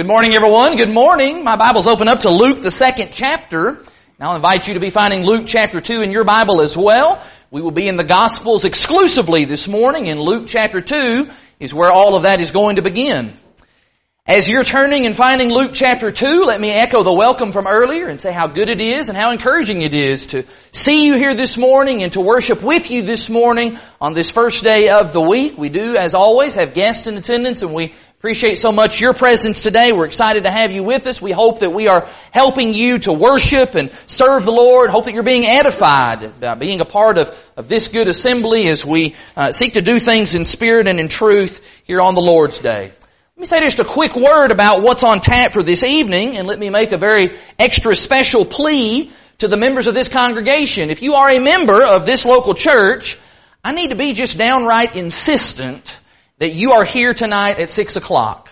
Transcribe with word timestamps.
Good 0.00 0.06
morning, 0.06 0.32
everyone. 0.32 0.78
Good 0.78 0.88
morning. 0.88 1.44
My 1.44 1.56
Bible's 1.56 1.86
open 1.86 2.08
up 2.08 2.20
to 2.20 2.30
Luke, 2.30 2.62
the 2.62 2.70
second 2.70 3.10
chapter. 3.12 3.68
And 3.68 3.86
I'll 4.18 4.34
invite 4.34 4.66
you 4.66 4.72
to 4.72 4.80
be 4.80 4.88
finding 4.88 5.26
Luke 5.26 5.44
chapter 5.46 5.78
2 5.78 6.00
in 6.00 6.10
your 6.10 6.24
Bible 6.24 6.62
as 6.62 6.74
well. 6.74 7.22
We 7.50 7.60
will 7.60 7.70
be 7.70 7.86
in 7.86 7.96
the 7.96 8.04
Gospels 8.04 8.64
exclusively 8.64 9.44
this 9.44 9.68
morning, 9.68 10.08
and 10.08 10.18
Luke 10.18 10.44
chapter 10.46 10.80
2 10.80 11.28
is 11.58 11.74
where 11.74 11.92
all 11.92 12.14
of 12.14 12.22
that 12.22 12.40
is 12.40 12.50
going 12.50 12.76
to 12.76 12.82
begin. 12.82 13.36
As 14.26 14.48
you're 14.48 14.64
turning 14.64 15.04
and 15.04 15.16
finding 15.16 15.50
Luke 15.50 15.72
chapter 15.74 16.10
2, 16.10 16.44
let 16.44 16.60
me 16.60 16.70
echo 16.70 17.02
the 17.02 17.12
welcome 17.12 17.52
from 17.52 17.66
earlier 17.66 18.06
and 18.06 18.20
say 18.20 18.32
how 18.32 18.46
good 18.46 18.68
it 18.68 18.80
is 18.80 19.08
and 19.10 19.18
how 19.18 19.32
encouraging 19.32 19.82
it 19.82 19.92
is 19.92 20.28
to 20.28 20.44
see 20.72 21.06
you 21.06 21.16
here 21.16 21.34
this 21.34 21.58
morning 21.58 22.02
and 22.02 22.12
to 22.12 22.20
worship 22.20 22.62
with 22.62 22.90
you 22.90 23.02
this 23.02 23.28
morning 23.28 23.78
on 24.00 24.14
this 24.14 24.30
first 24.30 24.62
day 24.62 24.88
of 24.88 25.12
the 25.12 25.20
week. 25.20 25.58
We 25.58 25.68
do, 25.68 25.96
as 25.96 26.14
always, 26.14 26.54
have 26.54 26.74
guests 26.74 27.06
in 27.06 27.18
attendance 27.18 27.62
and 27.62 27.74
we 27.74 27.92
Appreciate 28.20 28.58
so 28.58 28.70
much 28.70 29.00
your 29.00 29.14
presence 29.14 29.62
today. 29.62 29.92
We're 29.92 30.04
excited 30.04 30.44
to 30.44 30.50
have 30.50 30.72
you 30.72 30.82
with 30.82 31.06
us. 31.06 31.22
We 31.22 31.32
hope 31.32 31.60
that 31.60 31.72
we 31.72 31.88
are 31.88 32.06
helping 32.32 32.74
you 32.74 32.98
to 32.98 33.14
worship 33.14 33.76
and 33.76 33.90
serve 34.06 34.44
the 34.44 34.50
Lord. 34.50 34.90
Hope 34.90 35.06
that 35.06 35.14
you're 35.14 35.22
being 35.22 35.46
edified 35.46 36.38
by 36.38 36.54
being 36.54 36.82
a 36.82 36.84
part 36.84 37.16
of, 37.16 37.34
of 37.56 37.70
this 37.70 37.88
good 37.88 38.08
assembly 38.08 38.68
as 38.68 38.84
we 38.84 39.14
uh, 39.38 39.52
seek 39.52 39.72
to 39.72 39.80
do 39.80 39.98
things 39.98 40.34
in 40.34 40.44
spirit 40.44 40.86
and 40.86 41.00
in 41.00 41.08
truth 41.08 41.62
here 41.84 42.02
on 42.02 42.14
the 42.14 42.20
Lord's 42.20 42.58
Day. 42.58 42.92
Let 43.36 43.38
me 43.38 43.46
say 43.46 43.60
just 43.60 43.80
a 43.80 43.86
quick 43.86 44.14
word 44.14 44.50
about 44.50 44.82
what's 44.82 45.02
on 45.02 45.22
tap 45.22 45.54
for 45.54 45.62
this 45.62 45.82
evening 45.82 46.36
and 46.36 46.46
let 46.46 46.58
me 46.58 46.68
make 46.68 46.92
a 46.92 46.98
very 46.98 47.38
extra 47.58 47.96
special 47.96 48.44
plea 48.44 49.10
to 49.38 49.48
the 49.48 49.56
members 49.56 49.86
of 49.86 49.94
this 49.94 50.10
congregation. 50.10 50.90
If 50.90 51.00
you 51.00 51.14
are 51.14 51.30
a 51.30 51.38
member 51.38 51.82
of 51.82 52.04
this 52.04 52.26
local 52.26 52.52
church, 52.52 53.18
I 53.64 53.72
need 53.72 53.88
to 53.88 53.96
be 53.96 54.12
just 54.12 54.36
downright 54.36 54.94
insistent 54.94 55.96
that 56.40 56.50
you 56.50 56.72
are 56.72 56.84
here 56.84 57.14
tonight 57.14 57.60
at 57.60 57.70
6 57.70 57.96
o'clock. 57.96 58.48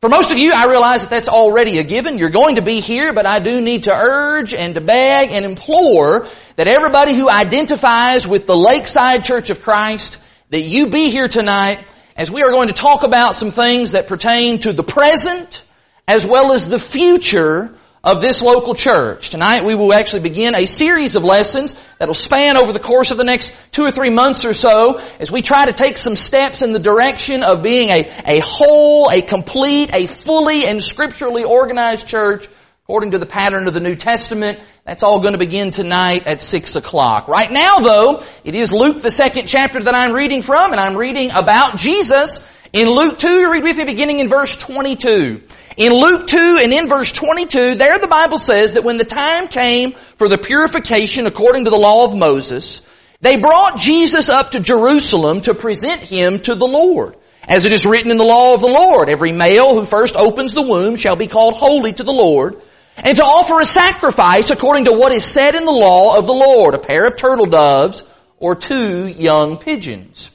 For 0.00 0.08
most 0.08 0.32
of 0.32 0.38
you, 0.38 0.52
I 0.52 0.66
realize 0.66 1.02
that 1.02 1.10
that's 1.10 1.28
already 1.28 1.78
a 1.78 1.84
given. 1.84 2.18
You're 2.18 2.30
going 2.30 2.56
to 2.56 2.62
be 2.62 2.80
here, 2.80 3.12
but 3.12 3.26
I 3.26 3.38
do 3.38 3.60
need 3.60 3.84
to 3.84 3.94
urge 3.94 4.52
and 4.54 4.74
to 4.74 4.80
beg 4.80 5.32
and 5.32 5.44
implore 5.44 6.26
that 6.56 6.66
everybody 6.66 7.14
who 7.14 7.30
identifies 7.30 8.26
with 8.26 8.46
the 8.46 8.56
Lakeside 8.56 9.24
Church 9.24 9.50
of 9.50 9.62
Christ, 9.62 10.18
that 10.50 10.60
you 10.60 10.88
be 10.88 11.10
here 11.10 11.28
tonight 11.28 11.86
as 12.16 12.30
we 12.30 12.42
are 12.42 12.50
going 12.50 12.68
to 12.68 12.74
talk 12.74 13.04
about 13.04 13.34
some 13.34 13.50
things 13.50 13.92
that 13.92 14.06
pertain 14.06 14.58
to 14.60 14.72
the 14.72 14.82
present 14.82 15.62
as 16.08 16.26
well 16.26 16.52
as 16.52 16.66
the 16.66 16.78
future 16.78 17.76
of 18.06 18.20
this 18.20 18.40
local 18.40 18.76
church. 18.76 19.30
Tonight 19.30 19.64
we 19.64 19.74
will 19.74 19.92
actually 19.92 20.20
begin 20.20 20.54
a 20.54 20.66
series 20.66 21.16
of 21.16 21.24
lessons 21.24 21.74
that 21.98 22.06
will 22.06 22.14
span 22.14 22.56
over 22.56 22.72
the 22.72 22.78
course 22.78 23.10
of 23.10 23.16
the 23.16 23.24
next 23.24 23.52
two 23.72 23.82
or 23.82 23.90
three 23.90 24.10
months 24.10 24.44
or 24.44 24.54
so 24.54 25.00
as 25.18 25.32
we 25.32 25.42
try 25.42 25.66
to 25.66 25.72
take 25.72 25.98
some 25.98 26.14
steps 26.14 26.62
in 26.62 26.72
the 26.72 26.78
direction 26.78 27.42
of 27.42 27.64
being 27.64 27.88
a, 27.88 28.08
a 28.24 28.38
whole, 28.38 29.10
a 29.10 29.22
complete, 29.22 29.90
a 29.92 30.06
fully 30.06 30.66
and 30.66 30.80
scripturally 30.80 31.42
organized 31.42 32.06
church 32.06 32.46
according 32.84 33.10
to 33.10 33.18
the 33.18 33.26
pattern 33.26 33.66
of 33.66 33.74
the 33.74 33.80
New 33.80 33.96
Testament. 33.96 34.60
That's 34.84 35.02
all 35.02 35.18
going 35.18 35.32
to 35.32 35.38
begin 35.38 35.72
tonight 35.72 36.28
at 36.28 36.40
six 36.40 36.76
o'clock. 36.76 37.26
Right 37.26 37.50
now 37.50 37.78
though, 37.78 38.22
it 38.44 38.54
is 38.54 38.72
Luke 38.72 39.02
the 39.02 39.10
second 39.10 39.48
chapter 39.48 39.82
that 39.82 39.96
I'm 39.96 40.12
reading 40.12 40.42
from 40.42 40.70
and 40.70 40.80
I'm 40.80 40.96
reading 40.96 41.32
about 41.32 41.76
Jesus 41.76 42.38
in 42.76 42.88
Luke 42.88 43.16
2, 43.16 43.50
read 43.50 43.62
with 43.62 43.78
me 43.78 43.84
beginning 43.84 44.20
in 44.20 44.28
verse 44.28 44.54
22. 44.54 45.40
In 45.78 45.92
Luke 45.94 46.26
2 46.26 46.58
and 46.62 46.74
in 46.74 46.88
verse 46.88 47.10
22, 47.10 47.76
there 47.76 47.98
the 47.98 48.06
Bible 48.06 48.36
says 48.36 48.74
that 48.74 48.84
when 48.84 48.98
the 48.98 49.04
time 49.04 49.48
came 49.48 49.94
for 50.16 50.28
the 50.28 50.36
purification 50.36 51.26
according 51.26 51.64
to 51.64 51.70
the 51.70 51.78
law 51.78 52.04
of 52.04 52.14
Moses, 52.14 52.82
they 53.22 53.38
brought 53.38 53.78
Jesus 53.78 54.28
up 54.28 54.50
to 54.50 54.60
Jerusalem 54.60 55.40
to 55.42 55.54
present 55.54 56.02
him 56.02 56.38
to 56.40 56.54
the 56.54 56.66
Lord. 56.66 57.16
As 57.48 57.64
it 57.64 57.72
is 57.72 57.86
written 57.86 58.10
in 58.10 58.18
the 58.18 58.24
law 58.24 58.52
of 58.52 58.60
the 58.60 58.66
Lord, 58.66 59.08
every 59.08 59.32
male 59.32 59.74
who 59.74 59.86
first 59.86 60.14
opens 60.14 60.52
the 60.52 60.60
womb 60.60 60.96
shall 60.96 61.16
be 61.16 61.28
called 61.28 61.54
holy 61.54 61.94
to 61.94 62.02
the 62.02 62.12
Lord, 62.12 62.60
and 62.98 63.16
to 63.16 63.24
offer 63.24 63.58
a 63.58 63.64
sacrifice 63.64 64.50
according 64.50 64.84
to 64.84 64.92
what 64.92 65.12
is 65.12 65.24
said 65.24 65.54
in 65.54 65.64
the 65.64 65.70
law 65.70 66.18
of 66.18 66.26
the 66.26 66.34
Lord, 66.34 66.74
a 66.74 66.78
pair 66.78 67.06
of 67.06 67.16
turtle 67.16 67.46
doves 67.46 68.02
or 68.38 68.54
two 68.54 69.06
young 69.06 69.56
pigeons. 69.56 70.28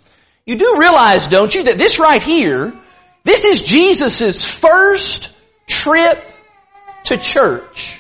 You 0.52 0.58
do 0.58 0.76
realize, 0.78 1.30
don't 1.30 1.56
you, 1.56 1.64
that 1.64 1.78
this 1.78 1.98
right 1.98 2.22
here, 2.22 2.74
this 3.24 3.46
is 3.46 3.64
Jesus' 3.64 4.44
first 4.44 5.32
trip 5.66 6.22
to 7.06 7.16
church. 7.16 7.98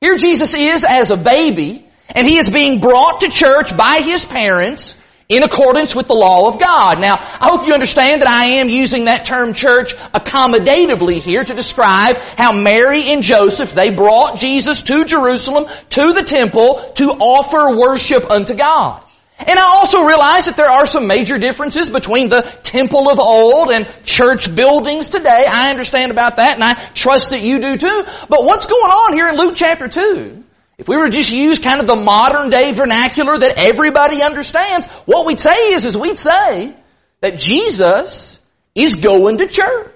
Here 0.00 0.14
Jesus 0.14 0.54
is 0.54 0.84
as 0.84 1.10
a 1.10 1.16
baby, 1.16 1.84
and 2.10 2.28
he 2.28 2.36
is 2.36 2.48
being 2.48 2.78
brought 2.78 3.22
to 3.22 3.28
church 3.28 3.76
by 3.76 4.02
his 4.04 4.24
parents 4.24 4.94
in 5.28 5.42
accordance 5.42 5.96
with 5.96 6.06
the 6.06 6.14
law 6.14 6.46
of 6.46 6.60
God. 6.60 7.00
Now, 7.00 7.14
I 7.16 7.48
hope 7.48 7.66
you 7.66 7.74
understand 7.74 8.22
that 8.22 8.28
I 8.28 8.44
am 8.60 8.68
using 8.68 9.06
that 9.06 9.24
term 9.24 9.52
church 9.52 9.96
accommodatively 9.96 11.22
here 11.22 11.42
to 11.42 11.54
describe 11.54 12.18
how 12.18 12.52
Mary 12.52 13.10
and 13.10 13.24
Joseph, 13.24 13.72
they 13.72 13.90
brought 13.90 14.38
Jesus 14.38 14.82
to 14.82 15.04
Jerusalem, 15.04 15.66
to 15.88 16.12
the 16.12 16.22
temple, 16.22 16.92
to 16.98 17.08
offer 17.10 17.76
worship 17.76 18.30
unto 18.30 18.54
God. 18.54 19.03
And 19.38 19.58
I 19.58 19.62
also 19.62 20.02
realize 20.04 20.44
that 20.44 20.56
there 20.56 20.70
are 20.70 20.86
some 20.86 21.06
major 21.06 21.38
differences 21.38 21.90
between 21.90 22.28
the 22.28 22.42
temple 22.62 23.10
of 23.10 23.18
old 23.18 23.70
and 23.70 23.88
church 24.04 24.54
buildings 24.54 25.08
today. 25.08 25.44
I 25.48 25.70
understand 25.70 26.12
about 26.12 26.36
that 26.36 26.54
and 26.54 26.62
I 26.62 26.74
trust 26.94 27.30
that 27.30 27.40
you 27.40 27.58
do 27.58 27.76
too. 27.76 28.04
But 28.28 28.44
what's 28.44 28.66
going 28.66 28.90
on 28.90 29.12
here 29.12 29.28
in 29.28 29.36
Luke 29.36 29.54
chapter 29.56 29.88
2? 29.88 30.44
If 30.78 30.88
we 30.88 30.96
were 30.96 31.06
to 31.06 31.16
just 31.16 31.32
use 31.32 31.58
kind 31.58 31.80
of 31.80 31.86
the 31.86 31.96
modern 31.96 32.50
day 32.50 32.72
vernacular 32.72 33.36
that 33.38 33.58
everybody 33.58 34.22
understands, 34.22 34.86
what 35.04 35.26
we'd 35.26 35.40
say 35.40 35.72
is, 35.72 35.84
is 35.84 35.96
we'd 35.96 36.18
say 36.18 36.74
that 37.20 37.38
Jesus 37.38 38.38
is 38.74 38.94
going 38.94 39.38
to 39.38 39.46
church. 39.48 39.90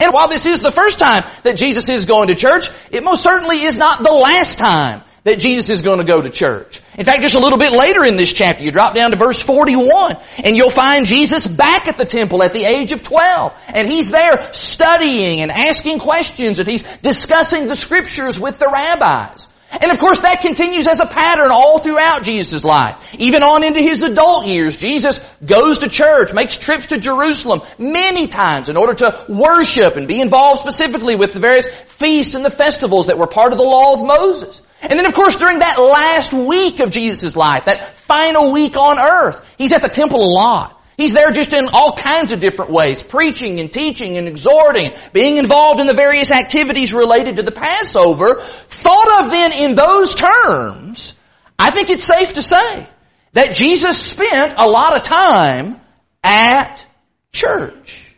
And 0.00 0.12
while 0.12 0.28
this 0.28 0.46
is 0.46 0.60
the 0.60 0.72
first 0.72 0.98
time 0.98 1.24
that 1.44 1.56
Jesus 1.56 1.88
is 1.88 2.04
going 2.04 2.28
to 2.28 2.34
church, 2.34 2.68
it 2.90 3.02
most 3.02 3.22
certainly 3.22 3.62
is 3.62 3.78
not 3.78 4.02
the 4.02 4.12
last 4.12 4.58
time 4.58 5.02
that 5.24 5.38
Jesus 5.38 5.70
is 5.70 5.82
going 5.82 5.98
to 5.98 6.04
go 6.04 6.20
to 6.20 6.30
church. 6.30 6.80
In 6.96 7.04
fact, 7.04 7.22
just 7.22 7.34
a 7.34 7.40
little 7.40 7.58
bit 7.58 7.72
later 7.72 8.04
in 8.04 8.16
this 8.16 8.32
chapter, 8.32 8.62
you 8.62 8.70
drop 8.70 8.94
down 8.94 9.10
to 9.10 9.16
verse 9.16 9.42
41, 9.42 10.16
and 10.44 10.56
you'll 10.56 10.70
find 10.70 11.06
Jesus 11.06 11.46
back 11.46 11.88
at 11.88 11.96
the 11.96 12.04
temple 12.04 12.42
at 12.42 12.52
the 12.52 12.64
age 12.64 12.92
of 12.92 13.02
12. 13.02 13.52
And 13.68 13.88
he's 13.88 14.10
there 14.10 14.52
studying 14.52 15.40
and 15.40 15.50
asking 15.50 15.98
questions, 15.98 16.58
and 16.58 16.68
he's 16.68 16.82
discussing 16.98 17.66
the 17.66 17.74
scriptures 17.74 18.38
with 18.38 18.58
the 18.58 18.68
rabbis. 18.68 19.46
And 19.70 19.90
of 19.90 19.98
course 19.98 20.20
that 20.20 20.40
continues 20.40 20.86
as 20.86 21.00
a 21.00 21.06
pattern 21.06 21.50
all 21.50 21.78
throughout 21.78 22.22
Jesus' 22.22 22.64
life. 22.64 22.96
Even 23.18 23.42
on 23.42 23.64
into 23.64 23.80
his 23.80 24.02
adult 24.02 24.46
years, 24.46 24.76
Jesus 24.76 25.18
goes 25.44 25.80
to 25.80 25.88
church, 25.88 26.32
makes 26.32 26.56
trips 26.56 26.86
to 26.86 26.98
Jerusalem 26.98 27.62
many 27.78 28.28
times 28.28 28.68
in 28.68 28.76
order 28.76 28.94
to 28.94 29.24
worship 29.28 29.96
and 29.96 30.06
be 30.06 30.20
involved 30.20 30.60
specifically 30.60 31.16
with 31.16 31.32
the 31.32 31.40
various 31.40 31.66
feasts 31.86 32.34
and 32.34 32.44
the 32.44 32.50
festivals 32.50 33.08
that 33.08 33.18
were 33.18 33.26
part 33.26 33.52
of 33.52 33.58
the 33.58 33.64
law 33.64 33.94
of 33.94 34.06
Moses. 34.06 34.62
And 34.80 34.98
then 34.98 35.06
of 35.06 35.14
course 35.14 35.36
during 35.36 35.58
that 35.58 35.80
last 35.80 36.32
week 36.32 36.80
of 36.80 36.90
Jesus' 36.90 37.34
life, 37.34 37.64
that 37.66 37.96
final 37.96 38.52
week 38.52 38.76
on 38.76 38.98
earth, 38.98 39.40
he's 39.58 39.72
at 39.72 39.82
the 39.82 39.88
temple 39.88 40.22
a 40.22 40.30
lot. 40.30 40.80
He's 40.96 41.12
there 41.12 41.30
just 41.30 41.52
in 41.52 41.68
all 41.72 41.96
kinds 41.96 42.32
of 42.32 42.40
different 42.40 42.70
ways, 42.70 43.02
preaching 43.02 43.60
and 43.60 43.72
teaching 43.72 44.16
and 44.16 44.28
exhorting, 44.28 44.92
being 45.12 45.38
involved 45.38 45.80
in 45.80 45.86
the 45.86 45.94
various 45.94 46.30
activities 46.30 46.92
related 46.92 47.36
to 47.36 47.42
the 47.42 47.52
Passover. 47.52 48.40
Thought 48.40 49.24
of 49.24 49.30
then 49.30 49.52
in 49.52 49.74
those 49.74 50.14
terms, 50.14 51.14
I 51.58 51.70
think 51.70 51.90
it's 51.90 52.04
safe 52.04 52.34
to 52.34 52.42
say 52.42 52.88
that 53.32 53.54
Jesus 53.54 54.00
spent 54.00 54.54
a 54.56 54.68
lot 54.68 54.96
of 54.96 55.02
time 55.02 55.80
at 56.22 56.86
church. 57.32 58.14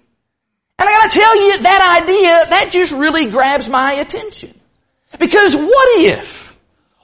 And 0.78 0.88
I 0.88 0.92
gotta 0.92 1.18
tell 1.18 1.36
you, 1.36 1.58
that 1.62 2.02
idea, 2.02 2.50
that 2.50 2.70
just 2.72 2.92
really 2.92 3.26
grabs 3.26 3.68
my 3.68 3.94
attention. 3.94 4.58
Because 5.18 5.56
what 5.56 6.04
if 6.04 6.46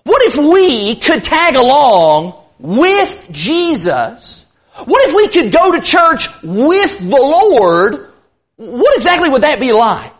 what 0.05 0.23
if 0.23 0.37
we 0.37 0.97
could 0.97 1.23
tag 1.23 1.57
along 1.57 2.35
with 2.59 3.29
Jesus? 3.31 4.42
What 4.75 5.09
if 5.09 5.15
we 5.15 5.29
could 5.29 5.53
go 5.53 5.73
to 5.73 5.81
church 5.81 6.29
with 6.43 6.99
the 6.99 7.17
Lord? 7.17 8.13
What 8.57 8.97
exactly 8.97 9.29
would 9.29 9.43
that 9.43 9.61
be 9.61 9.73
like? 9.73 10.13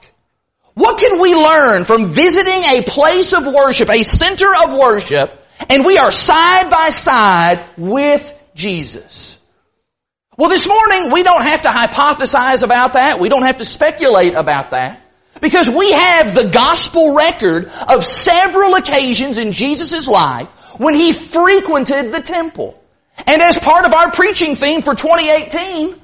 What 0.75 0.99
can 0.99 1.21
we 1.21 1.35
learn 1.35 1.85
from 1.85 2.09
visiting 2.09 2.63
a 2.65 2.83
place 2.83 3.33
of 3.35 3.47
worship, 3.47 3.91
a 3.91 4.03
center 4.03 4.49
of 4.65 4.73
worship, 4.73 5.39
and 5.69 5.85
we 5.85 5.99
are 5.99 6.11
side 6.11 6.71
by 6.71 6.91
side 6.91 7.67
with 7.77 8.33
Jesus? 8.55 9.39
Well, 10.37 10.49
this 10.49 10.67
morning 10.67 11.13
we 11.13 11.23
don't 11.23 11.43
have 11.43 11.63
to 11.63 11.69
hypothesize 11.69 12.63
about 12.63 12.95
that. 12.95 13.21
We 13.21 13.29
don't 13.29 13.45
have 13.45 13.59
to 13.59 13.67
speculate 13.67 14.35
about 14.35 14.71
that. 14.71 15.01
Because 15.41 15.69
we 15.69 15.93
have 15.93 16.35
the 16.35 16.49
gospel 16.49 17.15
record 17.15 17.67
of 17.89 18.05
several 18.05 18.75
occasions 18.75 19.39
in 19.39 19.53
Jesus' 19.53 20.07
life 20.07 20.49
when 20.79 20.95
he 20.95 21.13
frequented 21.13 22.13
the 22.13 22.21
temple. 22.21 22.82
And 23.27 23.43
as 23.43 23.57
part 23.57 23.85
of 23.87 23.93
our 23.93 24.11
preaching 24.11 24.57
theme 24.57 24.83
for 24.83 24.95
2018, 24.95 26.01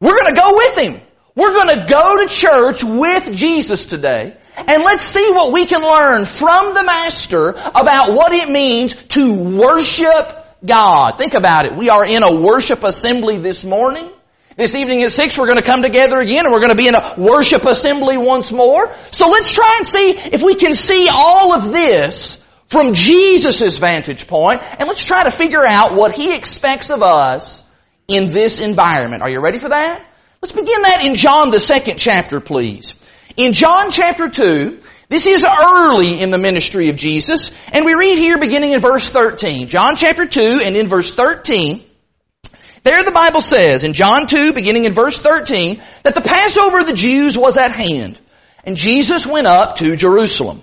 we're 0.00 0.18
gonna 0.18 0.34
go 0.34 0.56
with 0.56 0.78
him. 0.78 1.00
We're 1.34 1.52
gonna 1.52 1.86
go 1.86 2.22
to 2.22 2.28
church 2.28 2.84
with 2.84 3.32
Jesus 3.32 3.84
today. 3.86 4.36
And 4.56 4.84
let's 4.84 5.02
see 5.02 5.32
what 5.32 5.52
we 5.52 5.66
can 5.66 5.82
learn 5.82 6.24
from 6.24 6.74
the 6.74 6.84
Master 6.84 7.50
about 7.50 8.12
what 8.12 8.32
it 8.32 8.48
means 8.48 8.94
to 8.94 9.34
worship 9.34 10.44
God. 10.64 11.18
Think 11.18 11.34
about 11.34 11.66
it. 11.66 11.74
We 11.74 11.88
are 11.90 12.04
in 12.04 12.22
a 12.22 12.32
worship 12.32 12.84
assembly 12.84 13.38
this 13.38 13.64
morning. 13.64 14.08
This 14.56 14.76
evening 14.76 15.02
at 15.02 15.10
6 15.10 15.36
we're 15.36 15.46
going 15.46 15.58
to 15.58 15.64
come 15.64 15.82
together 15.82 16.20
again 16.20 16.44
and 16.44 16.52
we're 16.52 16.60
going 16.60 16.70
to 16.70 16.76
be 16.76 16.86
in 16.86 16.94
a 16.94 17.14
worship 17.18 17.64
assembly 17.64 18.16
once 18.16 18.52
more. 18.52 18.94
So 19.10 19.28
let's 19.28 19.52
try 19.52 19.76
and 19.78 19.88
see 19.88 20.10
if 20.10 20.42
we 20.42 20.54
can 20.54 20.74
see 20.74 21.08
all 21.12 21.52
of 21.52 21.72
this 21.72 22.40
from 22.66 22.94
Jesus' 22.94 23.78
vantage 23.78 24.26
point 24.26 24.62
and 24.78 24.88
let's 24.88 25.04
try 25.04 25.24
to 25.24 25.30
figure 25.30 25.64
out 25.64 25.94
what 25.94 26.12
He 26.12 26.34
expects 26.34 26.90
of 26.90 27.02
us 27.02 27.62
in 28.08 28.32
this 28.32 28.60
environment. 28.60 29.22
Are 29.22 29.30
you 29.30 29.40
ready 29.40 29.58
for 29.58 29.68
that? 29.68 30.04
Let's 30.42 30.52
begin 30.52 30.82
that 30.82 31.04
in 31.04 31.14
John 31.14 31.50
the 31.50 31.60
second 31.60 31.98
chapter 31.98 32.40
please. 32.40 32.94
In 33.36 33.52
John 33.52 33.90
chapter 33.90 34.28
2, 34.28 34.80
this 35.08 35.26
is 35.26 35.44
early 35.44 36.20
in 36.20 36.30
the 36.30 36.38
ministry 36.38 36.88
of 36.88 36.96
Jesus, 36.96 37.50
and 37.72 37.84
we 37.84 37.94
read 37.94 38.16
here 38.16 38.38
beginning 38.38 38.72
in 38.72 38.80
verse 38.80 39.10
13. 39.10 39.68
John 39.68 39.96
chapter 39.96 40.26
2 40.26 40.60
and 40.62 40.76
in 40.76 40.86
verse 40.86 41.12
13, 41.12 41.84
there 42.84 43.02
the 43.02 43.10
Bible 43.10 43.40
says 43.40 43.84
in 43.84 43.94
John 43.94 44.26
2 44.26 44.52
beginning 44.52 44.84
in 44.84 44.92
verse 44.92 45.18
13 45.18 45.82
that 46.02 46.14
the 46.14 46.20
Passover 46.20 46.80
of 46.80 46.86
the 46.86 46.92
Jews 46.92 47.36
was 47.36 47.56
at 47.56 47.70
hand, 47.70 48.18
and 48.64 48.76
Jesus 48.76 49.26
went 49.26 49.46
up 49.46 49.76
to 49.76 49.96
Jerusalem. 49.96 50.62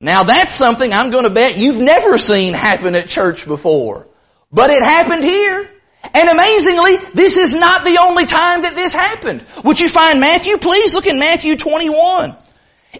Now 0.00 0.24
that's 0.24 0.52
something 0.52 0.92
I'm 0.92 1.10
going 1.10 1.24
to 1.24 1.30
bet 1.30 1.58
you've 1.58 1.80
never 1.80 2.18
seen 2.18 2.52
happen 2.52 2.94
at 2.94 3.08
church 3.08 3.46
before. 3.46 4.06
But 4.52 4.70
it 4.70 4.82
happened 4.82 5.24
here. 5.24 5.70
And 6.14 6.28
amazingly, 6.28 6.96
this 7.14 7.36
is 7.36 7.54
not 7.54 7.84
the 7.84 7.98
only 7.98 8.26
time 8.26 8.62
that 8.62 8.76
this 8.76 8.92
happened. 8.92 9.44
Would 9.64 9.80
you 9.80 9.88
find 9.88 10.20
Matthew? 10.20 10.58
Please 10.58 10.94
look 10.94 11.06
in 11.06 11.18
Matthew 11.18 11.56
21. 11.56 12.36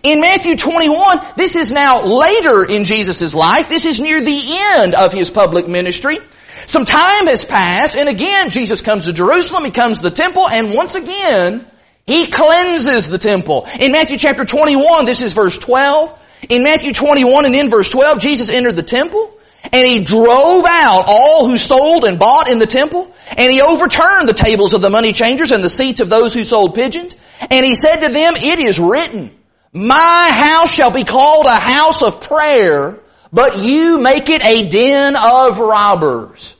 In 0.03 0.21
Matthew 0.21 0.57
21, 0.57 1.21
this 1.37 1.57
is 1.57 1.71
now 1.71 2.03
later 2.03 2.65
in 2.65 2.85
Jesus' 2.85 3.35
life. 3.35 3.69
This 3.69 3.87
is 3.87 4.01
near 4.01 4.21
the 4.21 4.43
end 4.81 4.95
of 4.95 5.13
his 5.13 5.31
public 5.31 5.69
ministry. 5.69 6.19
Some 6.67 6.85
time 6.85 7.27
has 7.29 7.45
passed, 7.45 7.97
and 7.97 8.09
again, 8.09 8.51
Jesus 8.51 8.83
comes 8.83 9.05
to 9.05 9.13
Jerusalem, 9.13 9.65
he 9.65 9.71
comes 9.71 9.99
to 9.99 10.03
the 10.03 10.11
temple, 10.11 10.49
and 10.49 10.75
once 10.75 10.97
again, 10.97 11.67
he 12.07 12.27
cleanses 12.27 13.09
the 13.09 13.19
temple. 13.19 13.67
In 13.79 13.93
Matthew 13.93 14.19
chapter 14.19 14.45
21, 14.45 15.05
this 15.05 15.23
is 15.23 15.33
verse 15.33 15.57
12. 15.59 16.19
In 16.49 16.63
Matthew 16.63 16.93
21 16.93 17.45
and 17.45 17.55
in 17.55 17.71
verse 17.71 17.89
12, 17.89 18.19
Jesus 18.19 18.51
entered 18.51 18.77
the 18.77 18.83
temple, 18.83 19.33
and 19.73 19.87
he 19.87 20.01
drove 20.01 20.65
out 20.65 21.05
all 21.07 21.49
who 21.49 21.57
sold 21.57 22.05
and 22.05 22.19
bought 22.19 22.49
in 22.49 22.59
the 22.59 22.67
temple, 22.67 23.13
and 23.37 23.53
he 23.53 23.63
overturned 23.63 24.29
the 24.29 24.35
tables 24.35 24.75
of 24.75 24.81
the 24.81 24.91
money 24.91 25.13
changers 25.13 25.51
and 25.51 25.65
the 25.65 25.71
seats 25.71 26.01
of 26.01 26.09
those 26.09 26.35
who 26.35 26.45
sold 26.45 26.75
pigeons, 26.75 27.15
and 27.51 27.65
he 27.65 27.75
said 27.75 28.07
to 28.07 28.13
them, 28.13 28.35
it 28.37 28.59
is 28.59 28.79
written, 28.79 29.33
my 29.73 30.31
house 30.33 30.73
shall 30.73 30.91
be 30.91 31.05
called 31.05 31.47
a 31.47 31.55
house 31.55 32.03
of 32.03 32.23
prayer, 32.23 32.99
but 33.33 33.59
you 33.59 33.99
make 33.99 34.29
it 34.29 34.45
a 34.45 34.69
den 34.69 35.17
of 35.17 35.59
robbers. 35.59 36.55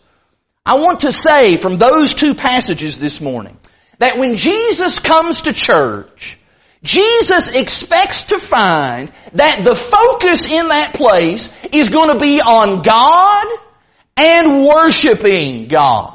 I 0.65 0.75
want 0.81 1.01
to 1.01 1.13
say 1.13 1.57
from 1.57 1.79
those 1.79 2.13
two 2.13 2.35
passages 2.35 2.99
this 2.99 3.21
morning 3.21 3.57
that 3.99 4.19
when 4.19 4.37
Jesus 4.37 4.99
comes 4.99 5.43
to 5.43 5.53
church, 5.53 6.39
Jesus 6.87 7.51
expects 7.51 8.27
to 8.27 8.39
find 8.39 9.13
that 9.35 9.65
the 9.65 9.75
focus 9.75 10.45
in 10.45 10.69
that 10.69 10.95
place 10.95 11.53
is 11.73 11.89
going 11.89 12.13
to 12.13 12.19
be 12.19 12.41
on 12.41 12.83
God 12.83 13.47
and 14.17 14.65
worshiping 14.65 15.67
God. 15.69 16.15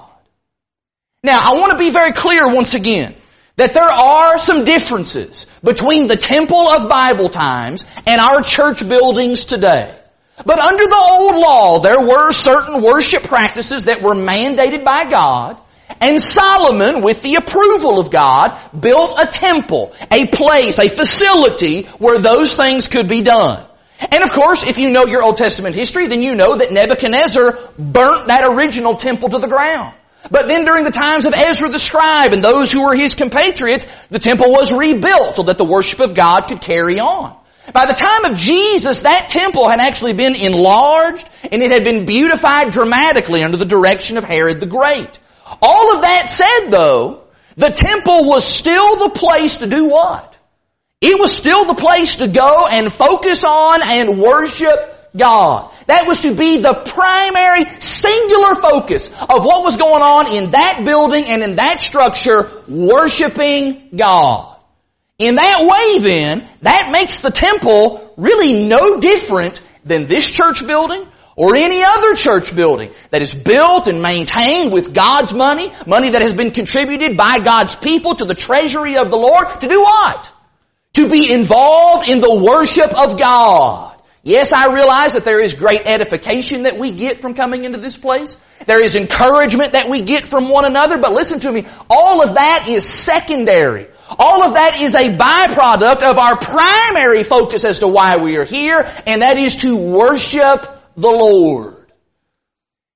Now, 1.24 1.40
I 1.44 1.54
want 1.56 1.74
to 1.74 1.78
be 1.78 1.92
very 1.92 2.14
clear 2.14 2.52
once 2.52 2.74
again 2.74 3.14
that 3.58 3.74
there 3.74 3.84
are 3.84 4.40
some 4.40 4.64
differences 4.64 5.46
between 5.64 6.08
the 6.08 6.16
temple 6.16 6.68
of 6.68 6.90
Bible 6.90 7.30
times 7.30 7.84
and 8.08 8.20
our 8.20 8.42
church 8.42 8.88
buildings 8.88 9.46
today. 9.46 9.96
But 10.44 10.58
under 10.58 10.84
the 10.84 10.96
old 10.96 11.36
law, 11.36 11.80
there 11.80 12.02
were 12.02 12.32
certain 12.32 12.82
worship 12.82 13.24
practices 13.24 13.86
that 13.86 14.02
were 14.02 14.16
mandated 14.16 14.84
by 14.84 15.08
God, 15.08 15.61
and 16.01 16.21
Solomon, 16.21 17.01
with 17.01 17.21
the 17.21 17.36
approval 17.36 18.00
of 18.00 18.09
God, 18.09 18.59
built 18.77 19.19
a 19.19 19.27
temple, 19.27 19.94
a 20.12 20.25
place, 20.27 20.80
a 20.80 20.89
facility 20.89 21.83
where 22.00 22.18
those 22.18 22.56
things 22.56 22.88
could 22.88 23.07
be 23.07 23.21
done. 23.21 23.65
And 24.12 24.24
of 24.24 24.31
course, 24.31 24.65
if 24.68 24.80
you 24.80 24.89
know 24.89 25.06
your 25.06 25.21
Old 25.21 25.38
Testament 25.38 25.75
history, 25.75 26.07
then 26.07 26.24
you 26.24 26.33
know 26.33 26.56
that 26.56 26.71
Nebuchadnezzar 26.71 27.59
burnt 27.77 28.27
that 28.27 28.44
original 28.45 28.95
temple 28.95 29.30
to 29.30 29.38
the 29.38 29.48
ground. 29.48 29.94
But 30.30 30.48
then 30.48 30.65
during 30.65 30.86
the 30.86 30.92
times 30.92 31.25
of 31.25 31.33
Ezra 31.36 31.69
the 31.69 31.80
scribe 31.80 32.33
and 32.33 32.44
those 32.44 32.71
who 32.71 32.83
were 32.83 32.95
his 32.95 33.15
compatriots, 33.15 33.86
the 34.09 34.19
temple 34.19 34.51
was 34.51 34.71
rebuilt 34.71 35.36
so 35.36 35.44
that 35.44 35.57
the 35.57 35.65
worship 35.65 36.00
of 36.00 36.15
God 36.15 36.48
could 36.48 36.62
carry 36.62 37.00
on. 37.00 37.38
By 37.74 37.86
the 37.86 37.94
time 37.94 38.25
of 38.25 38.38
Jesus, 38.38 39.01
that 39.01 39.30
temple 39.30 39.69
had 39.69 39.80
actually 39.80 40.13
been 40.13 40.36
enlarged 40.36 41.27
and 41.51 41.62
it 41.62 41.71
had 41.71 41.83
been 41.83 42.06
beautified 42.06 42.71
dramatically 42.71 43.44
under 43.44 43.57
the 43.57 43.65
direction 43.65 44.18
of 44.18 44.24
Herod 44.24 44.59
the 44.59 44.65
Great. 44.65 45.19
All 45.62 45.95
of 45.95 46.01
that 46.03 46.30
said 46.30 46.69
though, 46.69 47.24
the 47.56 47.69
temple 47.69 48.25
was 48.25 48.45
still 48.45 48.98
the 48.98 49.09
place 49.09 49.57
to 49.57 49.68
do 49.68 49.86
what? 49.86 50.38
It 51.01 51.19
was 51.19 51.36
still 51.36 51.65
the 51.65 51.74
place 51.74 52.18
to 52.18 52.27
go 52.27 52.68
and 52.68 52.94
focus 52.94 53.44
on 53.44 53.81
and 53.83 54.21
worship 54.21 55.09
God. 55.18 55.74
That 55.88 56.07
was 56.07 56.19
to 56.19 56.36
be 56.36 56.57
the 56.57 56.74
primary 56.74 57.65
singular 57.80 58.56
focus 58.56 59.07
of 59.07 59.44
what 59.44 59.63
was 59.63 59.77
going 59.77 60.03
on 60.03 60.36
in 60.36 60.51
that 60.51 60.83
building 60.86 61.25
and 61.25 61.44
in 61.44 61.56
that 61.56 61.81
structure, 61.81 62.50
worshiping 62.68 63.89
God. 63.95 64.57
In 65.18 65.36
that 65.36 65.68
way 65.68 66.00
then, 66.00 66.48
that 66.62 66.92
makes 66.92 67.19
the 67.19 67.31
temple 67.31 68.13
really 68.15 68.68
no 68.68 69.00
different 69.00 69.62
than 69.83 70.07
this 70.07 70.30
church 70.30 70.65
building 70.65 71.07
or 71.42 71.56
any 71.56 71.82
other 71.82 72.14
church 72.14 72.56
building 72.56 72.94
that 73.10 73.24
is 73.24 73.34
built 73.34 73.88
and 73.88 74.00
maintained 74.00 74.72
with 74.72 74.94
God's 74.94 75.34
money, 75.34 75.74
money 75.88 76.12
that 76.12 76.22
has 76.22 76.36
been 76.36 76.52
contributed 76.52 77.18
by 77.18 77.40
God's 77.40 77.74
people 77.74 78.14
to 78.14 78.26
the 78.26 78.36
treasury 78.36 78.98
of 78.98 79.10
the 79.10 79.18
Lord, 79.18 79.60
to 79.62 79.68
do 79.68 79.82
what? 79.82 80.32
To 80.94 81.10
be 81.10 81.34
involved 81.34 82.08
in 82.08 82.22
the 82.22 82.32
worship 82.32 82.96
of 82.96 83.18
God. 83.18 83.98
Yes, 84.22 84.54
I 84.54 84.72
realize 84.72 85.14
that 85.14 85.24
there 85.24 85.40
is 85.40 85.56
great 85.56 85.88
edification 85.88 86.64
that 86.64 86.78
we 86.78 86.92
get 86.92 87.18
from 87.18 87.34
coming 87.34 87.63
into 87.63 87.80
this 87.80 87.98
place. 87.98 88.38
There 88.68 88.84
is 88.84 88.96
encouragement 88.96 89.72
that 89.72 89.89
we 89.89 90.04
get 90.04 90.27
from 90.27 90.48
one 90.48 90.65
another, 90.65 91.00
but 91.00 91.12
listen 91.12 91.39
to 91.39 91.51
me, 91.51 91.65
all 91.89 92.22
of 92.22 92.36
that 92.36 92.68
is 92.68 92.86
secondary. 92.86 93.88
All 94.20 94.44
of 94.44 94.54
that 94.54 94.80
is 94.80 94.94
a 94.94 95.10
byproduct 95.18 96.04
of 96.04 96.20
our 96.20 96.38
primary 96.38 97.24
focus 97.24 97.65
as 97.65 97.80
to 97.80 97.88
why 97.88 98.18
we 98.18 98.38
are 98.38 98.46
here, 98.46 98.88
and 99.08 99.24
that 99.24 99.39
is 99.39 99.56
to 99.58 99.75
worship 99.75 100.77
the 101.01 101.10
Lord. 101.10 101.75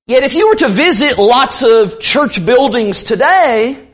Yet 0.08 0.24
if 0.24 0.34
you 0.34 0.50
were 0.50 0.56
to 0.56 0.70
visit 0.70 1.18
lots 1.18 1.64
of 1.64 2.00
church 2.00 2.44
buildings 2.46 3.04
today, 3.04 3.88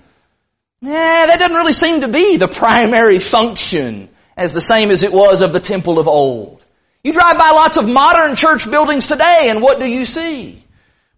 yeah, 0.82 1.26
that 1.28 1.40
doesn't 1.40 1.56
really 1.56 1.74
seem 1.74 2.02
to 2.02 2.08
be 2.08 2.38
the 2.38 2.48
primary 2.48 3.20
function 3.20 4.10
as 4.36 4.52
the 4.52 4.62
same 4.62 4.92
as 4.92 5.04
it 5.04 5.14
was 5.14 5.42
of 5.42 5.54
the 5.54 5.60
temple 5.60 6.00
of 6.00 6.08
old. 6.08 6.62
You 7.04 7.14
drive 7.14 7.38
by 7.38 7.52
lots 7.52 7.78
of 7.78 7.88
modern 7.88 8.36
church 8.36 8.70
buildings 8.70 9.08
today 9.08 9.50
and 9.50 9.62
what 9.62 9.80
do 9.80 9.86
you 9.86 10.06
see? 10.06 10.64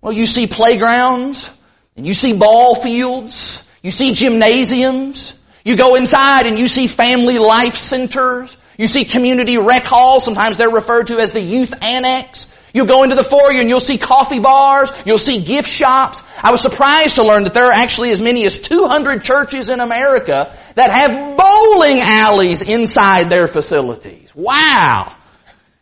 Well, 0.02 0.14
you 0.14 0.26
see 0.26 0.48
playgrounds 0.48 1.50
and 1.96 2.06
you 2.06 2.14
see 2.14 2.34
ball 2.34 2.76
fields. 2.76 3.64
You 3.82 3.92
see 3.92 4.14
gymnasiums. 4.14 5.34
You 5.66 5.76
go 5.76 5.96
inside 5.96 6.46
and 6.46 6.60
you 6.60 6.68
see 6.68 6.88
family 6.88 7.40
life 7.40 7.76
centers. 7.76 8.56
You 8.78 8.88
see 8.88 9.06
community 9.06 9.58
rec 9.58 9.86
halls. 9.86 10.26
Sometimes 10.26 10.58
they're 10.58 10.70
referred 10.70 11.08
to 11.08 11.20
as 11.20 11.32
the 11.32 11.42
youth 11.42 11.74
annex. 11.82 12.48
You 12.74 12.88
go 12.88 13.04
into 13.04 13.16
the 13.16 13.24
foyer 13.24 13.60
and 13.60 13.70
you'll 13.70 13.80
see 13.80 14.00
coffee 14.00 14.40
bars. 14.40 14.92
You'll 15.06 15.20
see 15.20 15.44
gift 15.44 15.70
shops. 15.70 16.22
I 16.42 16.50
was 16.50 16.62
surprised 16.62 17.16
to 17.16 17.24
learn 17.24 17.44
that 17.44 17.54
there 17.54 17.66
are 17.66 17.72
actually 17.72 18.10
as 18.10 18.20
many 18.20 18.46
as 18.46 18.58
200 18.58 19.24
churches 19.24 19.70
in 19.70 19.80
America 19.80 20.58
that 20.74 20.92
have 20.92 21.38
bowling 21.38 22.02
alleys 22.02 22.64
inside 22.64 23.30
their 23.30 23.48
facilities. 23.48 24.36
Wow. 24.36 25.16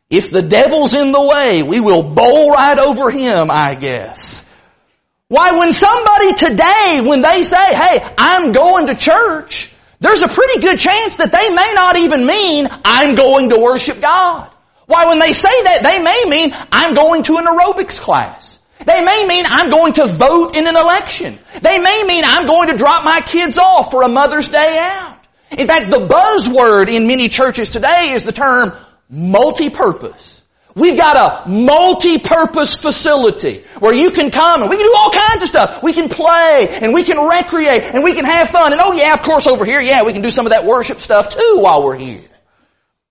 If 0.09 0.31
the 0.31 0.41
devil's 0.41 0.93
in 0.93 1.13
the 1.13 1.25
way, 1.25 1.63
we 1.63 1.79
will 1.79 2.03
bowl 2.03 2.51
right 2.51 2.77
over 2.77 3.09
him, 3.09 3.49
I 3.49 3.75
guess. 3.75 4.43
Why, 5.29 5.57
when 5.57 5.71
somebody 5.71 6.33
today, 6.33 6.99
when 7.01 7.21
they 7.21 7.43
say, 7.43 7.73
hey, 7.73 8.13
I'm 8.17 8.51
going 8.51 8.87
to 8.87 8.95
church, 8.95 9.71
there's 10.01 10.21
a 10.21 10.27
pretty 10.27 10.59
good 10.59 10.77
chance 10.77 11.15
that 11.15 11.31
they 11.31 11.49
may 11.49 11.71
not 11.73 11.97
even 11.97 12.25
mean, 12.25 12.67
I'm 12.83 13.15
going 13.15 13.51
to 13.51 13.57
worship 13.57 14.01
God. 14.01 14.51
Why, 14.87 15.07
when 15.07 15.19
they 15.19 15.33
say 15.33 15.63
that, 15.63 15.83
they 15.83 16.01
may 16.01 16.25
mean, 16.27 16.53
I'm 16.71 16.93
going 16.93 17.23
to 17.23 17.37
an 17.37 17.45
aerobics 17.45 17.99
class. 17.99 18.59
They 18.85 19.03
may 19.03 19.27
mean, 19.27 19.45
I'm 19.47 19.69
going 19.69 19.93
to 19.93 20.07
vote 20.07 20.55
in 20.55 20.67
an 20.67 20.75
election. 20.75 21.37
They 21.61 21.79
may 21.79 22.03
mean, 22.03 22.23
I'm 22.25 22.47
going 22.47 22.69
to 22.69 22.75
drop 22.75 23.05
my 23.05 23.21
kids 23.21 23.57
off 23.57 23.91
for 23.91 24.01
a 24.01 24.07
Mother's 24.07 24.47
Day 24.47 24.79
out. 24.79 25.19
In 25.51 25.67
fact, 25.67 25.91
the 25.91 25.99
buzzword 25.99 26.89
in 26.89 27.07
many 27.07 27.29
churches 27.29 27.69
today 27.69 28.11
is 28.13 28.23
the 28.23 28.31
term 28.31 28.73
multi-purpose. 29.09 30.41
We've 30.73 30.95
got 30.95 31.17
a 31.45 31.49
multi-purpose 31.49 32.77
facility 32.77 33.65
where 33.79 33.93
you 33.93 34.11
can 34.11 34.31
come 34.31 34.61
and 34.61 34.69
we 34.69 34.77
can 34.77 34.85
do 34.85 34.95
all 34.97 35.11
kinds 35.11 35.43
of 35.43 35.49
stuff. 35.49 35.83
We 35.83 35.91
can 35.91 36.07
play 36.07 36.69
and 36.69 36.93
we 36.93 37.03
can 37.03 37.19
recreate 37.19 37.83
and 37.83 38.05
we 38.05 38.13
can 38.13 38.23
have 38.23 38.49
fun. 38.49 38.71
And 38.71 38.81
oh 38.81 38.93
yeah, 38.93 39.13
of 39.13 39.21
course 39.21 39.47
over 39.47 39.65
here, 39.65 39.81
yeah, 39.81 40.03
we 40.03 40.13
can 40.13 40.21
do 40.21 40.31
some 40.31 40.45
of 40.45 40.53
that 40.53 40.63
worship 40.63 41.01
stuff 41.01 41.29
too 41.29 41.57
while 41.59 41.83
we're 41.83 41.97
here. 41.97 42.23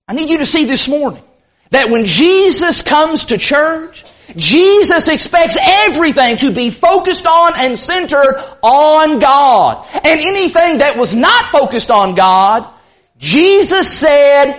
I 0.09 0.15
need 0.15 0.31
you 0.31 0.39
to 0.39 0.47
see 0.47 0.65
this 0.65 0.89
morning 0.89 1.23
that 1.71 1.91
when 1.91 2.07
Jesus 2.07 2.83
comes 2.83 3.27
to 3.27 3.39
church, 3.39 4.05
Jesus 4.37 5.09
expects 5.09 5.57
everything 5.61 6.37
to 6.39 6.53
be 6.53 6.71
focused 6.71 7.27
on 7.27 7.53
and 7.57 7.79
centered 7.79 8.37
on 8.63 9.19
God. 9.19 9.87
And 9.95 10.21
anything 10.21 10.79
that 10.79 10.97
was 10.97 11.15
not 11.15 11.47
focused 11.47 11.91
on 11.91 12.15
God, 12.15 12.69
Jesus 13.19 13.93
said, 13.93 14.53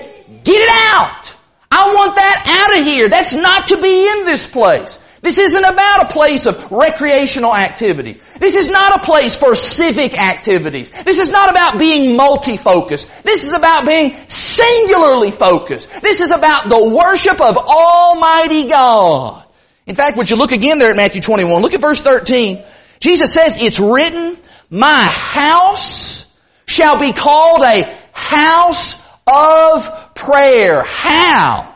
get 0.44 0.62
it 0.62 0.70
out. 0.70 1.34
I 1.70 1.94
want 1.94 2.16
that 2.16 2.68
out 2.70 2.80
of 2.80 2.86
here. 2.86 3.08
That's 3.08 3.34
not 3.34 3.68
to 3.68 3.82
be 3.82 4.10
in 4.10 4.26
this 4.26 4.46
place. 4.46 5.00
This 5.22 5.38
isn't 5.38 5.64
about 5.64 6.06
a 6.06 6.14
place 6.14 6.48
of 6.48 6.72
recreational 6.72 7.56
activity. 7.56 8.20
This 8.40 8.56
is 8.56 8.68
not 8.68 9.02
a 9.02 9.06
place 9.06 9.36
for 9.36 9.56
civic 9.56 10.20
activities. 10.20 10.90
This 10.90 11.20
is 11.20 11.30
not 11.30 11.52
about 11.52 11.78
being 11.78 12.16
multi-focused. 12.16 13.08
This 13.24 13.44
is 13.44 13.52
about 13.52 13.86
being 13.86 14.16
singularly 14.28 15.30
focused. 15.30 15.90
This 16.02 16.22
is 16.22 16.32
about 16.32 16.70
the 16.70 16.90
worship 16.90 17.40
of 17.40 17.56
Almighty 17.58 18.68
God. 18.68 19.46
In 19.86 19.94
fact, 19.94 20.18
would 20.18 20.30
you 20.30 20.38
look 20.38 20.54
again 20.54 20.80
there 20.80 20.90
at 20.90 20.96
Matthew 20.96 21.22
21? 21.22 21.62
Look 21.62 21.76
at 21.76 21.82
verse 21.82 22.02
13. 22.02 22.64
Jesus 23.00 23.32
says, 23.32 23.58
it's 23.62 23.80
written, 23.80 24.38
my 24.72 25.04
house 25.04 26.26
shall 26.66 26.98
be 26.98 27.14
called 27.14 27.62
a 27.62 27.96
house 28.12 29.00
of 29.28 30.16
prayer. 30.16 30.82
How? 30.82 31.71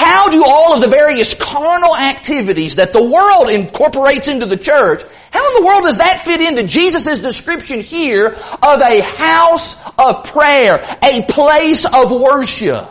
How 0.00 0.30
do 0.30 0.42
all 0.46 0.72
of 0.72 0.80
the 0.80 0.88
various 0.88 1.34
carnal 1.34 1.94
activities 1.94 2.76
that 2.76 2.94
the 2.94 3.04
world 3.04 3.50
incorporates 3.50 4.28
into 4.28 4.46
the 4.46 4.56
church, 4.56 5.02
how 5.30 5.46
in 5.48 5.62
the 5.62 5.66
world 5.66 5.84
does 5.84 5.98
that 5.98 6.22
fit 6.22 6.40
into 6.40 6.62
Jesus' 6.62 7.18
description 7.18 7.80
here 7.80 8.28
of 8.28 8.80
a 8.80 9.00
house 9.02 9.76
of 9.98 10.24
prayer, 10.24 10.80
a 11.02 11.22
place 11.22 11.84
of 11.84 12.10
worship? 12.12 12.88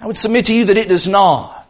I 0.00 0.06
would 0.06 0.16
submit 0.16 0.46
to 0.46 0.54
you 0.54 0.64
that 0.64 0.78
it 0.78 0.88
does 0.88 1.06
not. 1.06 1.68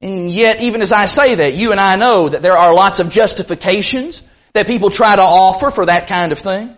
And 0.00 0.30
yet, 0.30 0.62
even 0.62 0.80
as 0.80 0.90
I 0.90 1.04
say 1.04 1.34
that, 1.34 1.52
you 1.52 1.72
and 1.72 1.80
I 1.80 1.96
know 1.96 2.30
that 2.30 2.40
there 2.40 2.56
are 2.56 2.72
lots 2.72 3.00
of 3.00 3.10
justifications 3.10 4.22
that 4.54 4.66
people 4.66 4.88
try 4.88 5.14
to 5.14 5.22
offer 5.22 5.70
for 5.70 5.84
that 5.84 6.06
kind 6.06 6.32
of 6.32 6.38
thing. 6.38 6.74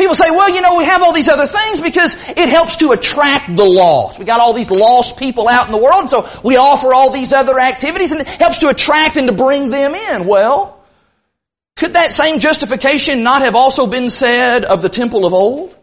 People 0.00 0.14
say, 0.14 0.30
well, 0.30 0.48
you 0.48 0.62
know, 0.62 0.76
we 0.76 0.86
have 0.86 1.02
all 1.02 1.12
these 1.12 1.28
other 1.28 1.46
things 1.46 1.82
because 1.82 2.14
it 2.14 2.48
helps 2.48 2.76
to 2.76 2.92
attract 2.92 3.54
the 3.54 3.66
lost. 3.66 4.18
We 4.18 4.24
got 4.24 4.40
all 4.40 4.54
these 4.54 4.70
lost 4.70 5.18
people 5.18 5.46
out 5.46 5.66
in 5.66 5.72
the 5.72 5.76
world, 5.76 6.08
so 6.08 6.26
we 6.42 6.56
offer 6.56 6.94
all 6.94 7.10
these 7.10 7.34
other 7.34 7.60
activities 7.60 8.12
and 8.12 8.22
it 8.22 8.26
helps 8.26 8.60
to 8.60 8.68
attract 8.68 9.16
and 9.16 9.26
to 9.28 9.34
bring 9.34 9.68
them 9.68 9.94
in. 9.94 10.26
Well, 10.26 10.82
could 11.76 11.92
that 11.92 12.12
same 12.12 12.38
justification 12.38 13.22
not 13.22 13.42
have 13.42 13.54
also 13.54 13.86
been 13.86 14.08
said 14.08 14.64
of 14.64 14.80
the 14.80 14.88
temple 14.88 15.26
of 15.26 15.34
old? 15.34 15.76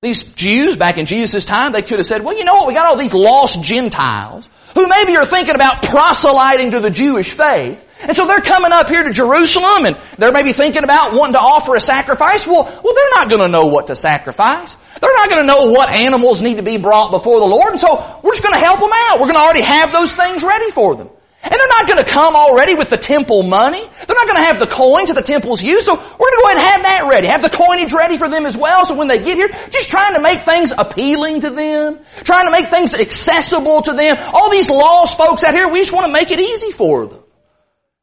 These 0.00 0.22
Jews 0.22 0.78
back 0.78 0.96
in 0.96 1.04
Jesus' 1.04 1.44
time, 1.44 1.72
they 1.72 1.82
could 1.82 1.98
have 1.98 2.06
said, 2.06 2.24
well, 2.24 2.34
you 2.34 2.44
know 2.44 2.54
what, 2.54 2.68
we 2.68 2.72
got 2.72 2.86
all 2.86 2.96
these 2.96 3.12
lost 3.12 3.62
Gentiles 3.62 4.48
who 4.74 4.86
maybe 4.88 5.16
are 5.16 5.24
thinking 5.24 5.54
about 5.54 5.82
proselyting 5.82 6.72
to 6.72 6.80
the 6.80 6.90
Jewish 6.90 7.32
faith. 7.32 7.84
And 8.00 8.14
so 8.14 8.26
they're 8.26 8.40
coming 8.40 8.70
up 8.72 8.88
here 8.88 9.02
to 9.02 9.10
Jerusalem 9.10 9.86
and 9.86 9.96
they're 10.18 10.32
maybe 10.32 10.52
thinking 10.52 10.84
about 10.84 11.14
wanting 11.14 11.32
to 11.32 11.40
offer 11.40 11.74
a 11.74 11.80
sacrifice. 11.80 12.46
Well, 12.46 12.62
well, 12.62 12.94
they're 12.94 13.14
not 13.16 13.28
going 13.28 13.42
to 13.42 13.48
know 13.48 13.66
what 13.66 13.88
to 13.88 13.96
sacrifice. 13.96 14.76
They're 15.00 15.12
not 15.12 15.28
going 15.28 15.40
to 15.40 15.46
know 15.46 15.70
what 15.72 15.90
animals 15.90 16.40
need 16.40 16.58
to 16.58 16.62
be 16.62 16.76
brought 16.76 17.10
before 17.10 17.40
the 17.40 17.46
Lord. 17.46 17.72
And 17.72 17.80
so 17.80 18.20
we're 18.22 18.32
just 18.32 18.42
going 18.42 18.54
to 18.54 18.64
help 18.64 18.78
them 18.78 18.90
out. 18.92 19.18
We're 19.18 19.26
going 19.26 19.34
to 19.34 19.42
already 19.42 19.62
have 19.62 19.90
those 19.90 20.12
things 20.12 20.44
ready 20.44 20.70
for 20.70 20.94
them. 20.94 21.10
And 21.40 21.52
they're 21.52 21.68
not 21.68 21.86
going 21.86 22.04
to 22.04 22.10
come 22.10 22.34
already 22.34 22.74
with 22.74 22.90
the 22.90 22.96
temple 22.96 23.44
money. 23.44 23.80
They're 23.80 24.16
not 24.16 24.26
going 24.26 24.42
to 24.42 24.44
have 24.44 24.58
the 24.58 24.66
coins 24.66 25.08
that 25.08 25.14
the 25.14 25.22
temples 25.22 25.62
use. 25.62 25.84
So 25.84 25.94
we're 25.94 26.00
going 26.00 26.32
to 26.32 26.40
go 26.42 26.46
ahead 26.46 26.56
and 26.56 26.66
have 26.66 26.82
that 26.82 27.06
ready. 27.08 27.26
Have 27.28 27.42
the 27.42 27.50
coinage 27.50 27.92
ready 27.92 28.18
for 28.18 28.28
them 28.28 28.44
as 28.44 28.56
well. 28.56 28.84
So 28.84 28.96
when 28.96 29.06
they 29.06 29.22
get 29.22 29.36
here, 29.36 29.48
just 29.70 29.88
trying 29.88 30.14
to 30.14 30.20
make 30.20 30.40
things 30.40 30.72
appealing 30.76 31.42
to 31.42 31.50
them. 31.50 32.00
Trying 32.24 32.46
to 32.46 32.50
make 32.50 32.66
things 32.66 32.94
accessible 32.94 33.82
to 33.82 33.92
them. 33.92 34.16
All 34.18 34.50
these 34.50 34.68
lost 34.68 35.16
folks 35.16 35.44
out 35.44 35.54
here, 35.54 35.70
we 35.70 35.78
just 35.78 35.92
want 35.92 36.06
to 36.06 36.12
make 36.12 36.32
it 36.32 36.40
easy 36.40 36.72
for 36.72 37.06
them. 37.06 37.22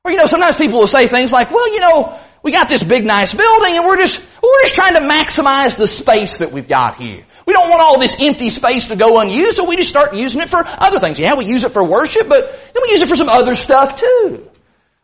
Or 0.05 0.11
you 0.11 0.17
know, 0.17 0.25
sometimes 0.25 0.55
people 0.55 0.79
will 0.79 0.87
say 0.87 1.07
things 1.07 1.33
like, 1.33 1.51
well, 1.51 1.73
you 1.73 1.81
know, 1.81 2.17
we 2.41 2.51
got 2.51 2.69
this 2.69 2.83
big 2.83 3.03
nice 3.03 3.33
building 3.33 3.75
and 3.75 3.85
we're 3.85 3.97
just, 3.97 4.23
we're 4.41 4.61
just 4.61 4.75
trying 4.75 4.93
to 4.93 5.01
maximize 5.01 5.75
the 5.75 5.87
space 5.87 6.37
that 6.37 6.51
we've 6.51 6.67
got 6.67 6.95
here. 6.95 7.25
We 7.45 7.53
don't 7.53 7.69
want 7.69 7.81
all 7.81 7.99
this 7.99 8.17
empty 8.19 8.49
space 8.49 8.87
to 8.87 8.95
go 8.95 9.19
unused, 9.19 9.57
so 9.57 9.65
we 9.65 9.75
just 9.75 9.89
start 9.89 10.15
using 10.15 10.41
it 10.41 10.49
for 10.49 10.63
other 10.65 10.99
things. 10.99 11.19
Yeah, 11.19 11.35
we 11.35 11.45
use 11.45 11.63
it 11.63 11.71
for 11.71 11.83
worship, 11.83 12.27
but 12.27 12.51
then 12.51 12.83
we 12.83 12.89
use 12.89 13.01
it 13.01 13.07
for 13.07 13.15
some 13.15 13.29
other 13.29 13.55
stuff 13.55 13.97
too. 13.97 14.49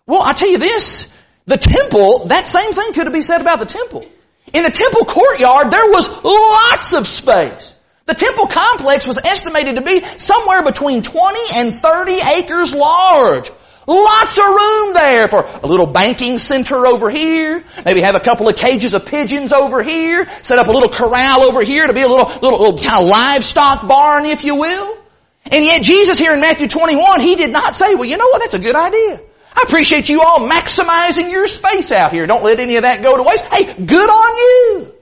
Well, 0.07 0.21
I 0.21 0.33
tell 0.33 0.49
you 0.49 0.57
this, 0.57 1.11
the 1.45 1.57
temple, 1.57 2.25
that 2.27 2.47
same 2.47 2.73
thing 2.73 2.93
could 2.93 3.03
have 3.03 3.13
been 3.13 3.21
said 3.21 3.41
about 3.41 3.59
the 3.59 3.65
temple. 3.65 4.05
In 4.53 4.63
the 4.63 4.71
temple 4.71 5.05
courtyard, 5.05 5.71
there 5.71 5.89
was 5.91 6.09
lots 6.23 6.93
of 6.93 7.07
space. 7.07 7.75
The 8.05 8.15
temple 8.15 8.47
complex 8.47 9.05
was 9.05 9.17
estimated 9.17 9.75
to 9.75 9.81
be 9.81 10.01
somewhere 10.17 10.63
between 10.63 11.03
20 11.03 11.39
and 11.55 11.75
30 11.75 12.13
acres 12.13 12.73
large. 12.73 13.51
Lots 13.87 14.37
of 14.37 14.45
room 14.45 14.93
there 14.93 15.27
for 15.27 15.43
a 15.63 15.65
little 15.65 15.87
banking 15.87 16.37
center 16.37 16.85
over 16.85 17.09
here. 17.09 17.63
Maybe 17.83 18.01
have 18.01 18.15
a 18.15 18.19
couple 18.19 18.47
of 18.47 18.55
cages 18.55 18.93
of 18.93 19.05
pigeons 19.05 19.51
over 19.53 19.81
here. 19.81 20.29
Set 20.43 20.59
up 20.59 20.67
a 20.67 20.71
little 20.71 20.89
corral 20.89 21.43
over 21.43 21.61
here 21.61 21.87
to 21.87 21.93
be 21.93 22.01
a 22.01 22.07
little, 22.07 22.27
little, 22.27 22.59
little 22.59 22.77
kind 22.77 23.03
of 23.03 23.09
livestock 23.09 23.87
barn, 23.87 24.25
if 24.25 24.43
you 24.43 24.55
will. 24.55 24.97
And 25.45 25.65
yet 25.65 25.81
Jesus 25.81 26.19
here 26.19 26.33
in 26.33 26.41
Matthew 26.41 26.67
21, 26.67 27.21
He 27.21 27.35
did 27.35 27.51
not 27.51 27.75
say, 27.75 27.95
well, 27.95 28.05
you 28.05 28.17
know 28.17 28.27
what, 28.27 28.39
that's 28.39 28.53
a 28.53 28.59
good 28.59 28.75
idea. 28.75 29.19
I 29.53 29.63
appreciate 29.63 30.09
you 30.09 30.21
all 30.21 30.47
maximizing 30.47 31.31
your 31.31 31.47
space 31.47 31.91
out 31.91 32.13
here. 32.13 32.25
Don't 32.27 32.43
let 32.43 32.59
any 32.59 32.77
of 32.77 32.83
that 32.83 33.01
go 33.01 33.17
to 33.17 33.23
waste. 33.23 33.45
Hey, 33.45 33.65
good 33.65 34.09
on 34.09 34.37
you. 34.37 34.93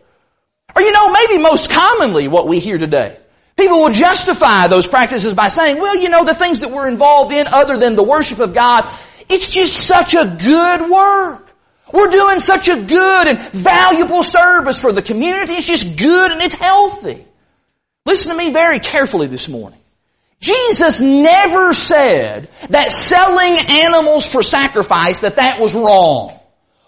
Or 0.76 0.82
you 0.82 0.92
know, 0.92 1.12
maybe 1.12 1.38
most 1.38 1.70
commonly 1.70 2.28
what 2.28 2.48
we 2.48 2.60
hear 2.60 2.78
today. 2.78 3.18
People 3.60 3.80
will 3.80 3.90
justify 3.90 4.68
those 4.68 4.88
practices 4.88 5.34
by 5.34 5.50
saying, 5.50 5.80
well, 5.80 5.98
you 5.98 6.08
know, 6.08 6.24
the 6.24 6.34
things 6.34 6.62
that 6.62 6.72
we're 6.72 6.88
involved 6.88 7.34
in 7.34 7.46
other 7.46 7.76
than 7.76 7.98
the 7.98 8.04
worship 8.04 8.40
of 8.40 8.54
God, 8.54 8.90
it's 9.28 9.50
just 9.50 9.76
such 9.76 10.14
a 10.14 10.38
good 10.42 10.90
work. 10.90 11.46
We're 11.92 12.10
doing 12.10 12.40
such 12.40 12.70
a 12.70 12.82
good 12.82 13.28
and 13.28 13.52
valuable 13.52 14.24
service 14.24 14.80
for 14.80 14.94
the 14.94 15.02
community. 15.02 15.56
It's 15.56 15.68
just 15.68 15.98
good 15.98 16.32
and 16.32 16.42
it's 16.42 16.56
healthy. 16.56 17.26
Listen 18.06 18.32
to 18.32 18.38
me 18.38 18.54
very 18.54 18.80
carefully 18.80 19.28
this 19.28 19.50
morning. 19.50 19.80
Jesus 20.40 21.02
never 21.02 21.74
said 21.74 22.48
that 22.70 22.94
selling 22.94 23.58
animals 23.84 24.26
for 24.26 24.42
sacrifice, 24.42 25.20
that 25.20 25.36
that 25.36 25.60
was 25.60 25.76
wrong. 25.76 26.40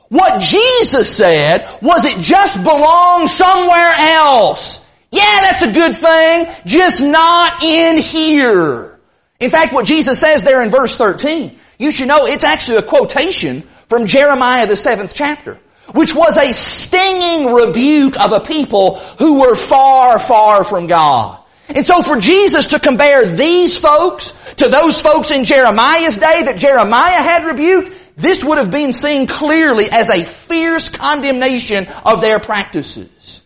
What 0.07 0.39
Jesus 0.39 1.13
said 1.13 1.67
was 1.81 2.05
it 2.05 2.19
just 2.19 2.63
belongs 2.63 3.33
somewhere 3.33 3.93
else. 3.97 4.81
Yeah, 5.11 5.41
that's 5.41 5.61
a 5.61 5.71
good 5.71 5.95
thing, 5.95 6.47
just 6.65 7.03
not 7.03 7.63
in 7.63 7.97
here. 7.97 8.97
In 9.41 9.49
fact, 9.49 9.73
what 9.73 9.85
Jesus 9.85 10.19
says 10.19 10.43
there 10.43 10.61
in 10.61 10.69
verse 10.69 10.95
13, 10.95 11.59
you 11.77 11.91
should 11.91 12.07
know 12.07 12.25
it's 12.25 12.45
actually 12.45 12.77
a 12.77 12.83
quotation 12.83 13.63
from 13.89 14.07
Jeremiah 14.07 14.67
the 14.67 14.77
seventh 14.77 15.13
chapter, 15.13 15.59
which 15.93 16.15
was 16.15 16.37
a 16.37 16.53
stinging 16.53 17.53
rebuke 17.53 18.19
of 18.21 18.31
a 18.31 18.39
people 18.39 18.99
who 19.19 19.41
were 19.41 19.55
far, 19.55 20.17
far 20.17 20.63
from 20.63 20.87
God. 20.87 21.39
And 21.67 21.85
so 21.85 22.03
for 22.03 22.17
Jesus 22.17 22.67
to 22.67 22.79
compare 22.79 23.25
these 23.25 23.77
folks 23.77 24.33
to 24.57 24.69
those 24.69 25.01
folks 25.01 25.31
in 25.31 25.43
Jeremiah's 25.43 26.17
day 26.17 26.43
that 26.43 26.57
Jeremiah 26.57 27.21
had 27.21 27.45
rebuked, 27.45 27.97
this 28.15 28.43
would 28.43 28.59
have 28.59 28.71
been 28.71 28.93
seen 28.93 29.27
clearly 29.27 29.89
as 29.89 30.09
a 30.09 30.23
fierce 30.23 30.87
condemnation 30.89 31.87
of 32.05 32.21
their 32.21 32.39
practices. 32.39 33.40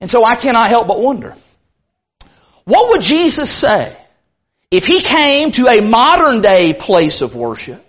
And 0.00 0.10
so 0.10 0.24
I 0.24 0.36
cannot 0.36 0.68
help 0.68 0.86
but 0.88 1.00
wonder, 1.00 1.34
what 2.64 2.90
would 2.90 3.02
Jesus 3.02 3.50
say 3.50 3.96
if 4.70 4.86
he 4.86 5.02
came 5.02 5.52
to 5.52 5.66
a 5.66 5.80
modern 5.80 6.40
day 6.40 6.72
place 6.72 7.20
of 7.20 7.34
worship 7.34 7.84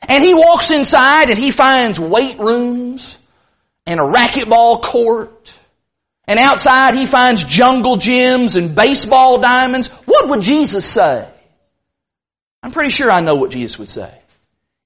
and 0.00 0.22
he 0.22 0.34
walks 0.34 0.70
inside 0.70 1.30
and 1.30 1.38
he 1.38 1.50
finds 1.50 1.98
weight 2.00 2.38
rooms 2.38 3.18
and 3.86 4.00
a 4.00 4.04
racquetball 4.04 4.82
court 4.82 5.52
and 6.26 6.38
outside 6.38 6.94
he 6.94 7.06
finds 7.06 7.44
jungle 7.44 7.96
gyms 7.96 8.56
and 8.56 8.74
baseball 8.74 9.40
diamonds? 9.40 9.88
What 10.06 10.28
would 10.30 10.40
Jesus 10.40 10.86
say? 10.86 11.28
I'm 12.62 12.72
pretty 12.72 12.90
sure 12.90 13.10
I 13.10 13.20
know 13.20 13.34
what 13.34 13.50
Jesus 13.50 13.78
would 13.78 13.90
say. 13.90 14.12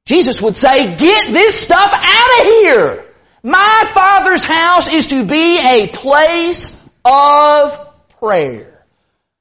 Jesus 0.04 0.42
would 0.42 0.56
say, 0.56 0.96
get 0.96 1.32
this 1.32 1.54
stuff 1.54 1.92
out 1.92 2.40
of 2.40 2.46
here! 2.46 3.07
My 3.42 3.90
Father's 3.94 4.44
house 4.44 4.92
is 4.92 5.08
to 5.08 5.24
be 5.24 5.60
a 5.60 5.86
place 5.88 6.76
of 7.04 7.78
prayer. 8.18 8.84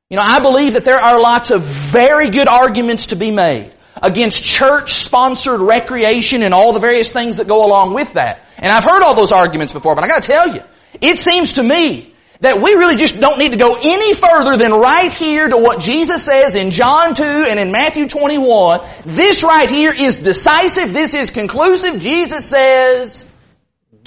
You 0.10 0.18
know, 0.18 0.24
I 0.24 0.40
believe 0.40 0.74
that 0.74 0.86
there 0.86 1.00
are 1.00 1.20
lots 1.20 1.52
of 1.52 1.64
very 1.64 2.30
good 2.30 2.48
arguments 2.48 3.08
to 3.08 3.16
be 3.16 3.32
made 3.32 3.74
against 4.02 4.44
church-sponsored 4.44 5.60
recreation 5.60 6.44
and 6.44 6.54
all 6.54 6.74
the 6.74 6.80
various 6.80 7.12
things 7.12 7.38
that 7.38 7.48
go 7.48 7.66
along 7.66 7.94
with 7.94 8.14
that. 8.14 8.46
And 8.58 8.72
I've 8.72 8.84
heard 8.84 9.02
all 9.02 9.16
those 9.16 9.32
arguments 9.32 9.74
before, 9.74 9.96
but 9.96 10.04
I 10.04 10.08
gotta 10.08 10.28
tell 10.28 10.54
you, 10.54 10.62
it 11.02 11.18
seems 11.18 11.54
to 11.54 11.64
me 11.64 12.14
that 12.40 12.62
we 12.62 12.76
really 12.76 12.96
just 12.96 13.20
don't 13.20 13.40
need 13.40 13.52
to 13.52 13.58
go 13.58 13.76
any 13.76 14.14
further 14.14 14.58
than 14.58 14.72
right 14.72 15.12
here 15.12 15.48
to 15.48 15.58
what 15.58 15.80
Jesus 15.80 16.24
says 16.24 16.56
in 16.56 16.70
John 16.70 17.16
2 17.16 17.24
and 17.24 17.60
in 17.60 17.72
Matthew 17.72 18.08
21. 18.08 18.88
This 19.06 19.44
right 19.44 19.70
here 19.70 19.92
is 19.92 20.20
decisive. 20.20 20.94
This 20.94 21.16
is 21.16 21.32
conclusive. 21.32 22.00
Jesus 22.00 22.48
says, 22.48 23.26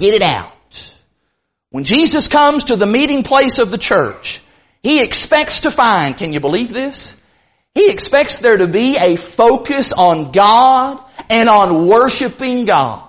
get 0.01 0.13
it 0.13 0.23
out. 0.23 0.51
When 1.69 1.85
Jesus 1.85 2.27
comes 2.27 2.65
to 2.65 2.75
the 2.75 2.85
meeting 2.85 3.23
place 3.23 3.59
of 3.59 3.71
the 3.71 3.77
church, 3.77 4.41
He 4.83 5.01
expects 5.01 5.61
to 5.61 5.71
find, 5.71 6.17
can 6.17 6.33
you 6.33 6.41
believe 6.41 6.73
this? 6.73 7.15
He 7.73 7.89
expects 7.89 8.39
there 8.39 8.57
to 8.57 8.67
be 8.67 8.97
a 8.97 9.15
focus 9.15 9.93
on 9.93 10.33
God 10.33 11.01
and 11.29 11.47
on 11.47 11.87
worshiping 11.87 12.65
God. 12.65 13.07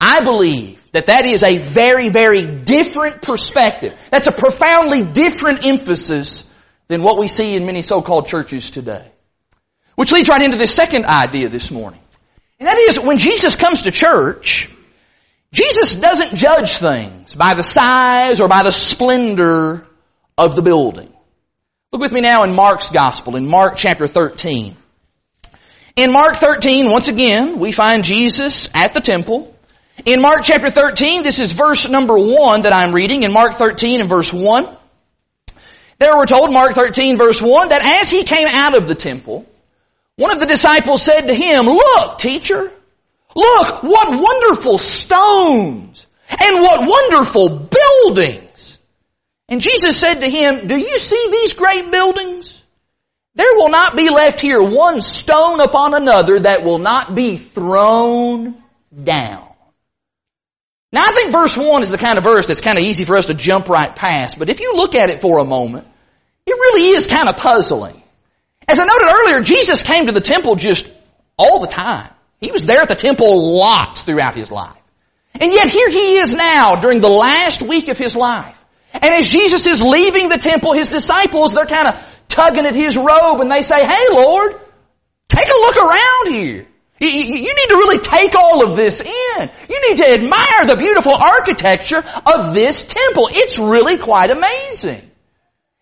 I 0.00 0.24
believe 0.24 0.80
that 0.92 1.06
that 1.06 1.26
is 1.26 1.42
a 1.42 1.58
very, 1.58 2.08
very 2.08 2.46
different 2.46 3.20
perspective. 3.20 3.98
That's 4.10 4.28
a 4.28 4.32
profoundly 4.32 5.02
different 5.02 5.66
emphasis 5.66 6.48
than 6.86 7.02
what 7.02 7.18
we 7.18 7.28
see 7.28 7.54
in 7.54 7.66
many 7.66 7.82
so-called 7.82 8.28
churches 8.28 8.70
today. 8.70 9.10
Which 9.96 10.12
leads 10.12 10.28
right 10.28 10.40
into 10.40 10.56
this 10.56 10.74
second 10.74 11.04
idea 11.04 11.48
this 11.48 11.70
morning. 11.70 12.00
And 12.58 12.66
that 12.68 12.78
is 12.78 12.98
when 12.98 13.18
Jesus 13.18 13.56
comes 13.56 13.82
to 13.82 13.90
church, 13.90 14.70
Jesus 15.52 15.94
doesn't 15.94 16.34
judge 16.34 16.76
things 16.76 17.34
by 17.34 17.54
the 17.54 17.62
size 17.62 18.40
or 18.40 18.48
by 18.48 18.62
the 18.62 18.72
splendor 18.72 19.86
of 20.36 20.54
the 20.54 20.62
building. 20.62 21.12
Look 21.92 22.02
with 22.02 22.12
me 22.12 22.20
now 22.20 22.44
in 22.44 22.54
Mark's 22.54 22.90
Gospel, 22.90 23.36
in 23.36 23.48
Mark 23.48 23.76
chapter 23.76 24.06
13. 24.06 24.76
In 25.96 26.12
Mark 26.12 26.36
13, 26.36 26.90
once 26.90 27.08
again, 27.08 27.58
we 27.58 27.72
find 27.72 28.04
Jesus 28.04 28.68
at 28.74 28.92
the 28.92 29.00
temple. 29.00 29.54
In 30.04 30.20
Mark 30.20 30.42
chapter 30.44 30.70
13, 30.70 31.22
this 31.22 31.38
is 31.38 31.52
verse 31.52 31.88
number 31.88 32.16
1 32.16 32.62
that 32.62 32.72
I'm 32.72 32.94
reading, 32.94 33.22
in 33.22 33.32
Mark 33.32 33.54
13 33.54 34.00
and 34.00 34.08
verse 34.08 34.32
1. 34.32 34.76
There 35.98 36.16
we're 36.16 36.26
told, 36.26 36.52
Mark 36.52 36.74
13 36.74 37.16
verse 37.16 37.42
1, 37.42 37.70
that 37.70 37.84
as 38.02 38.10
he 38.10 38.22
came 38.22 38.46
out 38.46 38.78
of 38.78 38.86
the 38.86 38.94
temple, 38.94 39.46
one 40.16 40.30
of 40.30 40.38
the 40.38 40.46
disciples 40.46 41.02
said 41.02 41.22
to 41.22 41.34
him, 41.34 41.66
Look, 41.66 42.18
teacher, 42.18 42.70
look, 43.34 43.82
what 43.82 44.20
wonderful 44.20 44.78
stones, 44.78 46.06
and 46.28 46.60
what 46.60 46.88
wonderful 46.88 47.68
buildings. 47.70 48.78
And 49.48 49.60
Jesus 49.60 49.98
said 49.98 50.20
to 50.20 50.28
him, 50.28 50.66
do 50.66 50.76
you 50.78 50.98
see 50.98 51.28
these 51.30 51.54
great 51.54 51.90
buildings? 51.90 52.62
There 53.34 53.54
will 53.54 53.70
not 53.70 53.96
be 53.96 54.10
left 54.10 54.40
here 54.40 54.62
one 54.62 55.00
stone 55.00 55.60
upon 55.60 55.94
another 55.94 56.40
that 56.40 56.64
will 56.64 56.78
not 56.78 57.14
be 57.14 57.36
thrown 57.36 58.62
down. 59.02 59.48
Now 60.92 61.06
I 61.06 61.12
think 61.12 61.32
verse 61.32 61.56
1 61.56 61.82
is 61.82 61.90
the 61.90 61.98
kind 61.98 62.18
of 62.18 62.24
verse 62.24 62.46
that's 62.46 62.60
kind 62.60 62.78
of 62.78 62.84
easy 62.84 63.04
for 63.04 63.16
us 63.16 63.26
to 63.26 63.34
jump 63.34 63.68
right 63.68 63.94
past, 63.94 64.38
but 64.38 64.50
if 64.50 64.60
you 64.60 64.74
look 64.74 64.94
at 64.94 65.10
it 65.10 65.20
for 65.20 65.38
a 65.38 65.44
moment, 65.44 65.86
it 66.46 66.52
really 66.52 66.96
is 66.96 67.06
kind 67.06 67.28
of 67.28 67.36
puzzling. 67.36 68.02
As 68.66 68.80
I 68.80 68.84
noted 68.84 69.08
earlier, 69.08 69.40
Jesus 69.42 69.82
came 69.82 70.06
to 70.06 70.12
the 70.12 70.20
temple 70.20 70.56
just 70.56 70.88
all 71.38 71.60
the 71.60 71.68
time. 71.68 72.10
He 72.40 72.52
was 72.52 72.66
there 72.66 72.80
at 72.80 72.88
the 72.88 72.94
temple 72.94 73.58
lots 73.58 74.02
throughout 74.02 74.34
his 74.34 74.50
life. 74.50 74.76
And 75.34 75.52
yet 75.52 75.68
here 75.68 75.90
he 75.90 76.16
is 76.16 76.34
now 76.34 76.76
during 76.76 77.00
the 77.00 77.08
last 77.08 77.62
week 77.62 77.88
of 77.88 77.98
his 77.98 78.16
life. 78.16 78.56
And 78.92 79.04
as 79.04 79.28
Jesus 79.28 79.66
is 79.66 79.82
leaving 79.82 80.28
the 80.28 80.38
temple, 80.38 80.72
his 80.72 80.88
disciples, 80.88 81.52
they're 81.52 81.66
kind 81.66 81.88
of 81.88 82.02
tugging 82.28 82.66
at 82.66 82.74
his 82.74 82.96
robe 82.96 83.40
and 83.40 83.50
they 83.50 83.62
say, 83.62 83.86
Hey 83.86 84.06
Lord, 84.10 84.52
take 85.28 85.48
a 85.48 85.60
look 85.60 85.76
around 85.76 86.34
here. 86.34 86.66
You, 87.00 87.54
need 87.54 87.68
to 87.68 87.76
really 87.76 87.98
take 87.98 88.34
all 88.34 88.68
of 88.68 88.76
this 88.76 89.00
in. 89.00 89.50
You 89.68 89.88
need 89.88 89.98
to 89.98 90.12
admire 90.14 90.66
the 90.66 90.74
beautiful 90.76 91.14
architecture 91.14 92.02
of 92.26 92.54
this 92.54 92.82
temple. 92.82 93.28
It's 93.30 93.56
really 93.56 93.98
quite 93.98 94.30
amazing. 94.30 95.08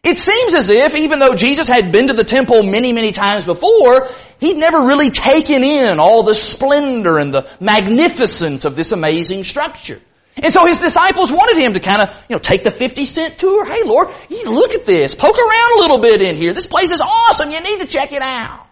It 0.02 0.18
seems 0.18 0.54
as 0.54 0.70
if, 0.70 0.94
even 0.94 1.18
though 1.18 1.34
Jesus 1.34 1.66
had 1.66 1.90
been 1.90 2.08
to 2.08 2.14
the 2.14 2.24
temple 2.24 2.62
many, 2.62 2.92
many 2.92 3.12
times 3.12 3.44
before, 3.44 4.08
he'd 4.38 4.56
never 4.56 4.82
really 4.82 5.10
taken 5.10 5.64
in 5.64 5.98
all 5.98 6.22
the 6.22 6.34
splendor 6.34 7.18
and 7.18 7.34
the 7.34 7.48
magnificence 7.58 8.64
of 8.64 8.76
this 8.76 8.92
amazing 8.92 9.42
structure. 9.42 10.00
And 10.36 10.52
so 10.52 10.66
his 10.66 10.80
disciples 10.80 11.32
wanted 11.32 11.56
him 11.56 11.74
to 11.74 11.80
kind 11.80 12.02
of, 12.02 12.08
you 12.28 12.36
know, 12.36 12.38
take 12.38 12.62
the 12.62 12.70
50 12.70 13.04
cent 13.06 13.38
tour. 13.38 13.64
Hey 13.64 13.84
Lord, 13.84 14.08
you 14.28 14.50
look 14.50 14.74
at 14.74 14.84
this. 14.84 15.14
Poke 15.14 15.36
around 15.36 15.78
a 15.78 15.80
little 15.80 15.98
bit 15.98 16.20
in 16.20 16.36
here. 16.36 16.52
This 16.52 16.66
place 16.66 16.90
is 16.90 17.00
awesome. 17.00 17.50
You 17.50 17.60
need 17.60 17.80
to 17.80 17.86
check 17.86 18.12
it 18.12 18.22
out. 18.22 18.66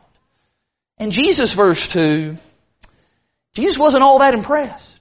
And 0.98 1.10
Jesus, 1.10 1.54
verse 1.54 1.88
2, 1.88 2.36
Jesus 3.54 3.78
wasn't 3.78 4.02
all 4.02 4.18
that 4.18 4.34
impressed. 4.34 5.00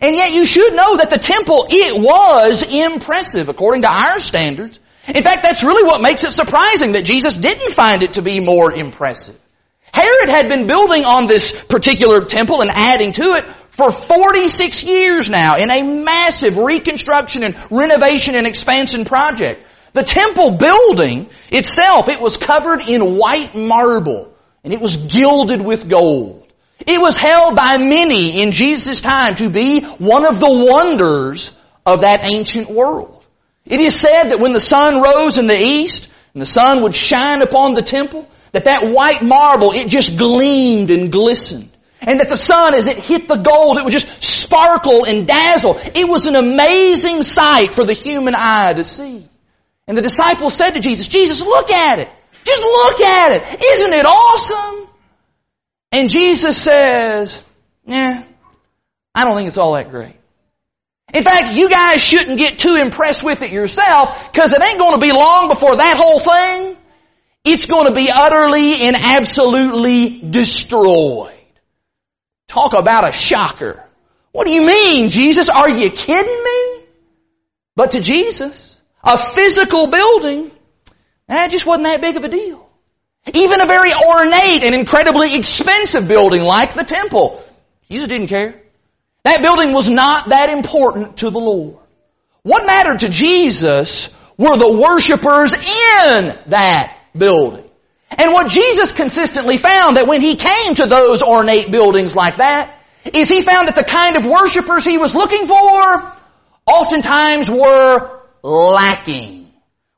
And 0.00 0.16
yet 0.16 0.32
you 0.32 0.44
should 0.44 0.74
know 0.74 0.96
that 0.96 1.10
the 1.10 1.18
temple, 1.18 1.66
it 1.68 2.00
was 2.00 2.62
impressive 2.62 3.48
according 3.48 3.82
to 3.82 3.88
our 3.88 4.18
standards. 4.18 4.78
In 5.08 5.22
fact, 5.22 5.42
that's 5.42 5.64
really 5.64 5.84
what 5.84 6.00
makes 6.00 6.24
it 6.24 6.30
surprising 6.30 6.92
that 6.92 7.04
Jesus 7.04 7.34
didn't 7.34 7.72
find 7.72 8.02
it 8.02 8.14
to 8.14 8.22
be 8.22 8.40
more 8.40 8.72
impressive. 8.72 9.38
Herod 9.92 10.28
had 10.28 10.48
been 10.48 10.66
building 10.66 11.04
on 11.04 11.26
this 11.26 11.52
particular 11.66 12.24
temple 12.24 12.60
and 12.60 12.70
adding 12.70 13.12
to 13.12 13.34
it 13.34 13.46
for 13.70 13.90
46 13.90 14.84
years 14.84 15.28
now 15.28 15.56
in 15.56 15.70
a 15.70 15.82
massive 15.82 16.56
reconstruction 16.56 17.42
and 17.42 17.56
renovation 17.70 18.34
and 18.34 18.46
expansion 18.46 19.04
project. 19.04 19.66
The 19.92 20.02
temple 20.04 20.52
building 20.52 21.28
itself, 21.50 22.08
it 22.08 22.20
was 22.20 22.36
covered 22.36 22.82
in 22.86 23.16
white 23.16 23.54
marble 23.54 24.32
and 24.62 24.72
it 24.72 24.80
was 24.80 24.96
gilded 24.96 25.60
with 25.60 25.88
gold. 25.88 26.46
It 26.86 27.00
was 27.00 27.16
held 27.16 27.56
by 27.56 27.76
many 27.78 28.42
in 28.42 28.52
Jesus' 28.52 29.00
time 29.00 29.34
to 29.36 29.50
be 29.50 29.80
one 29.80 30.24
of 30.24 30.40
the 30.40 30.50
wonders 30.50 31.50
of 31.84 32.02
that 32.02 32.24
ancient 32.32 32.70
world. 32.70 33.19
It 33.70 33.78
is 33.80 33.94
said 33.94 34.30
that 34.30 34.40
when 34.40 34.52
the 34.52 34.60
sun 34.60 35.00
rose 35.00 35.38
in 35.38 35.46
the 35.46 35.58
east 35.58 36.08
and 36.34 36.42
the 36.42 36.46
sun 36.46 36.82
would 36.82 36.94
shine 36.94 37.40
upon 37.40 37.74
the 37.74 37.82
temple, 37.82 38.28
that 38.50 38.64
that 38.64 38.90
white 38.90 39.22
marble, 39.22 39.70
it 39.70 39.86
just 39.86 40.18
gleamed 40.18 40.90
and 40.90 41.12
glistened. 41.12 41.70
And 42.00 42.18
that 42.18 42.28
the 42.28 42.36
sun, 42.36 42.74
as 42.74 42.88
it 42.88 42.96
hit 42.96 43.28
the 43.28 43.36
gold, 43.36 43.78
it 43.78 43.84
would 43.84 43.92
just 43.92 44.24
sparkle 44.24 45.04
and 45.04 45.26
dazzle. 45.26 45.78
It 45.94 46.08
was 46.08 46.26
an 46.26 46.34
amazing 46.34 47.22
sight 47.22 47.72
for 47.72 47.84
the 47.84 47.92
human 47.92 48.34
eye 48.36 48.72
to 48.72 48.84
see. 48.84 49.28
And 49.86 49.96
the 49.96 50.02
disciples 50.02 50.54
said 50.54 50.70
to 50.72 50.80
Jesus, 50.80 51.06
Jesus, 51.06 51.40
look 51.40 51.70
at 51.70 52.00
it. 52.00 52.08
Just 52.44 52.62
look 52.62 53.00
at 53.02 53.32
it. 53.32 53.62
Isn't 53.62 53.92
it 53.92 54.06
awesome? 54.06 54.88
And 55.92 56.08
Jesus 56.08 56.60
says, 56.60 57.44
yeah, 57.84 58.24
I 59.14 59.24
don't 59.24 59.36
think 59.36 59.48
it's 59.48 59.58
all 59.58 59.74
that 59.74 59.90
great. 59.90 60.16
In 61.12 61.22
fact, 61.24 61.52
you 61.52 61.68
guys 61.68 62.00
shouldn't 62.00 62.38
get 62.38 62.58
too 62.58 62.76
impressed 62.76 63.24
with 63.24 63.42
it 63.42 63.50
yourself 63.50 64.30
because 64.30 64.52
it 64.52 64.62
ain't 64.62 64.78
going 64.78 64.94
to 64.94 65.00
be 65.00 65.12
long 65.12 65.48
before 65.48 65.76
that 65.76 65.96
whole 65.96 66.20
thing, 66.20 66.76
it's 67.44 67.64
going 67.64 67.86
to 67.86 67.94
be 67.94 68.10
utterly 68.10 68.82
and 68.82 68.96
absolutely 68.96 70.20
destroyed. 70.20 71.34
Talk 72.48 72.74
about 72.74 73.08
a 73.08 73.12
shocker. 73.12 73.84
What 74.32 74.46
do 74.46 74.52
you 74.52 74.62
mean, 74.62 75.10
Jesus? 75.10 75.48
Are 75.48 75.68
you 75.68 75.90
kidding 75.90 76.44
me? 76.44 76.84
But 77.74 77.92
to 77.92 78.00
Jesus, 78.00 78.80
a 79.02 79.16
physical 79.16 79.86
building, 79.86 80.50
that 81.26 81.50
just 81.50 81.66
wasn't 81.66 81.84
that 81.84 82.00
big 82.00 82.16
of 82.16 82.24
a 82.24 82.28
deal. 82.28 82.68
Even 83.32 83.60
a 83.60 83.66
very 83.66 83.92
ornate 83.92 84.62
and 84.62 84.74
incredibly 84.74 85.36
expensive 85.36 86.08
building 86.08 86.42
like 86.42 86.74
the 86.74 86.84
temple, 86.84 87.42
Jesus 87.88 88.08
didn't 88.08 88.28
care. 88.28 88.60
That 89.24 89.42
building 89.42 89.72
was 89.72 89.90
not 89.90 90.30
that 90.30 90.50
important 90.50 91.18
to 91.18 91.30
the 91.30 91.38
Lord. 91.38 91.76
What 92.42 92.66
mattered 92.66 93.00
to 93.00 93.08
Jesus 93.08 94.08
were 94.38 94.56
the 94.56 94.72
worshipers 94.72 95.52
in 95.52 96.38
that 96.46 96.96
building. 97.16 97.64
And 98.10 98.32
what 98.32 98.48
Jesus 98.48 98.92
consistently 98.92 99.56
found 99.56 99.96
that 99.96 100.08
when 100.08 100.20
he 100.20 100.36
came 100.36 100.74
to 100.76 100.86
those 100.86 101.22
ornate 101.22 101.70
buildings 101.70 102.16
like 102.16 102.38
that, 102.38 102.80
is 103.12 103.28
he 103.28 103.42
found 103.42 103.68
that 103.68 103.74
the 103.74 103.84
kind 103.84 104.16
of 104.16 104.24
worshipers 104.24 104.84
he 104.84 104.98
was 104.98 105.14
looking 105.14 105.46
for 105.46 106.12
oftentimes 106.66 107.50
were 107.50 108.20
lacking. 108.42 109.50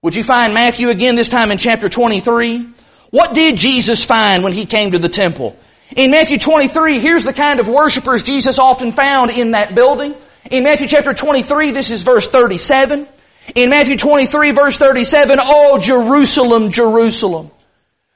Would 0.03 0.15
you 0.15 0.23
find 0.23 0.53
Matthew 0.53 0.89
again 0.89 1.15
this 1.15 1.29
time 1.29 1.51
in 1.51 1.59
chapter 1.59 1.89
23? 1.89 2.69
What 3.11 3.35
did 3.35 3.57
Jesus 3.57 4.05
find 4.05 4.43
when 4.43 4.53
he 4.53 4.67
came 4.67 4.93
to 4.93 4.99
the 4.99 5.09
temple? 5.09 5.57
In 5.97 6.11
Matthew 6.11 6.39
23, 6.39 7.01
here's 7.01 7.25
the 7.25 7.33
kind 7.33 7.61
of 7.61 7.69
worshipers 7.69 8.23
Jesus 8.23 8.59
often 8.59 8.93
found 8.93 9.31
in 9.31 9.51
that 9.51 9.75
building. 9.75 10.15
In 10.51 10.65
Matthew 10.65 10.89
chapter 10.89 11.13
23, 11.13 11.73
this 11.73 11.91
is 11.91 12.03
verse 12.03 12.29
37. 12.29 13.07
In 13.55 13.71
Matthew 13.71 13.97
23 13.97 14.53
verse 14.53 14.77
37, 14.79 15.39
Oh 15.41 15.79
Jerusalem, 15.79 16.71
Jerusalem, 16.71 17.51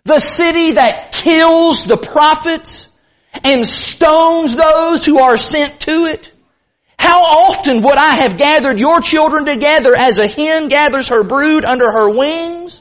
the 0.04 0.20
city 0.20 0.72
that 0.72 1.12
kills 1.12 1.84
the 1.84 1.96
prophets 1.96 2.86
and 3.44 3.66
stones 3.66 4.56
those 4.56 5.04
who 5.04 5.18
are 5.18 5.36
sent 5.36 5.80
to 5.80 6.06
it. 6.06 6.32
How 6.98 7.24
often 7.24 7.82
would 7.82 7.98
I 7.98 8.14
have 8.22 8.38
gathered 8.38 8.78
your 8.78 9.00
children 9.00 9.44
together 9.44 9.94
as 9.98 10.16
a 10.16 10.26
hen 10.26 10.68
gathers 10.68 11.08
her 11.08 11.22
brood 11.22 11.64
under 11.64 11.90
her 11.90 12.08
wings? 12.08 12.80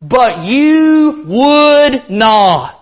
But 0.00 0.44
you 0.44 1.24
would 1.26 2.08
not. 2.10 2.77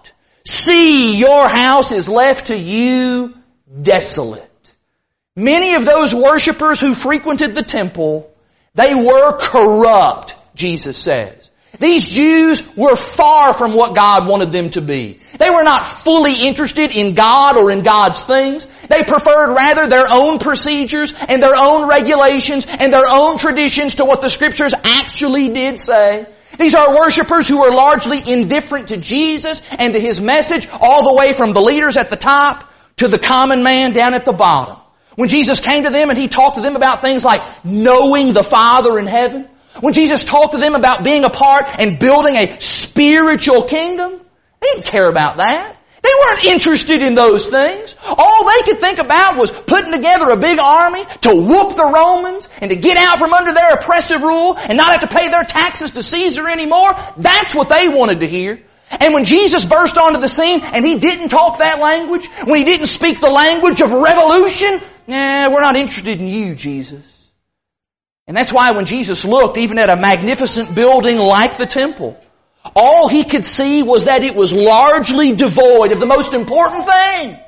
See, 0.47 1.17
your 1.19 1.49
house 1.49 1.91
is 1.91 2.09
left 2.09 2.47
to 2.47 2.57
you 2.57 3.35
desolate. 3.83 4.45
Many 5.35 5.75
of 5.75 5.85
those 5.85 6.15
worshippers 6.15 6.81
who 6.81 6.95
frequented 6.95 7.55
the 7.55 7.65
temple, 7.65 8.33
They 8.75 8.95
were 8.95 9.39
corrupt, 9.39 10.37
Jesus 10.55 10.97
says. 10.99 11.51
These 11.81 12.07
Jews 12.07 12.63
were 12.77 12.95
far 12.95 13.55
from 13.55 13.75
what 13.75 13.97
God 13.97 14.29
wanted 14.29 14.53
them 14.53 14.71
to 14.71 14.81
be. 14.81 15.19
They 15.39 15.51
were 15.51 15.65
not 15.65 15.85
fully 15.85 16.47
interested 16.47 16.95
in 16.95 17.15
God 17.15 17.57
or 17.57 17.71
in 17.71 17.83
God's 17.83 18.23
things. 18.23 18.69
They 18.89 19.03
preferred 19.03 19.53
rather 19.53 19.89
their 19.89 20.07
own 20.09 20.39
procedures 20.39 21.13
and 21.29 21.43
their 21.43 21.57
own 21.57 21.89
regulations 21.89 22.67
and 22.67 22.93
their 22.93 23.09
own 23.09 23.39
traditions 23.39 23.97
to 23.97 24.05
what 24.05 24.21
the 24.21 24.31
scriptures 24.31 24.75
actually 24.85 25.49
did 25.49 25.81
say. 25.81 26.27
These 26.59 26.75
are 26.75 26.95
worshipers 26.95 27.49
who 27.49 27.63
are 27.63 27.75
largely 27.75 28.21
indifferent 28.27 28.89
to 28.89 28.97
Jesus 28.97 29.63
and 29.71 29.95
to 29.95 30.01
His 30.01 30.21
message 30.21 30.69
all 30.71 31.05
the 31.05 31.15
way 31.15 31.33
from 31.33 31.53
the 31.53 31.61
leaders 31.61 31.97
at 31.97 32.11
the 32.11 32.17
top 32.17 32.71
to 32.97 33.09
the 33.09 33.19
common 33.19 33.63
man 33.63 33.93
down 33.93 34.15
at 34.15 34.25
the 34.25 34.33
bottom. 34.33 34.77
When 35.17 35.29
Jesus 35.29 35.61
came 35.61 35.85
to 35.85 35.91
them 35.91 36.11
and 36.11 36.19
He 36.19 36.29
talked 36.29 36.57
to 36.57 36.63
them 36.63 36.77
about 36.77 37.01
things 37.01 37.25
like 37.25 37.43
knowing 37.65 38.33
the 38.33 38.45
Father 38.45 38.99
in 38.99 39.07
heaven, 39.07 39.49
when 39.81 39.93
Jesus 39.93 40.25
talked 40.25 40.53
to 40.53 40.59
them 40.59 40.75
about 40.75 41.05
being 41.05 41.25
a 41.25 41.31
part 41.31 41.67
and 41.79 41.99
building 41.99 42.37
a 42.37 42.61
spiritual 42.61 43.65
kingdom, 43.65 44.21
they 44.61 44.67
didn't 44.69 44.87
care 44.87 45.09
about 45.09 45.37
that. 45.37 45.76
They 46.07 46.13
weren't 46.25 46.45
interested 46.45 47.03
in 47.03 47.17
those 47.17 47.49
things. 47.49 47.97
All 48.07 48.47
they 48.47 48.63
could 48.63 48.79
think 48.79 49.01
about 49.01 49.37
was 49.37 49.51
putting 49.51 49.91
together 49.91 50.31
a 50.31 50.37
big 50.37 50.61
army 50.61 51.05
to 51.23 51.35
whoop 51.35 51.75
the 51.75 51.91
Romans 51.93 52.49
and 52.61 52.71
to 52.71 52.77
get 52.77 52.97
out 52.97 53.19
from 53.19 53.35
under 53.35 53.53
their 53.53 53.73
oppressive 53.73 54.23
rule 54.23 54.57
and 54.57 54.77
not 54.77 54.93
have 54.93 55.01
to 55.01 55.09
pay 55.09 55.27
their 55.29 55.43
taxes 55.43 55.91
to 55.93 56.05
Caesar 56.05 56.49
anymore. 56.49 56.95
That's 57.17 57.57
what 57.57 57.69
they 57.69 57.89
wanted 57.89 58.21
to 58.21 58.29
hear. 58.29 58.63
And 58.89 59.15
when 59.15 59.25
Jesus 59.25 59.65
burst 59.65 59.99
onto 59.99 60.21
the 60.21 60.29
scene 60.29 60.61
and 60.61 60.87
he 60.87 60.97
didn't 60.97 61.31
talk 61.31 61.59
that 61.59 61.81
language, 61.81 62.29
when 62.45 62.57
he 62.57 62.65
didn't 62.65 62.87
speak 62.87 63.19
the 63.19 63.31
language 63.31 63.81
of 63.81 63.91
revolution, 63.91 64.81
nah, 65.09 65.51
we're 65.51 65.61
not 65.61 65.75
interested 65.75 66.21
in 66.21 66.29
you, 66.29 66.55
Jesus. 66.55 67.03
And 68.29 68.37
that's 68.37 68.53
why 68.53 68.71
when 68.71 68.85
Jesus 68.85 69.25
looked 69.25 69.59
even 69.59 69.79
at 69.81 69.91
a 69.91 69.97
magnificent 69.97 70.73
building 70.73 71.19
like 71.19 71.59
the 71.59 71.67
temple, 71.67 72.17
all 72.75 73.09
he 73.09 73.25
could 73.25 73.45
see 73.45 73.83
was 73.83 74.05
that 74.07 74.25
it 74.25 74.35
was 74.35 74.53
largely 74.53 75.33
devoid 75.33 75.93
of 75.93 76.01
the 76.01 76.07
most 76.07 76.35
important 76.35 76.85
thing, 76.85 77.39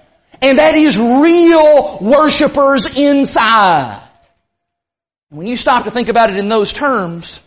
and 0.41 0.59
that 0.59 0.75
is 0.75 0.99
real 0.99 1.99
worshipers 2.01 2.87
inside. 2.97 4.03
When 5.31 5.47
you 5.47 5.57
stop 5.57 5.85
to 5.85 5.91
think 5.91 6.09
about 6.09 6.31
it 6.31 6.37
in 6.37 6.49
those 6.49 6.73
terms, 6.73 7.41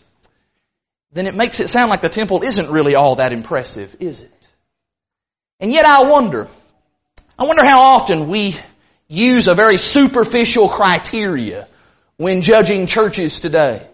then 1.12 1.26
it 1.26 1.34
makes 1.34 1.60
it 1.60 1.68
sound 1.68 1.90
like 1.90 2.00
the 2.00 2.08
temple 2.08 2.42
isn't 2.42 2.70
really 2.70 2.94
all 2.94 3.16
that 3.16 3.32
impressive, 3.32 3.96
is 4.00 4.22
it? 4.22 4.48
And 5.60 5.72
yet 5.72 5.84
I 5.84 6.02
wonder, 6.04 6.48
I 7.38 7.44
wonder 7.44 7.64
how 7.64 7.80
often 7.80 8.28
we 8.28 8.56
use 9.08 9.48
a 9.48 9.54
very 9.54 9.78
superficial 9.78 10.68
criteria 10.68 11.68
when 12.16 12.42
judging 12.42 12.86
churches 12.86 13.40
today. 13.40 13.88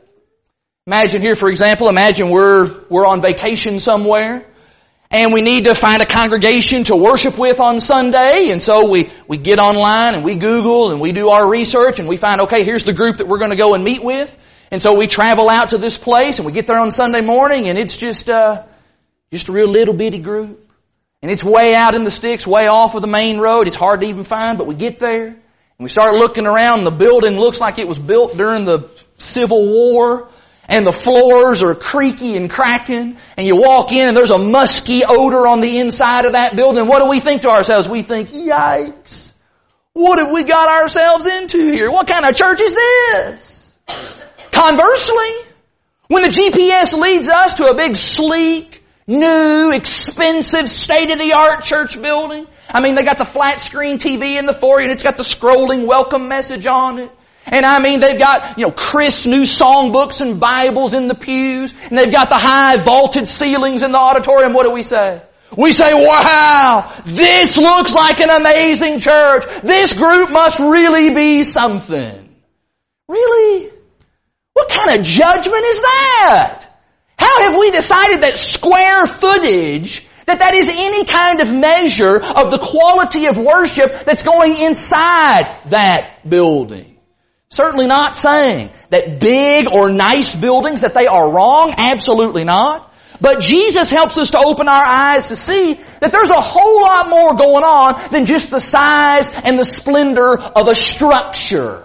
Imagine 0.88 1.20
here, 1.20 1.36
for 1.36 1.50
example, 1.50 1.90
imagine 1.90 2.30
we're, 2.30 2.74
we're 2.88 3.04
on 3.04 3.20
vacation 3.20 3.78
somewhere 3.78 4.46
and 5.10 5.34
we 5.34 5.42
need 5.42 5.64
to 5.64 5.74
find 5.74 6.00
a 6.00 6.06
congregation 6.06 6.84
to 6.84 6.96
worship 6.96 7.36
with 7.36 7.60
on 7.60 7.78
Sunday 7.78 8.48
and 8.48 8.62
so 8.62 8.88
we, 8.88 9.10
we 9.28 9.36
get 9.36 9.58
online 9.58 10.14
and 10.14 10.24
we 10.24 10.36
Google 10.36 10.90
and 10.90 10.98
we 10.98 11.12
do 11.12 11.28
our 11.28 11.46
research 11.46 11.98
and 11.98 12.08
we 12.08 12.16
find, 12.16 12.40
okay, 12.40 12.64
here's 12.64 12.84
the 12.84 12.94
group 12.94 13.18
that 13.18 13.28
we're 13.28 13.36
going 13.36 13.50
to 13.50 13.56
go 13.58 13.74
and 13.74 13.84
meet 13.84 14.02
with. 14.02 14.34
And 14.70 14.80
so 14.80 14.94
we 14.94 15.08
travel 15.08 15.50
out 15.50 15.68
to 15.70 15.76
this 15.76 15.98
place 15.98 16.38
and 16.38 16.46
we 16.46 16.52
get 16.52 16.66
there 16.66 16.78
on 16.78 16.90
Sunday 16.90 17.20
morning 17.20 17.68
and 17.68 17.78
it's 17.78 17.98
just, 17.98 18.30
uh, 18.30 18.62
just 19.30 19.50
a 19.50 19.52
real 19.52 19.68
little 19.68 19.92
bitty 19.92 20.20
group. 20.20 20.72
And 21.20 21.30
it's 21.30 21.44
way 21.44 21.74
out 21.74 21.96
in 21.96 22.04
the 22.04 22.10
sticks, 22.10 22.46
way 22.46 22.66
off 22.66 22.94
of 22.94 23.02
the 23.02 23.08
main 23.08 23.40
road. 23.40 23.66
It's 23.66 23.76
hard 23.76 24.00
to 24.00 24.06
even 24.06 24.24
find, 24.24 24.56
but 24.56 24.66
we 24.66 24.74
get 24.74 25.00
there 25.00 25.26
and 25.26 25.36
we 25.78 25.90
start 25.90 26.14
looking 26.14 26.46
around 26.46 26.84
the 26.84 26.90
building 26.90 27.34
looks 27.36 27.60
like 27.60 27.78
it 27.78 27.86
was 27.86 27.98
built 27.98 28.38
during 28.38 28.64
the 28.64 28.88
Civil 29.18 29.66
War 29.66 30.30
and 30.68 30.86
the 30.86 30.92
floors 30.92 31.62
are 31.62 31.74
creaky 31.74 32.36
and 32.36 32.50
cracking, 32.50 33.16
and 33.36 33.46
you 33.46 33.56
walk 33.56 33.90
in 33.90 34.06
and 34.06 34.16
there's 34.16 34.30
a 34.30 34.38
musky 34.38 35.02
odor 35.04 35.46
on 35.46 35.62
the 35.62 35.78
inside 35.78 36.26
of 36.26 36.32
that 36.32 36.54
building. 36.54 36.86
What 36.86 37.02
do 37.02 37.08
we 37.08 37.20
think 37.20 37.42
to 37.42 37.48
ourselves? 37.48 37.88
We 37.88 38.02
think, 38.02 38.28
yikes. 38.28 39.32
What 39.94 40.18
have 40.18 40.30
we 40.30 40.44
got 40.44 40.68
ourselves 40.68 41.26
into 41.26 41.72
here? 41.72 41.90
What 41.90 42.06
kind 42.06 42.24
of 42.26 42.36
church 42.36 42.60
is 42.60 42.74
this? 42.74 43.74
Conversely, 44.52 45.32
when 46.08 46.22
the 46.22 46.28
GPS 46.28 46.92
leads 46.92 47.28
us 47.28 47.54
to 47.54 47.66
a 47.66 47.74
big 47.74 47.96
sleek, 47.96 48.84
new, 49.06 49.72
expensive, 49.72 50.68
state-of-the-art 50.68 51.64
church 51.64 52.00
building, 52.00 52.46
I 52.68 52.80
mean, 52.80 52.94
they 52.94 53.04
got 53.04 53.16
the 53.16 53.24
flat 53.24 53.62
screen 53.62 53.98
TV 53.98 54.38
in 54.38 54.44
the 54.44 54.52
foyer 54.52 54.80
and 54.80 54.92
it's 54.92 55.02
got 55.02 55.16
the 55.16 55.22
scrolling 55.22 55.86
welcome 55.86 56.28
message 56.28 56.66
on 56.66 56.98
it. 56.98 57.10
And 57.50 57.64
I 57.64 57.80
mean, 57.80 58.00
they've 58.00 58.18
got, 58.18 58.58
you 58.58 58.66
know, 58.66 58.72
crisp 58.72 59.26
new 59.26 59.42
songbooks 59.42 60.20
and 60.20 60.38
Bibles 60.38 60.94
in 60.94 61.08
the 61.08 61.14
pews, 61.14 61.74
and 61.88 61.96
they've 61.96 62.12
got 62.12 62.28
the 62.28 62.36
high 62.36 62.76
vaulted 62.76 63.28
ceilings 63.28 63.82
in 63.82 63.92
the 63.92 63.98
auditorium. 63.98 64.52
What 64.52 64.66
do 64.66 64.72
we 64.72 64.82
say? 64.82 65.22
We 65.56 65.72
say, 65.72 65.94
wow, 65.94 66.94
this 67.04 67.56
looks 67.56 67.92
like 67.92 68.20
an 68.20 68.28
amazing 68.28 69.00
church. 69.00 69.44
This 69.62 69.94
group 69.94 70.30
must 70.30 70.58
really 70.58 71.14
be 71.14 71.42
something. 71.44 72.28
Really? 73.08 73.70
What 74.52 74.68
kind 74.68 74.98
of 74.98 75.06
judgment 75.06 75.64
is 75.64 75.80
that? 75.80 76.66
How 77.18 77.40
have 77.42 77.58
we 77.58 77.70
decided 77.70 78.22
that 78.22 78.36
square 78.36 79.06
footage 79.06 80.06
that 80.26 80.40
that 80.40 80.54
is 80.54 80.68
any 80.70 81.06
kind 81.06 81.40
of 81.40 81.52
measure 81.52 82.22
of 82.22 82.50
the 82.50 82.58
quality 82.58 83.26
of 83.26 83.38
worship 83.38 84.04
that's 84.04 84.22
going 84.22 84.54
inside 84.56 85.60
that 85.66 86.28
building? 86.28 86.97
Certainly 87.50 87.86
not 87.86 88.14
saying 88.14 88.70
that 88.90 89.20
big 89.20 89.68
or 89.68 89.88
nice 89.90 90.34
buildings, 90.34 90.82
that 90.82 90.94
they 90.94 91.06
are 91.06 91.30
wrong. 91.30 91.72
Absolutely 91.76 92.44
not. 92.44 92.92
But 93.20 93.40
Jesus 93.40 93.90
helps 93.90 94.16
us 94.16 94.30
to 94.32 94.38
open 94.38 94.68
our 94.68 94.86
eyes 94.86 95.28
to 95.28 95.36
see 95.36 95.74
that 96.00 96.12
there's 96.12 96.28
a 96.28 96.40
whole 96.40 96.82
lot 96.82 97.08
more 97.08 97.34
going 97.34 97.64
on 97.64 98.10
than 98.12 98.26
just 98.26 98.50
the 98.50 98.60
size 98.60 99.28
and 99.30 99.58
the 99.58 99.64
splendor 99.64 100.38
of 100.38 100.68
a 100.68 100.74
structure. 100.74 101.84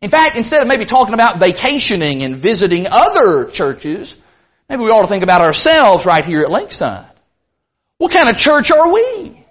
In 0.00 0.10
fact, 0.10 0.36
instead 0.36 0.62
of 0.62 0.68
maybe 0.68 0.84
talking 0.84 1.14
about 1.14 1.38
vacationing 1.38 2.24
and 2.24 2.36
visiting 2.36 2.86
other 2.90 3.44
churches, 3.46 4.16
maybe 4.68 4.82
we 4.82 4.90
ought 4.90 5.02
to 5.02 5.08
think 5.08 5.22
about 5.22 5.42
ourselves 5.42 6.06
right 6.06 6.24
here 6.24 6.40
at 6.40 6.50
Lakeside. 6.50 7.06
What 7.98 8.10
kind 8.10 8.28
of 8.28 8.36
church 8.36 8.70
are 8.70 8.92
we? 8.92 9.44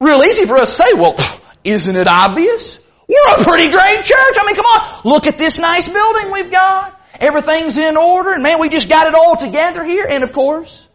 Real 0.00 0.22
easy 0.22 0.44
for 0.44 0.56
us 0.56 0.76
to 0.76 0.82
say, 0.82 0.92
well, 0.92 1.16
isn't 1.64 1.96
it 1.96 2.06
obvious? 2.06 2.78
We're 3.08 3.34
a 3.34 3.44
pretty 3.44 3.70
great 3.70 4.04
church. 4.04 4.36
I 4.38 4.44
mean, 4.46 4.56
come 4.56 4.66
on. 4.66 5.00
Look 5.04 5.26
at 5.26 5.38
this 5.38 5.58
nice 5.58 5.88
building 5.88 6.32
we've 6.32 6.50
got. 6.50 7.00
Everything's 7.18 7.78
in 7.78 7.96
order 7.96 8.32
and 8.32 8.42
man, 8.42 8.60
we 8.60 8.68
just 8.68 8.88
got 8.88 9.06
it 9.06 9.14
all 9.14 9.36
together 9.36 9.84
here. 9.84 10.06
And 10.08 10.22
of 10.22 10.32
course, 10.32 10.86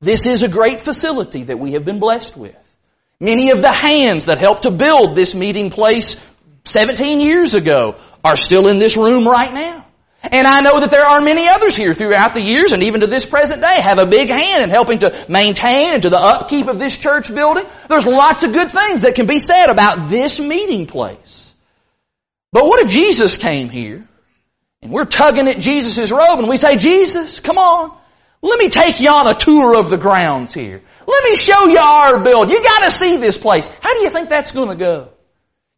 this 0.00 0.26
is 0.26 0.42
a 0.42 0.48
great 0.48 0.80
facility 0.80 1.44
that 1.44 1.58
we 1.58 1.72
have 1.72 1.84
been 1.84 2.00
blessed 2.00 2.36
with. 2.36 2.56
Many 3.20 3.50
of 3.50 3.62
the 3.62 3.70
hands 3.70 4.26
that 4.26 4.38
helped 4.38 4.62
to 4.62 4.70
build 4.70 5.14
this 5.14 5.34
meeting 5.34 5.70
place 5.70 6.16
17 6.64 7.20
years 7.20 7.54
ago 7.54 7.96
are 8.24 8.36
still 8.36 8.66
in 8.66 8.78
this 8.78 8.96
room 8.96 9.28
right 9.28 9.52
now. 9.52 9.86
And 10.24 10.46
I 10.46 10.60
know 10.60 10.78
that 10.80 10.90
there 10.90 11.04
are 11.04 11.20
many 11.20 11.48
others 11.48 11.74
here 11.74 11.94
throughout 11.94 12.32
the 12.34 12.40
years 12.40 12.72
and 12.72 12.84
even 12.84 13.00
to 13.00 13.08
this 13.08 13.26
present 13.26 13.60
day 13.60 13.80
have 13.80 13.98
a 13.98 14.06
big 14.06 14.28
hand 14.28 14.62
in 14.62 14.70
helping 14.70 15.00
to 15.00 15.24
maintain 15.28 15.94
and 15.94 16.02
to 16.02 16.10
the 16.10 16.18
upkeep 16.18 16.68
of 16.68 16.78
this 16.78 16.96
church 16.96 17.34
building. 17.34 17.64
There's 17.88 18.06
lots 18.06 18.44
of 18.44 18.52
good 18.52 18.70
things 18.70 19.02
that 19.02 19.16
can 19.16 19.26
be 19.26 19.38
said 19.38 19.66
about 19.66 20.08
this 20.08 20.38
meeting 20.38 20.86
place. 20.86 21.52
But 22.52 22.66
what 22.66 22.84
if 22.84 22.90
Jesus 22.90 23.36
came 23.36 23.68
here 23.68 24.06
and 24.80 24.92
we're 24.92 25.06
tugging 25.06 25.48
at 25.48 25.58
Jesus' 25.58 26.12
robe 26.12 26.38
and 26.38 26.48
we 26.48 26.56
say, 26.56 26.76
Jesus, 26.76 27.40
come 27.40 27.58
on. 27.58 27.96
Let 28.42 28.58
me 28.58 28.68
take 28.68 29.00
you 29.00 29.08
on 29.08 29.26
a 29.28 29.34
tour 29.34 29.76
of 29.76 29.90
the 29.90 29.96
grounds 29.96 30.52
here. 30.52 30.82
Let 31.06 31.24
me 31.24 31.36
show 31.36 31.66
you 31.66 31.78
our 31.78 32.22
build. 32.22 32.50
You 32.50 32.62
gotta 32.62 32.90
see 32.90 33.16
this 33.16 33.38
place. 33.38 33.66
How 33.80 33.94
do 33.94 34.00
you 34.00 34.10
think 34.10 34.28
that's 34.28 34.52
gonna 34.52 34.76
go? 34.76 35.11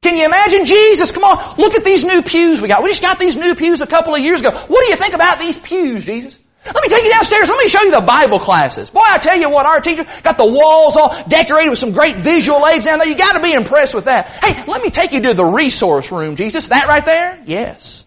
Can 0.05 0.17
you 0.17 0.27
imagine 0.27 0.67
Jesus? 0.67 1.13
Come 1.13 1.25
on, 1.25 1.57
look 1.57 1.75
at 1.75 1.83
these 1.83 2.05
new 2.05 2.21
pews 2.21 2.61
we 2.61 2.69
got. 2.69 2.83
We 2.83 2.91
just 2.91 3.01
got 3.01 3.19
these 3.19 3.37
new 3.37 3.55
pews 3.55 3.81
a 3.81 3.87
couple 3.87 4.15
of 4.15 4.21
years 4.21 4.41
ago. 4.41 4.51
What 4.51 4.85
do 4.85 4.91
you 4.91 4.97
think 4.97 5.15
about 5.15 5.41
these 5.41 5.57
pews, 5.57 6.05
Jesus? 6.05 6.39
Let 6.67 6.83
me 6.83 6.91
take 6.91 7.05
you 7.05 7.11
downstairs. 7.11 7.49
Let 7.49 7.57
me 7.57 7.69
show 7.69 7.81
you 7.81 7.91
the 7.91 8.03
Bible 8.03 8.39
classes. 8.39 8.91
Boy, 8.91 9.01
I 9.03 9.17
tell 9.17 9.39
you 9.39 9.49
what, 9.49 9.65
our 9.65 9.81
teacher 9.81 10.05
got 10.23 10.37
the 10.37 10.45
walls 10.45 10.97
all 10.97 11.17
decorated 11.27 11.71
with 11.71 11.79
some 11.79 11.93
great 11.93 12.17
visual 12.17 12.67
aids 12.67 12.85
down 12.85 12.99
there. 12.99 13.09
You 13.09 13.17
gotta 13.17 13.41
be 13.41 13.55
impressed 13.55 13.95
with 13.95 14.05
that. 14.05 14.29
Hey, 14.45 14.63
let 14.67 14.83
me 14.83 14.91
take 14.91 15.13
you 15.13 15.23
to 15.23 15.33
the 15.33 15.45
resource 15.47 16.13
room, 16.13 16.37
Jesus. 16.37 16.67
That 16.67 16.87
right 16.87 17.05
there? 17.07 17.43
Yes. 17.47 18.05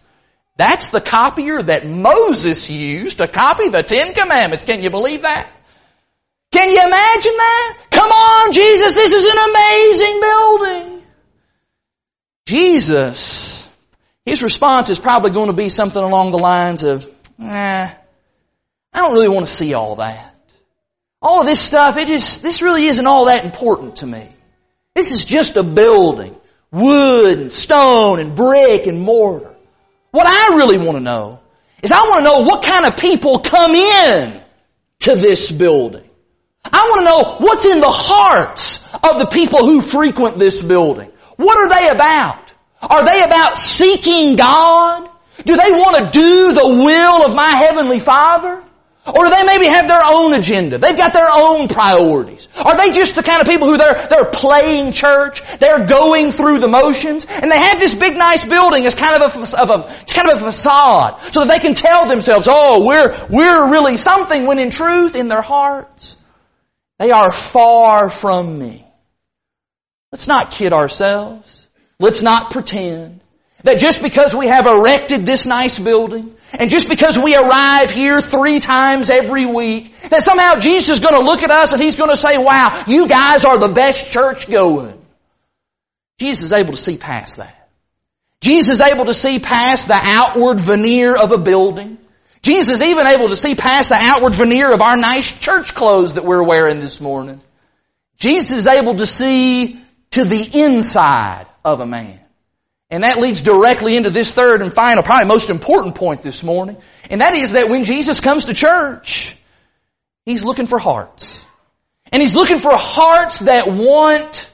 That's 0.56 0.90
the 0.90 1.00
copier 1.00 1.60
that 1.64 1.84
Moses 1.84 2.70
used 2.70 3.18
to 3.18 3.26
copy 3.26 3.70
the 3.70 3.82
Ten 3.82 4.14
Commandments. 4.14 4.64
Can 4.64 4.82
you 4.82 4.90
believe 4.90 5.22
that? 5.22 5.50
Can 6.52 6.70
you 6.70 6.80
imagine 6.80 7.36
that? 7.36 7.78
Come 7.90 8.12
on, 8.12 8.52
Jesus, 8.52 8.94
this 8.94 9.12
is 9.12 9.24
an 9.24 9.38
amazing 9.50 10.20
building. 10.20 10.97
Jesus, 12.48 13.68
his 14.24 14.40
response 14.40 14.88
is 14.88 14.98
probably 14.98 15.32
going 15.32 15.48
to 15.48 15.52
be 15.52 15.68
something 15.68 16.02
along 16.02 16.30
the 16.30 16.38
lines 16.38 16.82
of, 16.82 17.06
I 17.38 17.94
don't 18.94 19.12
really 19.12 19.28
want 19.28 19.46
to 19.46 19.52
see 19.52 19.74
all 19.74 19.96
that. 19.96 20.34
All 21.20 21.42
of 21.42 21.46
this 21.46 21.60
stuff, 21.60 21.98
it 21.98 22.08
just, 22.08 22.40
this 22.40 22.62
really 22.62 22.86
isn't 22.86 23.06
all 23.06 23.26
that 23.26 23.44
important 23.44 23.96
to 23.96 24.06
me. 24.06 24.30
This 24.94 25.12
is 25.12 25.26
just 25.26 25.56
a 25.56 25.62
building. 25.62 26.36
Wood 26.70 27.38
and 27.38 27.52
stone 27.52 28.18
and 28.18 28.34
brick 28.34 28.86
and 28.86 29.02
mortar. 29.02 29.54
What 30.10 30.26
I 30.26 30.56
really 30.56 30.78
want 30.78 30.96
to 30.96 31.00
know 31.00 31.40
is 31.82 31.92
I 31.92 32.00
want 32.08 32.20
to 32.20 32.24
know 32.24 32.40
what 32.48 32.64
kind 32.64 32.86
of 32.86 32.96
people 32.96 33.40
come 33.40 33.74
in 33.74 34.40
to 35.00 35.16
this 35.16 35.50
building. 35.50 36.08
I 36.64 36.88
want 36.88 37.00
to 37.00 37.04
know 37.04 37.46
what's 37.46 37.66
in 37.66 37.80
the 37.80 37.90
hearts 37.90 38.80
of 39.04 39.18
the 39.18 39.26
people 39.26 39.66
who 39.66 39.82
frequent 39.82 40.38
this 40.38 40.62
building. 40.62 41.07
What 41.38 41.56
are 41.56 41.68
they 41.68 41.88
about? 41.88 42.52
Are 42.82 43.04
they 43.04 43.22
about 43.22 43.56
seeking 43.56 44.34
God? 44.34 45.08
Do 45.44 45.56
they 45.56 45.70
want 45.70 45.96
to 45.96 46.18
do 46.18 46.52
the 46.52 46.66
will 46.66 47.24
of 47.24 47.34
my 47.34 47.50
Heavenly 47.50 48.00
Father? 48.00 48.64
Or 49.06 49.24
do 49.24 49.30
they 49.30 49.44
maybe 49.44 49.66
have 49.66 49.86
their 49.86 50.02
own 50.02 50.34
agenda? 50.34 50.78
They've 50.78 50.96
got 50.96 51.12
their 51.12 51.28
own 51.32 51.68
priorities. 51.68 52.48
Are 52.56 52.76
they 52.76 52.90
just 52.90 53.14
the 53.14 53.22
kind 53.22 53.40
of 53.40 53.46
people 53.46 53.68
who 53.68 53.78
they're, 53.78 54.06
they're 54.10 54.24
playing 54.24 54.92
church? 54.92 55.40
They're 55.60 55.86
going 55.86 56.32
through 56.32 56.58
the 56.58 56.66
motions? 56.66 57.24
And 57.24 57.50
they 57.50 57.58
have 57.58 57.78
this 57.78 57.94
big 57.94 58.16
nice 58.16 58.44
building 58.44 58.84
as 58.84 58.96
kind 58.96 59.22
of 59.22 59.34
a, 59.34 59.62
of 59.62 59.70
a, 59.70 59.96
it's 60.02 60.12
kind 60.12 60.28
of 60.28 60.42
a 60.42 60.44
facade 60.44 61.32
so 61.32 61.44
that 61.44 61.48
they 61.48 61.60
can 61.60 61.74
tell 61.74 62.08
themselves, 62.08 62.48
oh, 62.50 62.84
we're, 62.84 63.26
we're 63.30 63.70
really 63.70 63.96
something 63.96 64.44
when 64.44 64.58
in 64.58 64.70
truth, 64.70 65.14
in 65.14 65.28
their 65.28 65.42
hearts, 65.42 66.16
they 66.98 67.12
are 67.12 67.30
far 67.30 68.10
from 68.10 68.58
me. 68.58 68.87
Let's 70.12 70.26
not 70.26 70.50
kid 70.50 70.72
ourselves. 70.72 71.66
Let's 71.98 72.22
not 72.22 72.50
pretend 72.50 73.20
that 73.64 73.78
just 73.78 74.02
because 74.02 74.34
we 74.34 74.46
have 74.46 74.66
erected 74.66 75.26
this 75.26 75.44
nice 75.44 75.78
building, 75.78 76.34
and 76.52 76.70
just 76.70 76.88
because 76.88 77.18
we 77.18 77.34
arrive 77.36 77.90
here 77.90 78.20
three 78.20 78.60
times 78.60 79.10
every 79.10 79.46
week, 79.46 79.92
that 80.10 80.22
somehow 80.22 80.56
Jesus 80.56 80.98
is 80.98 81.00
going 81.00 81.14
to 81.14 81.20
look 81.20 81.42
at 81.42 81.50
us 81.50 81.72
and 81.72 81.82
He's 81.82 81.96
going 81.96 82.10
to 82.10 82.16
say, 82.16 82.38
wow, 82.38 82.84
you 82.86 83.08
guys 83.08 83.44
are 83.44 83.58
the 83.58 83.68
best 83.68 84.12
church 84.12 84.48
going. 84.48 84.98
Jesus 86.18 86.46
is 86.46 86.52
able 86.52 86.72
to 86.72 86.80
see 86.80 86.96
past 86.96 87.36
that. 87.36 87.68
Jesus 88.40 88.76
is 88.76 88.80
able 88.80 89.06
to 89.06 89.14
see 89.14 89.40
past 89.40 89.88
the 89.88 89.98
outward 90.00 90.60
veneer 90.60 91.16
of 91.16 91.32
a 91.32 91.38
building. 91.38 91.98
Jesus 92.42 92.80
is 92.80 92.82
even 92.82 93.06
able 93.06 93.28
to 93.28 93.36
see 93.36 93.56
past 93.56 93.88
the 93.88 93.96
outward 93.96 94.34
veneer 94.34 94.72
of 94.72 94.80
our 94.80 94.96
nice 94.96 95.30
church 95.32 95.74
clothes 95.74 96.14
that 96.14 96.24
we're 96.24 96.42
wearing 96.42 96.78
this 96.78 97.00
morning. 97.00 97.40
Jesus 98.16 98.52
is 98.52 98.66
able 98.68 98.96
to 98.96 99.06
see 99.06 99.80
to 100.12 100.24
the 100.24 100.60
inside 100.60 101.46
of 101.64 101.80
a 101.80 101.86
man. 101.86 102.20
And 102.90 103.04
that 103.04 103.18
leads 103.18 103.42
directly 103.42 103.96
into 103.96 104.10
this 104.10 104.32
third 104.32 104.62
and 104.62 104.72
final, 104.72 105.02
probably 105.02 105.28
most 105.28 105.50
important 105.50 105.94
point 105.94 106.22
this 106.22 106.42
morning. 106.42 106.78
And 107.10 107.20
that 107.20 107.34
is 107.34 107.52
that 107.52 107.68
when 107.68 107.84
Jesus 107.84 108.20
comes 108.20 108.46
to 108.46 108.54
church, 108.54 109.36
He's 110.24 110.42
looking 110.42 110.66
for 110.66 110.78
hearts. 110.78 111.42
And 112.10 112.22
He's 112.22 112.34
looking 112.34 112.58
for 112.58 112.72
hearts 112.74 113.40
that 113.40 113.70
want 113.70 114.50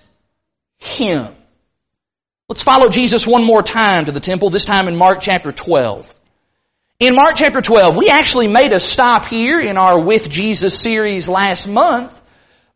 Him. 0.78 1.34
Let's 2.48 2.62
follow 2.62 2.88
Jesus 2.88 3.26
one 3.26 3.44
more 3.44 3.62
time 3.62 4.06
to 4.06 4.12
the 4.12 4.20
temple, 4.20 4.50
this 4.50 4.64
time 4.64 4.88
in 4.88 4.96
Mark 4.96 5.20
chapter 5.20 5.52
12. 5.52 6.08
In 7.00 7.14
Mark 7.14 7.36
chapter 7.36 7.60
12, 7.60 7.96
we 7.96 8.08
actually 8.08 8.48
made 8.48 8.72
a 8.72 8.80
stop 8.80 9.26
here 9.26 9.60
in 9.60 9.76
our 9.78 10.00
With 10.00 10.28
Jesus 10.28 10.78
series 10.80 11.28
last 11.28 11.66
month, 11.66 12.20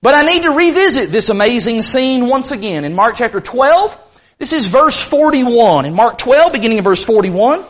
but 0.03 0.15
I 0.15 0.23
need 0.23 0.43
to 0.43 0.51
revisit 0.51 1.11
this 1.11 1.29
amazing 1.29 1.83
scene 1.83 2.27
once 2.27 2.51
again. 2.51 2.85
In 2.85 2.95
Mark 2.95 3.17
chapter 3.17 3.41
12, 3.41 3.97
this 4.39 4.53
is 4.53 4.67
verse 4.67 5.01
41. 5.01 5.87
In 5.87 5.95
Mark 5.95 6.19
12, 6.19 6.53
beginning 6.53 6.79
in 6.79 6.85
verse 6.85 7.05
41, 7.05 7.65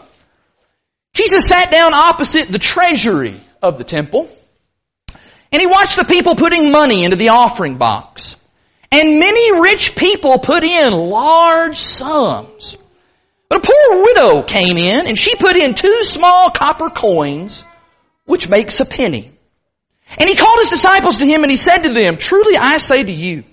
Jesus 1.14 1.44
sat 1.44 1.70
down 1.70 1.94
opposite 1.94 2.48
the 2.48 2.58
treasury 2.58 3.40
of 3.62 3.78
the 3.78 3.84
temple, 3.84 4.28
and 5.50 5.60
he 5.60 5.66
watched 5.66 5.96
the 5.96 6.04
people 6.04 6.34
putting 6.34 6.70
money 6.70 7.04
into 7.04 7.16
the 7.16 7.30
offering 7.30 7.78
box. 7.78 8.36
And 8.90 9.18
many 9.18 9.60
rich 9.60 9.96
people 9.96 10.38
put 10.38 10.64
in 10.64 10.92
large 10.92 11.78
sums. 11.78 12.76
But 13.48 13.64
a 13.64 13.66
poor 13.66 14.02
widow 14.02 14.42
came 14.42 14.76
in 14.76 15.06
and 15.06 15.18
she 15.18 15.34
put 15.36 15.56
in 15.56 15.74
two 15.74 16.02
small 16.02 16.50
copper 16.50 16.90
coins, 16.90 17.64
which 18.24 18.48
makes 18.48 18.80
a 18.80 18.84
penny. 18.84 19.32
And 20.16 20.28
he 20.28 20.36
called 20.36 20.58
his 20.60 20.70
disciples 20.70 21.18
to 21.18 21.26
him 21.26 21.42
and 21.42 21.50
he 21.50 21.56
said 21.56 21.78
to 21.78 21.92
them, 21.92 22.16
truly 22.16 22.56
I 22.56 22.78
say 22.78 23.02
to 23.02 23.12
you, 23.12 23.44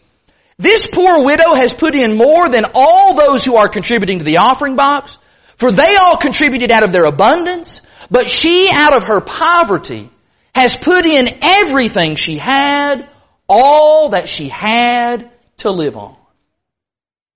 this 0.58 0.88
poor 0.88 1.26
widow 1.26 1.54
has 1.56 1.74
put 1.74 1.96
in 1.96 2.16
more 2.16 2.48
than 2.48 2.66
all 2.74 3.16
those 3.16 3.44
who 3.44 3.58
are 3.58 3.68
contributing 3.68 4.20
to 4.20 4.26
the 4.26 4.38
offering 4.38 4.78
box, 4.78 5.18
for 5.58 5.72
they 5.72 5.96
all 5.96 6.16
contributed 6.16 6.72
out 6.72 6.84
of 6.84 6.94
their 6.94 7.06
abundance, 7.06 7.82
but 8.10 8.30
she 8.30 8.70
out 8.74 8.96
of 8.96 9.08
her 9.08 9.20
poverty 9.20 10.10
has 10.54 10.76
put 10.76 11.06
in 11.06 11.28
everything 11.42 12.16
she 12.16 12.38
had, 12.38 13.10
all 13.50 14.10
that 14.10 14.30
she 14.30 14.48
had 14.48 15.30
to 15.58 15.72
live 15.72 15.98
on. 15.98 16.16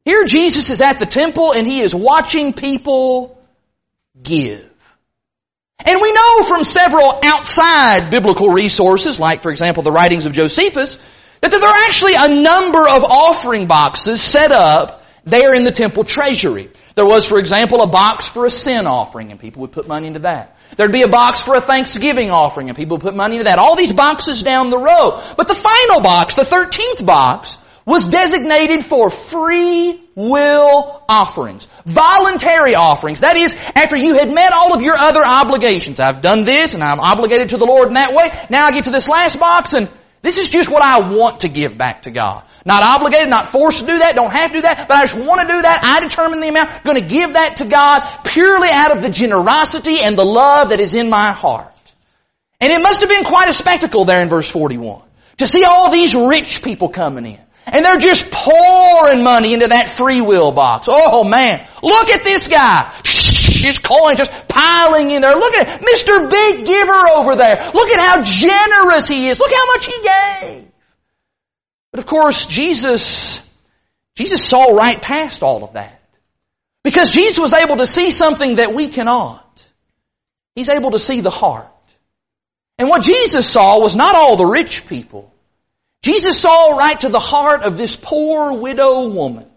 Here 0.05 0.23
Jesus 0.23 0.69
is 0.69 0.79
at 0.79 0.99
the 0.99 1.05
temple 1.05 1.51
and 1.51 1.67
he 1.67 1.81
is 1.81 1.93
watching 1.93 2.53
people 2.53 3.37
give. 4.21 4.68
And 5.85 6.01
we 6.01 6.11
know 6.11 6.43
from 6.43 6.63
several 6.63 7.19
outside 7.23 8.11
biblical 8.11 8.49
resources, 8.49 9.19
like 9.19 9.41
for 9.41 9.51
example 9.51 9.83
the 9.83 9.91
writings 9.91 10.25
of 10.25 10.33
Josephus, 10.33 10.97
that 11.41 11.51
there 11.51 11.61
are 11.61 11.85
actually 11.87 12.15
a 12.15 12.41
number 12.41 12.87
of 12.87 13.03
offering 13.03 13.67
boxes 13.67 14.21
set 14.21 14.51
up 14.51 15.03
there 15.23 15.53
in 15.53 15.63
the 15.63 15.71
temple 15.71 16.03
treasury. 16.03 16.69
There 16.95 17.05
was, 17.05 17.23
for 17.23 17.39
example, 17.39 17.81
a 17.81 17.87
box 17.87 18.27
for 18.27 18.45
a 18.45 18.51
sin 18.51 18.85
offering 18.85 19.31
and 19.31 19.39
people 19.39 19.61
would 19.61 19.71
put 19.71 19.87
money 19.87 20.07
into 20.07 20.19
that. 20.19 20.57
There'd 20.75 20.91
be 20.91 21.03
a 21.03 21.07
box 21.07 21.39
for 21.39 21.55
a 21.55 21.61
thanksgiving 21.61 22.29
offering 22.29 22.67
and 22.67 22.75
people 22.75 22.97
would 22.97 23.03
put 23.03 23.15
money 23.15 23.35
into 23.35 23.45
that. 23.45 23.57
All 23.57 23.77
these 23.77 23.93
boxes 23.93 24.43
down 24.43 24.69
the 24.69 24.77
row. 24.77 25.21
But 25.37 25.47
the 25.47 25.55
final 25.55 26.01
box, 26.01 26.35
the 26.35 26.41
13th 26.41 27.05
box, 27.05 27.57
was 27.89 28.07
designated 28.07 28.85
for 28.85 29.09
free 29.09 29.99
will 30.13 31.03
offerings. 31.09 31.67
Voluntary 31.87 32.75
offerings. 32.75 33.21
That 33.21 33.35
is, 33.35 33.55
after 33.73 33.97
you 33.97 34.13
had 34.13 34.31
met 34.31 34.53
all 34.53 34.75
of 34.75 34.83
your 34.83 34.93
other 34.93 35.25
obligations. 35.25 35.99
I've 35.99 36.21
done 36.21 36.45
this 36.45 36.75
and 36.75 36.83
I'm 36.83 36.99
obligated 36.99 37.49
to 37.49 37.57
the 37.57 37.65
Lord 37.65 37.87
in 37.87 37.95
that 37.95 38.13
way. 38.13 38.29
Now 38.51 38.67
I 38.67 38.71
get 38.71 38.83
to 38.83 38.91
this 38.91 39.09
last 39.09 39.39
box 39.39 39.73
and 39.73 39.89
this 40.21 40.37
is 40.37 40.49
just 40.49 40.69
what 40.69 40.83
I 40.83 41.15
want 41.15 41.39
to 41.41 41.49
give 41.49 41.79
back 41.79 42.03
to 42.03 42.11
God. 42.11 42.43
Not 42.63 42.83
obligated, 42.83 43.27
not 43.27 43.47
forced 43.47 43.79
to 43.79 43.87
do 43.87 43.97
that, 43.97 44.13
don't 44.13 44.31
have 44.31 44.51
to 44.51 44.57
do 44.57 44.61
that, 44.61 44.87
but 44.87 44.95
I 44.95 45.07
just 45.07 45.15
want 45.15 45.41
to 45.41 45.47
do 45.47 45.59
that. 45.59 45.79
I 45.81 46.01
determine 46.01 46.41
the 46.41 46.49
amount. 46.49 46.69
I'm 46.69 46.83
going 46.83 47.01
to 47.01 47.07
give 47.07 47.33
that 47.33 47.57
to 47.57 47.65
God 47.65 48.01
purely 48.25 48.69
out 48.69 48.95
of 48.95 49.01
the 49.01 49.09
generosity 49.09 50.01
and 50.01 50.15
the 50.15 50.25
love 50.25 50.69
that 50.69 50.79
is 50.79 50.93
in 50.93 51.09
my 51.09 51.31
heart. 51.31 51.73
And 52.61 52.71
it 52.71 52.83
must 52.83 52.99
have 52.99 53.09
been 53.09 53.23
quite 53.23 53.49
a 53.49 53.53
spectacle 53.53 54.05
there 54.05 54.21
in 54.21 54.29
verse 54.29 54.47
41. 54.47 55.01
To 55.37 55.47
see 55.47 55.63
all 55.63 55.89
these 55.89 56.13
rich 56.13 56.61
people 56.61 56.89
coming 56.89 57.25
in. 57.25 57.39
And 57.71 57.85
they're 57.85 57.97
just 57.97 58.31
pouring 58.31 59.23
money 59.23 59.53
into 59.53 59.67
that 59.67 59.89
free 59.89 60.21
will 60.21 60.51
box. 60.51 60.87
Oh 60.89 61.23
man, 61.23 61.67
look 61.83 62.09
at 62.09 62.23
this 62.23 62.47
guy. 62.47 62.93
His 63.05 63.79
coins 63.79 64.17
just 64.17 64.47
piling 64.47 65.11
in 65.11 65.21
there. 65.21 65.35
Look 65.35 65.53
at 65.53 65.81
Mr. 65.81 66.29
Big 66.29 66.65
Giver 66.65 67.07
over 67.09 67.35
there. 67.35 67.71
Look 67.73 67.89
at 67.89 67.99
how 67.99 68.23
generous 68.23 69.07
he 69.07 69.27
is. 69.27 69.39
Look 69.39 69.51
how 69.51 69.65
much 69.67 69.85
he 69.85 70.01
gave. 70.01 70.67
But 71.91 71.99
of 71.99 72.05
course, 72.05 72.45
Jesus, 72.45 73.41
Jesus 74.15 74.43
saw 74.43 74.75
right 74.75 75.01
past 75.01 75.43
all 75.43 75.63
of 75.63 75.73
that. 75.73 76.01
Because 76.83 77.11
Jesus 77.11 77.37
was 77.37 77.53
able 77.53 77.77
to 77.77 77.85
see 77.85 78.11
something 78.11 78.55
that 78.55 78.73
we 78.73 78.87
cannot. 78.87 79.45
He's 80.55 80.69
able 80.69 80.91
to 80.91 80.99
see 80.99 81.21
the 81.21 81.29
heart. 81.29 81.67
And 82.77 82.89
what 82.89 83.03
Jesus 83.03 83.49
saw 83.49 83.79
was 83.79 83.95
not 83.95 84.15
all 84.15 84.37
the 84.37 84.45
rich 84.45 84.87
people. 84.87 85.33
Jesus 86.01 86.39
saw 86.39 86.75
right 86.77 86.99
to 87.01 87.09
the 87.09 87.19
heart 87.19 87.63
of 87.63 87.77
this 87.77 87.95
poor 87.95 88.57
widow 88.57 89.09
woman 89.09 89.47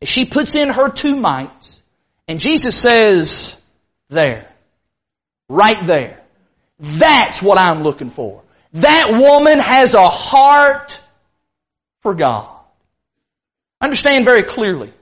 as 0.00 0.08
she 0.08 0.24
puts 0.24 0.56
in 0.56 0.68
her 0.68 0.88
two 0.88 1.16
mites. 1.16 1.80
And 2.26 2.40
Jesus 2.40 2.76
says, 2.76 3.54
there. 4.08 4.48
Right 5.48 5.86
there. 5.86 6.22
That's 6.78 7.40
what 7.42 7.58
I'm 7.58 7.82
looking 7.82 8.10
for. 8.10 8.42
That 8.74 9.10
woman 9.12 9.58
has 9.58 9.94
a 9.94 10.08
heart 10.08 11.00
for 12.00 12.14
God. 12.14 12.48
Understand 13.80 14.24
very 14.24 14.42
clearly. 14.42 14.92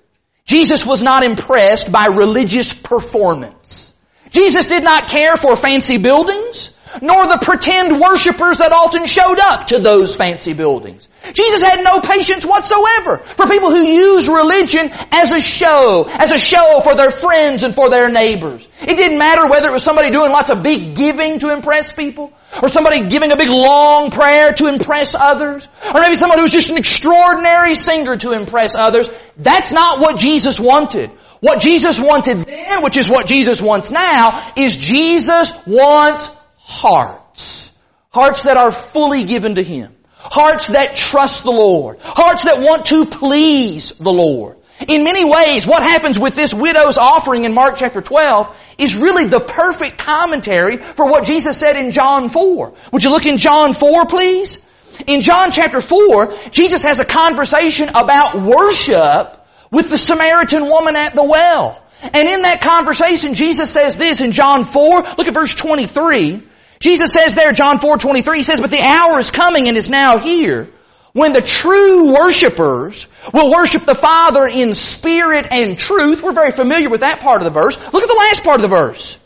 Jesus 0.44 0.84
was 0.84 1.02
not 1.02 1.22
impressed 1.22 1.92
by 1.92 2.06
religious 2.06 2.72
performance. 2.72 3.92
Jesus 4.30 4.66
did 4.66 4.82
not 4.82 5.08
care 5.08 5.36
for 5.36 5.54
fancy 5.56 5.98
buildings 5.98 6.70
nor 7.02 7.26
the 7.26 7.38
pretend 7.38 8.00
worshippers 8.00 8.58
that 8.58 8.72
often 8.72 9.06
showed 9.06 9.38
up 9.38 9.68
to 9.68 9.78
those 9.78 10.16
fancy 10.16 10.52
buildings. 10.52 11.08
Jesus 11.32 11.62
had 11.62 11.84
no 11.84 12.00
patience 12.00 12.44
whatsoever 12.46 13.18
for 13.18 13.46
people 13.46 13.70
who 13.70 13.82
use 13.82 14.28
religion 14.28 14.90
as 15.12 15.32
a 15.32 15.40
show, 15.40 16.06
as 16.08 16.32
a 16.32 16.38
show 16.38 16.80
for 16.82 16.94
their 16.94 17.10
friends 17.10 17.62
and 17.62 17.74
for 17.74 17.90
their 17.90 18.08
neighbors. 18.08 18.68
It 18.80 18.96
didn't 18.96 19.18
matter 19.18 19.46
whether 19.46 19.68
it 19.68 19.72
was 19.72 19.82
somebody 19.82 20.10
doing 20.10 20.32
lots 20.32 20.50
of 20.50 20.62
big 20.62 20.94
giving 20.96 21.38
to 21.40 21.52
impress 21.52 21.92
people, 21.92 22.32
or 22.62 22.68
somebody 22.68 23.08
giving 23.08 23.30
a 23.32 23.36
big 23.36 23.50
long 23.50 24.10
prayer 24.10 24.52
to 24.54 24.66
impress 24.66 25.14
others, 25.14 25.68
or 25.94 26.00
maybe 26.00 26.16
someone 26.16 26.38
who's 26.38 26.52
just 26.52 26.70
an 26.70 26.78
extraordinary 26.78 27.74
singer 27.74 28.16
to 28.16 28.32
impress 28.32 28.74
others. 28.74 29.08
That's 29.36 29.72
not 29.72 30.00
what 30.00 30.18
Jesus 30.18 30.58
wanted. 30.58 31.10
What 31.40 31.60
Jesus 31.60 31.98
wanted 31.98 32.44
then, 32.44 32.82
which 32.82 32.98
is 32.98 33.08
what 33.08 33.26
Jesus 33.26 33.62
wants 33.62 33.90
now, 33.90 34.52
is 34.56 34.76
Jesus 34.76 35.52
wants 35.66 36.28
hearts. 36.70 37.70
Hearts 38.10 38.44
that 38.44 38.56
are 38.56 38.72
fully 38.72 39.24
given 39.24 39.56
to 39.56 39.62
Him. 39.62 39.94
Hearts 40.14 40.68
that 40.68 40.96
trust 40.96 41.42
the 41.44 41.50
Lord. 41.50 41.98
Hearts 42.00 42.44
that 42.44 42.60
want 42.60 42.86
to 42.86 43.06
please 43.06 43.90
the 43.92 44.12
Lord. 44.12 44.56
In 44.88 45.04
many 45.04 45.24
ways, 45.24 45.66
what 45.66 45.82
happens 45.82 46.18
with 46.18 46.34
this 46.34 46.54
widow's 46.54 46.96
offering 46.96 47.44
in 47.44 47.52
Mark 47.52 47.76
chapter 47.76 48.00
12 48.00 48.56
is 48.78 48.96
really 48.96 49.26
the 49.26 49.40
perfect 49.40 49.98
commentary 49.98 50.78
for 50.78 51.06
what 51.06 51.24
Jesus 51.24 51.58
said 51.58 51.76
in 51.76 51.90
John 51.90 52.30
4. 52.30 52.72
Would 52.92 53.04
you 53.04 53.10
look 53.10 53.26
in 53.26 53.36
John 53.36 53.74
4, 53.74 54.06
please? 54.06 54.58
In 55.06 55.20
John 55.20 55.52
chapter 55.52 55.80
4, 55.80 56.34
Jesus 56.50 56.82
has 56.84 56.98
a 56.98 57.04
conversation 57.04 57.90
about 57.90 58.40
worship 58.40 59.44
with 59.70 59.90
the 59.90 59.98
Samaritan 59.98 60.64
woman 60.64 60.96
at 60.96 61.14
the 61.14 61.24
well. 61.24 61.82
And 62.02 62.28
in 62.28 62.42
that 62.42 62.62
conversation, 62.62 63.34
Jesus 63.34 63.70
says 63.70 63.96
this 63.96 64.20
in 64.20 64.32
John 64.32 64.64
4, 64.64 65.02
look 65.18 65.26
at 65.26 65.34
verse 65.34 65.54
23. 65.54 66.42
Jesus 66.80 67.12
says 67.12 67.34
there, 67.34 67.52
John 67.52 67.78
4, 67.78 67.98
23, 67.98 68.38
he 68.38 68.44
says, 68.44 68.60
but 68.60 68.70
the 68.70 68.80
hour 68.80 69.18
is 69.18 69.30
coming 69.30 69.68
and 69.68 69.76
is 69.76 69.90
now 69.90 70.18
here 70.18 70.70
when 71.12 71.32
the 71.32 71.40
true 71.42 72.14
worshipers 72.14 73.06
will 73.34 73.52
worship 73.52 73.84
the 73.84 73.94
Father 73.94 74.46
in 74.46 74.74
spirit 74.74 75.46
and 75.50 75.78
truth. 75.78 76.22
We're 76.22 76.32
very 76.32 76.52
familiar 76.52 76.88
with 76.88 77.00
that 77.00 77.20
part 77.20 77.42
of 77.42 77.44
the 77.44 77.50
verse. 77.50 77.76
Look 77.76 78.02
at 78.02 78.08
the 78.08 78.14
last 78.14 78.42
part 78.42 78.56
of 78.56 78.62
the 78.62 78.68
verse. 78.68 79.18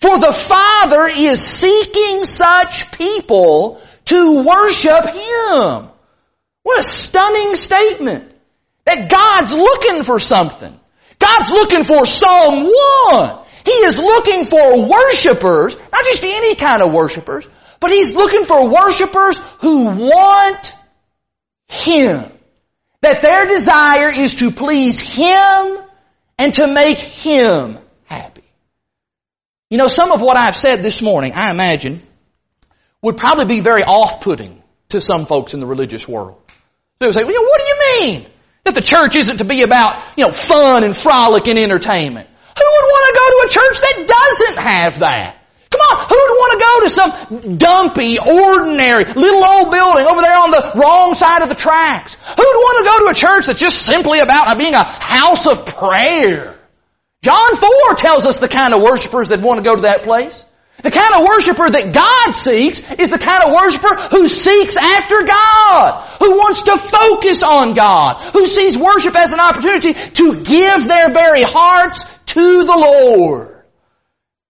For 0.00 0.18
the 0.18 0.32
Father 0.32 1.06
is 1.08 1.44
seeking 1.44 2.24
such 2.24 2.90
people 2.92 3.80
to 4.06 4.42
worship 4.42 5.04
Him. 5.06 5.88
What 6.62 6.78
a 6.78 6.82
stunning 6.82 7.56
statement. 7.56 8.32
That 8.84 9.10
God's 9.10 9.52
looking 9.52 10.02
for 10.04 10.18
something. 10.18 10.78
God's 11.18 11.50
looking 11.50 11.84
for 11.84 12.04
someone. 12.04 13.41
He 13.64 13.70
is 13.70 13.98
looking 13.98 14.44
for 14.44 14.88
worshipers, 14.88 15.76
not 15.76 16.04
just 16.04 16.24
any 16.24 16.54
kind 16.54 16.82
of 16.82 16.92
worshipers, 16.92 17.46
but 17.80 17.90
He's 17.90 18.12
looking 18.14 18.44
for 18.44 18.68
worshipers 18.68 19.38
who 19.60 19.86
want 19.86 20.74
Him. 21.68 22.30
That 23.00 23.20
their 23.20 23.46
desire 23.46 24.10
is 24.10 24.36
to 24.36 24.50
please 24.50 25.00
Him 25.00 25.78
and 26.38 26.54
to 26.54 26.66
make 26.66 26.98
Him 26.98 27.78
happy. 28.04 28.44
You 29.70 29.78
know, 29.78 29.88
some 29.88 30.12
of 30.12 30.20
what 30.20 30.36
I've 30.36 30.56
said 30.56 30.82
this 30.82 31.00
morning, 31.02 31.32
I 31.34 31.50
imagine, 31.50 32.02
would 33.00 33.16
probably 33.16 33.46
be 33.46 33.60
very 33.60 33.82
off-putting 33.82 34.62
to 34.90 35.00
some 35.00 35.26
folks 35.26 35.54
in 35.54 35.60
the 35.60 35.66
religious 35.66 36.06
world. 36.06 36.40
They 36.98 37.06
would 37.06 37.14
say, 37.14 37.24
well, 37.24 37.42
what 37.42 37.60
do 37.60 37.64
you 37.66 38.00
mean? 38.00 38.26
That 38.64 38.74
the 38.76 38.80
church 38.80 39.16
isn't 39.16 39.38
to 39.38 39.44
be 39.44 39.62
about, 39.62 40.16
you 40.16 40.24
know, 40.24 40.32
fun 40.32 40.84
and 40.84 40.96
frolic 40.96 41.48
and 41.48 41.58
entertainment. 41.58 42.28
Who 42.56 42.64
would 42.64 42.86
want 42.92 43.04
to 43.08 43.14
go 43.18 43.26
to 43.30 43.38
a 43.46 43.48
church 43.50 43.80
that 43.80 43.96
doesn't 44.08 44.58
have 44.62 44.98
that? 45.00 45.38
Come 45.70 45.80
on, 45.80 46.06
who 46.06 46.16
would 46.20 46.36
want 46.36 46.52
to 46.52 46.60
go 46.60 46.80
to 46.84 46.90
some 46.90 47.56
dumpy, 47.56 48.18
ordinary, 48.18 49.04
little 49.04 49.42
old 49.42 49.70
building 49.70 50.06
over 50.06 50.20
there 50.20 50.36
on 50.36 50.50
the 50.50 50.72
wrong 50.76 51.14
side 51.14 51.42
of 51.42 51.48
the 51.48 51.54
tracks? 51.54 52.14
Who 52.14 52.42
would 52.42 52.56
want 52.56 52.78
to 52.78 52.90
go 52.90 53.04
to 53.04 53.10
a 53.10 53.14
church 53.14 53.46
that's 53.46 53.60
just 53.60 53.80
simply 53.80 54.20
about 54.20 54.58
being 54.58 54.74
a 54.74 54.84
house 54.84 55.46
of 55.46 55.64
prayer? 55.64 56.58
John 57.22 57.56
4 57.56 57.94
tells 57.96 58.26
us 58.26 58.38
the 58.38 58.48
kind 58.48 58.74
of 58.74 58.82
worshipers 58.82 59.28
that 59.28 59.40
want 59.40 59.58
to 59.58 59.64
go 59.64 59.76
to 59.76 59.82
that 59.82 60.02
place. 60.02 60.44
The 60.82 60.90
kind 60.90 61.14
of 61.14 61.24
worshiper 61.24 61.70
that 61.70 61.92
God 61.92 62.32
seeks 62.32 62.80
is 62.94 63.10
the 63.10 63.18
kind 63.18 63.44
of 63.44 63.54
worshiper 63.54 63.94
who 64.16 64.26
seeks 64.26 64.76
after 64.76 65.22
God, 65.22 66.02
who 66.18 66.38
wants 66.38 66.62
to 66.62 66.76
focus 66.76 67.42
on 67.44 67.74
God, 67.74 68.20
who 68.32 68.46
sees 68.46 68.76
worship 68.76 69.14
as 69.14 69.32
an 69.32 69.38
opportunity 69.38 69.92
to 69.92 70.42
give 70.42 70.88
their 70.88 71.12
very 71.12 71.42
hearts 71.42 72.04
to 72.26 72.64
the 72.64 72.76
Lord. 72.76 73.62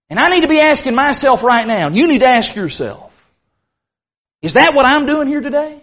And 0.09 0.19
I 0.19 0.29
need 0.29 0.41
to 0.41 0.47
be 0.47 0.59
asking 0.59 0.95
myself 0.95 1.43
right 1.43 1.67
now, 1.67 1.89
you 1.89 2.07
need 2.07 2.19
to 2.19 2.27
ask 2.27 2.55
yourself, 2.55 3.11
is 4.41 4.53
that 4.53 4.73
what 4.73 4.85
I'm 4.85 5.05
doing 5.05 5.27
here 5.27 5.41
today? 5.41 5.81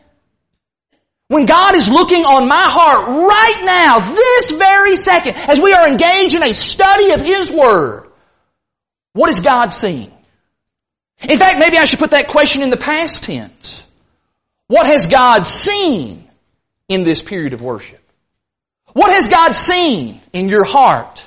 When 1.28 1.46
God 1.46 1.76
is 1.76 1.88
looking 1.88 2.24
on 2.24 2.48
my 2.48 2.60
heart 2.60 3.06
right 3.06 3.62
now, 3.64 4.00
this 4.00 4.50
very 4.50 4.96
second, 4.96 5.36
as 5.36 5.60
we 5.60 5.72
are 5.72 5.86
engaged 5.86 6.34
in 6.34 6.42
a 6.42 6.52
study 6.54 7.12
of 7.12 7.20
His 7.20 7.52
Word, 7.52 8.10
what 9.12 9.30
is 9.30 9.38
God 9.38 9.68
seeing? 9.68 10.12
In 11.22 11.38
fact, 11.38 11.58
maybe 11.58 11.76
I 11.76 11.84
should 11.84 11.98
put 11.98 12.12
that 12.12 12.28
question 12.28 12.62
in 12.62 12.70
the 12.70 12.76
past 12.76 13.24
tense. 13.24 13.82
What 14.68 14.86
has 14.86 15.06
God 15.06 15.46
seen 15.46 16.28
in 16.88 17.02
this 17.02 17.22
period 17.22 17.52
of 17.52 17.60
worship? 17.60 18.00
What 18.92 19.12
has 19.12 19.28
God 19.28 19.52
seen 19.54 20.20
in 20.32 20.48
your 20.48 20.64
heart 20.64 21.26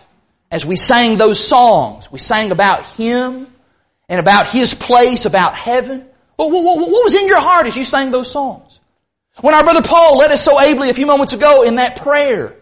as 0.52 0.66
we 0.66 0.76
sang 0.76 1.18
those 1.18 1.46
songs? 1.46 2.12
We 2.12 2.20
sang 2.20 2.52
about 2.52 2.84
Him 2.86 3.48
and 4.10 4.20
about 4.20 4.48
His 4.48 4.74
place, 4.74 5.26
about 5.26 5.56
heaven. 5.56 6.06
What, 6.36 6.50
was 6.50 7.16
in 7.16 7.28
your 7.28 7.40
heart 7.40 7.68
as 7.68 7.76
you 7.76 7.86
sang 7.86 8.12
those 8.12 8.32
songs? 8.32 8.80
When 9.42 9.54
our 9.54 9.64
brother 9.64 9.82
Paul 9.82 10.18
led 10.18 10.32
us 10.32 10.44
so 10.44 10.60
ably 10.60 10.90
a 10.90 10.94
few 10.94 11.06
moments 11.06 11.34
ago 11.34 11.64
in 11.64 11.76
that 11.76 11.98
prayer, 11.98 12.56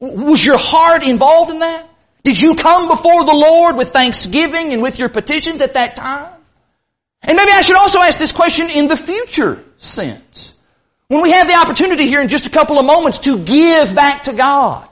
was 0.00 0.44
your 0.44 0.58
heart 0.58 1.06
involved 1.06 1.50
in 1.50 1.60
that? 1.60 1.88
Did 2.24 2.38
you 2.38 2.54
come 2.56 2.88
before 2.88 3.24
the 3.24 3.34
Lord 3.34 3.76
with 3.76 3.92
thanksgiving 3.92 4.72
and 4.72 4.82
with 4.82 4.98
your 4.98 5.08
petitions 5.08 5.62
at 5.62 5.74
that 5.74 5.96
time? 5.96 6.39
And 7.22 7.36
maybe 7.36 7.52
I 7.52 7.60
should 7.60 7.76
also 7.76 8.00
ask 8.00 8.18
this 8.18 8.32
question 8.32 8.70
in 8.70 8.88
the 8.88 8.96
future 8.96 9.62
sense. 9.76 10.52
When 11.08 11.22
we 11.22 11.32
have 11.32 11.48
the 11.48 11.54
opportunity 11.54 12.06
here 12.06 12.20
in 12.20 12.28
just 12.28 12.46
a 12.46 12.50
couple 12.50 12.78
of 12.78 12.86
moments 12.86 13.18
to 13.20 13.38
give 13.38 13.94
back 13.94 14.24
to 14.24 14.32
God, 14.32 14.88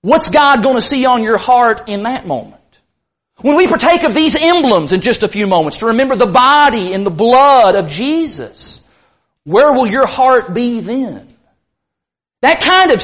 what's 0.00 0.28
God 0.28 0.62
going 0.62 0.76
to 0.76 0.82
see 0.82 1.04
on 1.04 1.22
your 1.22 1.38
heart 1.38 1.88
in 1.88 2.02
that 2.04 2.26
moment? 2.26 2.56
When 3.42 3.56
we 3.56 3.66
partake 3.66 4.04
of 4.04 4.14
these 4.14 4.34
emblems 4.34 4.92
in 4.92 5.00
just 5.00 5.22
a 5.22 5.28
few 5.28 5.46
moments 5.46 5.78
to 5.78 5.86
remember 5.86 6.16
the 6.16 6.26
body 6.26 6.94
and 6.94 7.04
the 7.04 7.10
blood 7.10 7.74
of 7.74 7.88
Jesus, 7.88 8.80
where 9.44 9.72
will 9.72 9.86
your 9.86 10.06
heart 10.06 10.54
be 10.54 10.80
then? 10.80 11.28
That 12.40 12.60
kind 12.60 12.90
of 12.90 13.00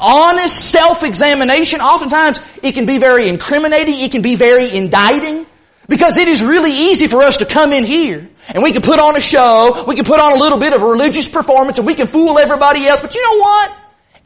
honest 0.00 0.70
self-examination, 0.70 1.80
oftentimes 1.80 2.40
it 2.62 2.72
can 2.72 2.86
be 2.86 2.98
very 2.98 3.28
incriminating, 3.28 3.98
it 3.98 4.12
can 4.12 4.22
be 4.22 4.34
very 4.34 4.74
indicting. 4.74 5.46
Because 5.88 6.18
it 6.18 6.28
is 6.28 6.42
really 6.42 6.70
easy 6.70 7.06
for 7.06 7.22
us 7.22 7.38
to 7.38 7.46
come 7.46 7.72
in 7.72 7.84
here 7.84 8.28
and 8.48 8.62
we 8.62 8.72
can 8.72 8.82
put 8.82 8.98
on 8.98 9.16
a 9.16 9.20
show, 9.20 9.84
we 9.86 9.96
can 9.96 10.04
put 10.04 10.20
on 10.20 10.32
a 10.32 10.36
little 10.36 10.58
bit 10.58 10.74
of 10.74 10.82
a 10.82 10.86
religious 10.86 11.26
performance 11.26 11.78
and 11.78 11.86
we 11.86 11.94
can 11.94 12.06
fool 12.06 12.38
everybody 12.38 12.86
else. 12.86 13.00
But 13.00 13.14
you 13.14 13.22
know 13.22 13.40
what? 13.40 13.72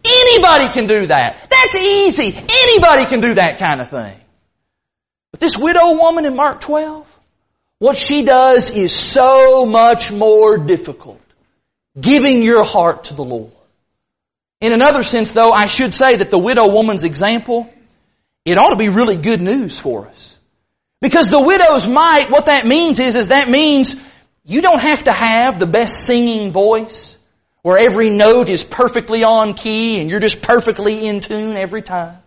Anybody 0.04 0.72
can 0.72 0.88
do 0.88 1.06
that. 1.06 1.46
That's 1.48 1.74
easy. 1.76 2.34
Anybody 2.34 3.04
can 3.04 3.20
do 3.20 3.34
that 3.34 3.60
kind 3.60 3.80
of 3.80 3.90
thing. 3.90 4.18
But 5.30 5.38
this 5.38 5.56
widow 5.56 5.92
woman 5.92 6.26
in 6.26 6.34
Mark 6.34 6.60
12, 6.60 7.06
what 7.78 7.96
she 7.96 8.24
does 8.24 8.70
is 8.70 8.92
so 8.92 9.64
much 9.64 10.10
more 10.10 10.58
difficult. 10.58 11.20
Giving 11.98 12.42
your 12.42 12.64
heart 12.64 13.04
to 13.04 13.14
the 13.14 13.24
Lord. 13.24 13.52
In 14.60 14.72
another 14.72 15.04
sense 15.04 15.30
though, 15.30 15.52
I 15.52 15.66
should 15.66 15.94
say 15.94 16.16
that 16.16 16.32
the 16.32 16.38
widow 16.38 16.72
woman's 16.72 17.04
example, 17.04 17.72
it 18.44 18.58
ought 18.58 18.70
to 18.70 18.76
be 18.76 18.88
really 18.88 19.16
good 19.16 19.40
news 19.40 19.78
for 19.78 20.08
us. 20.08 20.31
Because 21.02 21.28
the 21.28 21.40
widow's 21.40 21.84
mite, 21.84 22.30
what 22.30 22.46
that 22.46 22.64
means 22.64 23.00
is, 23.00 23.16
is 23.16 23.28
that 23.28 23.50
means 23.50 23.96
you 24.44 24.62
don't 24.62 24.78
have 24.78 25.02
to 25.04 25.12
have 25.12 25.58
the 25.58 25.66
best 25.66 26.06
singing 26.06 26.52
voice 26.52 27.18
where 27.62 27.76
every 27.76 28.08
note 28.08 28.48
is 28.48 28.62
perfectly 28.62 29.24
on 29.24 29.54
key 29.54 29.98
and 29.98 30.08
you're 30.08 30.20
just 30.20 30.42
perfectly 30.42 31.04
in 31.04 31.20
tune 31.20 31.56
every 31.56 31.82
time. 31.82 32.18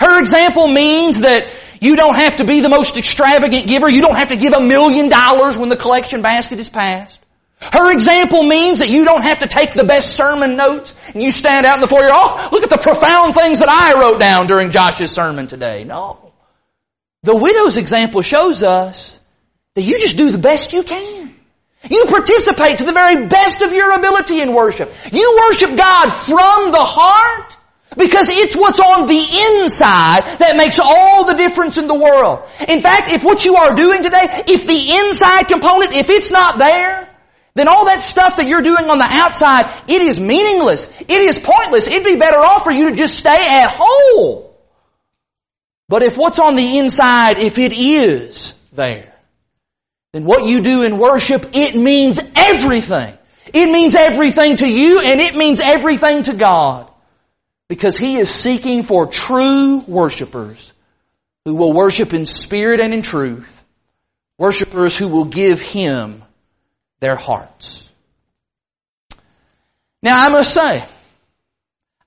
Her 0.00 0.18
example 0.18 0.66
means 0.66 1.20
that 1.20 1.52
you 1.82 1.96
don't 1.96 2.14
have 2.14 2.36
to 2.36 2.44
be 2.44 2.60
the 2.60 2.70
most 2.70 2.96
extravagant 2.96 3.66
giver. 3.66 3.90
You 3.90 4.00
don't 4.00 4.16
have 4.16 4.28
to 4.28 4.36
give 4.36 4.54
a 4.54 4.60
million 4.60 5.10
dollars 5.10 5.58
when 5.58 5.68
the 5.68 5.76
collection 5.76 6.22
basket 6.22 6.58
is 6.58 6.70
passed. 6.70 7.20
Her 7.60 7.92
example 7.92 8.42
means 8.42 8.78
that 8.78 8.88
you 8.88 9.04
don't 9.04 9.22
have 9.22 9.40
to 9.40 9.46
take 9.46 9.74
the 9.74 9.84
best 9.84 10.16
sermon 10.16 10.56
notes 10.56 10.94
and 11.12 11.22
you 11.22 11.30
stand 11.30 11.66
out 11.66 11.74
in 11.74 11.82
the 11.82 11.88
foyer, 11.88 12.08
oh, 12.10 12.48
look 12.52 12.62
at 12.62 12.70
the 12.70 12.78
profound 12.78 13.34
things 13.34 13.58
that 13.58 13.68
I 13.68 14.00
wrote 14.00 14.18
down 14.18 14.46
during 14.46 14.70
Josh's 14.70 15.12
sermon 15.12 15.46
today. 15.46 15.84
No. 15.84 16.23
The 17.24 17.34
widow's 17.34 17.78
example 17.78 18.20
shows 18.20 18.62
us 18.62 19.18
that 19.76 19.80
you 19.80 19.98
just 19.98 20.18
do 20.18 20.28
the 20.28 20.36
best 20.36 20.74
you 20.74 20.82
can. 20.82 21.34
You 21.88 22.04
participate 22.06 22.78
to 22.78 22.84
the 22.84 22.92
very 22.92 23.28
best 23.28 23.62
of 23.62 23.72
your 23.72 23.94
ability 23.94 24.42
in 24.42 24.52
worship. 24.52 24.92
You 25.10 25.40
worship 25.42 25.74
God 25.74 26.10
from 26.10 26.70
the 26.70 26.84
heart 26.84 27.56
because 27.96 28.28
it's 28.28 28.54
what's 28.54 28.78
on 28.78 29.06
the 29.06 29.16
inside 29.16 30.38
that 30.40 30.56
makes 30.58 30.78
all 30.78 31.24
the 31.24 31.32
difference 31.32 31.78
in 31.78 31.86
the 31.86 31.94
world. 31.94 32.46
In 32.68 32.82
fact, 32.82 33.10
if 33.10 33.24
what 33.24 33.42
you 33.42 33.56
are 33.56 33.74
doing 33.74 34.02
today, 34.02 34.44
if 34.46 34.66
the 34.66 35.06
inside 35.06 35.44
component, 35.44 35.94
if 35.94 36.10
it's 36.10 36.30
not 36.30 36.58
there, 36.58 37.08
then 37.54 37.68
all 37.68 37.86
that 37.86 38.02
stuff 38.02 38.36
that 38.36 38.46
you're 38.46 38.60
doing 38.60 38.90
on 38.90 38.98
the 38.98 39.08
outside, 39.08 39.72
it 39.88 40.02
is 40.02 40.20
meaningless. 40.20 40.90
It 41.00 41.22
is 41.22 41.38
pointless. 41.38 41.88
It'd 41.88 42.04
be 42.04 42.16
better 42.16 42.38
off 42.38 42.64
for 42.64 42.70
you 42.70 42.90
to 42.90 42.96
just 42.96 43.16
stay 43.16 43.30
at 43.62 43.70
home 43.74 44.53
but 45.88 46.02
if 46.02 46.16
what's 46.16 46.38
on 46.38 46.56
the 46.56 46.78
inside, 46.78 47.38
if 47.38 47.58
it 47.58 47.72
is 47.72 48.54
there, 48.72 49.14
then 50.12 50.24
what 50.24 50.44
you 50.44 50.60
do 50.60 50.82
in 50.82 50.98
worship, 50.98 51.50
it 51.52 51.74
means 51.74 52.20
everything. 52.34 53.16
It 53.52 53.66
means 53.66 53.94
everything 53.94 54.56
to 54.56 54.68
you 54.68 55.00
and 55.00 55.20
it 55.20 55.36
means 55.36 55.60
everything 55.60 56.22
to 56.24 56.34
God. 56.34 56.90
Because 57.68 57.96
He 57.96 58.16
is 58.16 58.30
seeking 58.30 58.82
for 58.82 59.06
true 59.06 59.78
worshipers 59.78 60.72
who 61.44 61.54
will 61.54 61.72
worship 61.72 62.14
in 62.14 62.26
spirit 62.26 62.80
and 62.80 62.94
in 62.94 63.02
truth. 63.02 63.50
Worshipers 64.38 64.96
who 64.96 65.08
will 65.08 65.26
give 65.26 65.60
Him 65.60 66.22
their 67.00 67.16
hearts. 67.16 67.78
Now 70.02 70.24
I 70.24 70.28
must 70.28 70.52
say, 70.52 70.84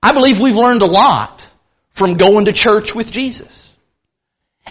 I 0.02 0.12
believe 0.12 0.40
we've 0.40 0.54
learned 0.54 0.82
a 0.82 0.86
lot 0.86 1.44
from 1.90 2.14
going 2.14 2.46
to 2.46 2.52
church 2.52 2.94
with 2.94 3.10
Jesus. 3.10 3.67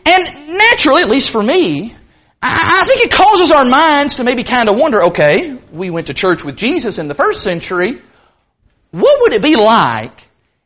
And 0.08 0.58
naturally, 0.58 1.02
at 1.02 1.10
least 1.10 1.32
for 1.32 1.44
me, 1.44 1.94
I 2.42 2.86
think 2.88 3.02
it 3.02 3.12
causes 3.12 3.52
our 3.52 3.66
minds 3.66 4.16
to 4.16 4.24
maybe 4.24 4.46
kind 4.46 4.70
of 4.70 4.80
wonder, 4.80 5.04
okay, 5.06 5.58
we 5.74 5.90
went 5.90 6.08
to 6.08 6.14
church 6.14 6.46
with 6.46 6.56
Jesus 6.56 6.98
in 6.98 7.10
the 7.10 7.14
first 7.14 7.44
century. 7.44 8.02
What 8.92 9.22
would 9.22 9.34
it 9.34 9.42
be 9.42 9.58
like 9.58 10.18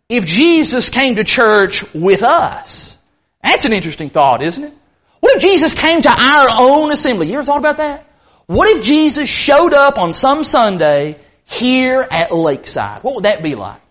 if 0.08 0.26
Jesus 0.26 0.90
came 0.90 1.16
to 1.16 1.24
church 1.24 1.84
with 1.96 2.22
us? 2.22 2.96
That's 3.44 3.66
an 3.66 3.74
interesting 3.74 4.12
thought, 4.12 4.44
isn't 4.44 4.64
it? 4.64 4.74
What 5.22 5.36
if 5.36 5.42
Jesus 5.42 5.74
came 5.74 6.04
to 6.04 6.10
our 6.12 6.46
own 6.60 6.92
assembly? 6.92 7.28
You 7.28 7.34
ever 7.34 7.44
thought 7.44 7.58
about 7.58 7.78
that? 7.78 8.06
What 8.46 8.68
if 8.68 8.84
Jesus 8.84 9.28
showed 9.28 9.74
up 9.74 9.98
on 9.98 10.14
some 10.14 10.44
Sunday 10.44 11.16
here 11.46 12.08
at 12.12 12.32
Lakeside? 12.32 13.02
What 13.02 13.16
would 13.16 13.26
that 13.26 13.42
be 13.42 13.56
like? 13.56 13.82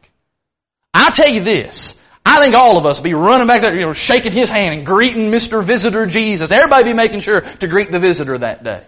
I'll 0.94 1.10
tell 1.10 1.28
you 1.28 1.40
this. 1.40 1.94
I 2.24 2.40
think 2.40 2.54
all 2.54 2.76
of 2.76 2.86
us 2.86 3.00
be 3.00 3.14
running 3.14 3.46
back 3.46 3.62
there, 3.62 3.74
you 3.74 3.86
know, 3.86 3.92
shaking 3.92 4.32
his 4.32 4.50
hand 4.50 4.74
and 4.74 4.86
greeting 4.86 5.30
Mr. 5.30 5.64
Visitor 5.64 6.06
Jesus. 6.06 6.50
Everybody 6.50 6.84
be 6.84 6.92
making 6.92 7.20
sure 7.20 7.40
to 7.40 7.66
greet 7.66 7.90
the 7.90 7.98
visitor 7.98 8.36
that 8.38 8.62
day. 8.62 8.84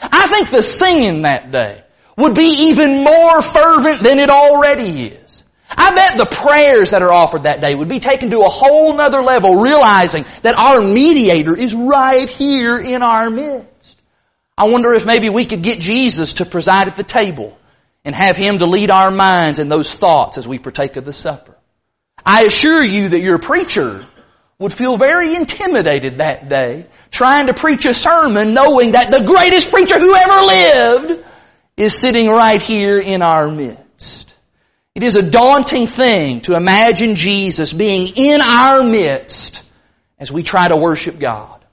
I 0.00 0.28
think 0.28 0.50
the 0.50 0.62
singing 0.62 1.22
that 1.22 1.50
day 1.50 1.82
would 2.16 2.34
be 2.34 2.68
even 2.68 3.02
more 3.02 3.42
fervent 3.42 4.00
than 4.00 4.18
it 4.18 4.30
already 4.30 5.06
is. 5.06 5.44
I 5.76 5.92
bet 5.92 6.18
the 6.18 6.26
prayers 6.26 6.90
that 6.90 7.02
are 7.02 7.12
offered 7.12 7.44
that 7.44 7.60
day 7.60 7.74
would 7.74 7.88
be 7.88 7.98
taken 8.00 8.30
to 8.30 8.42
a 8.42 8.48
whole 8.48 8.94
nother 8.94 9.22
level, 9.22 9.56
realizing 9.56 10.24
that 10.42 10.56
our 10.56 10.80
mediator 10.80 11.56
is 11.56 11.74
right 11.74 12.28
here 12.28 12.78
in 12.78 13.02
our 13.02 13.30
midst. 13.30 13.96
I 14.56 14.68
wonder 14.68 14.92
if 14.92 15.04
maybe 15.04 15.30
we 15.30 15.46
could 15.46 15.62
get 15.62 15.80
Jesus 15.80 16.34
to 16.34 16.44
preside 16.44 16.86
at 16.86 16.96
the 16.96 17.02
table 17.02 17.58
and 18.04 18.14
have 18.14 18.36
Him 18.36 18.60
to 18.60 18.66
lead 18.66 18.90
our 18.90 19.10
minds 19.10 19.58
in 19.58 19.68
those 19.68 19.92
thoughts 19.92 20.38
as 20.38 20.46
we 20.46 20.58
partake 20.58 20.96
of 20.96 21.04
the 21.04 21.12
supper. 21.12 21.53
I 22.24 22.44
assure 22.46 22.82
you 22.82 23.10
that 23.10 23.20
your 23.20 23.38
preacher 23.38 24.06
would 24.58 24.72
feel 24.72 24.96
very 24.96 25.34
intimidated 25.34 26.18
that 26.18 26.48
day 26.48 26.86
trying 27.10 27.48
to 27.48 27.54
preach 27.54 27.86
a 27.86 27.94
sermon 27.94 28.54
knowing 28.54 28.92
that 28.92 29.10
the 29.10 29.24
greatest 29.24 29.70
preacher 29.70 29.98
who 29.98 30.14
ever 30.14 30.46
lived 30.46 31.24
is 31.76 31.98
sitting 31.98 32.28
right 32.28 32.62
here 32.62 32.98
in 32.98 33.22
our 33.22 33.50
midst. 33.50 34.34
It 34.94 35.02
is 35.02 35.16
a 35.16 35.22
daunting 35.22 35.88
thing 35.88 36.40
to 36.42 36.54
imagine 36.54 37.16
Jesus 37.16 37.72
being 37.72 38.12
in 38.16 38.40
our 38.40 38.82
midst 38.84 39.62
as 40.18 40.30
we 40.30 40.42
try 40.42 40.68
to 40.68 40.76
worship 40.76 41.18
God. 41.18 41.64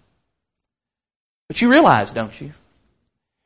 But 1.48 1.62
you 1.62 1.70
realize, 1.70 2.10
don't 2.10 2.40
you? 2.40 2.52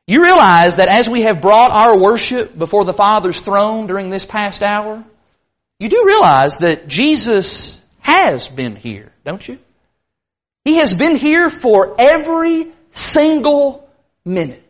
You 0.06 0.22
realize 0.22 0.76
that 0.76 0.88
as 0.88 1.08
we 1.08 1.22
have 1.22 1.40
brought 1.40 1.70
our 1.70 2.00
worship 2.00 2.56
before 2.56 2.84
the 2.84 2.92
Father's 2.92 3.40
throne 3.40 3.86
during 3.86 4.08
this 4.08 4.24
past 4.24 4.62
hour, 4.62 5.04
you 5.78 5.88
do 5.88 6.04
realize 6.06 6.58
that 6.58 6.88
Jesus 6.88 7.80
has 8.00 8.48
been 8.48 8.76
here, 8.76 9.12
don't 9.24 9.46
you? 9.46 9.58
He 10.64 10.76
has 10.76 10.92
been 10.92 11.16
here 11.16 11.50
for 11.50 11.94
every 11.98 12.72
single 12.92 13.88
minute. 14.24 14.62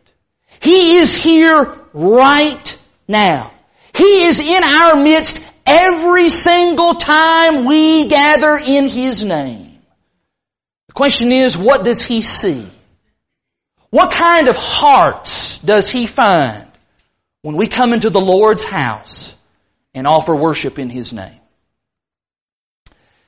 He 0.59 0.97
is 0.97 1.15
here 1.15 1.79
right 1.93 2.77
now. 3.07 3.51
He 3.95 4.25
is 4.25 4.39
in 4.39 4.63
our 4.63 4.95
midst 4.95 5.43
every 5.65 6.29
single 6.29 6.93
time 6.93 7.65
we 7.65 8.07
gather 8.09 8.57
in 8.57 8.87
His 8.87 9.23
name. 9.23 9.79
The 10.87 10.93
question 10.93 11.31
is, 11.31 11.57
what 11.57 11.83
does 11.83 12.01
He 12.01 12.21
see? 12.21 12.67
What 13.89 14.13
kind 14.13 14.49
of 14.49 14.57
hearts 14.57 15.57
does 15.59 15.89
He 15.89 16.05
find 16.05 16.67
when 17.43 17.55
we 17.55 17.67
come 17.67 17.93
into 17.93 18.09
the 18.09 18.19
Lord's 18.19 18.63
house 18.63 19.33
and 19.97 20.07
offer 20.07 20.35
worship 20.35 20.79
in 20.79 20.89
His 20.89 21.11
name. 21.11 21.39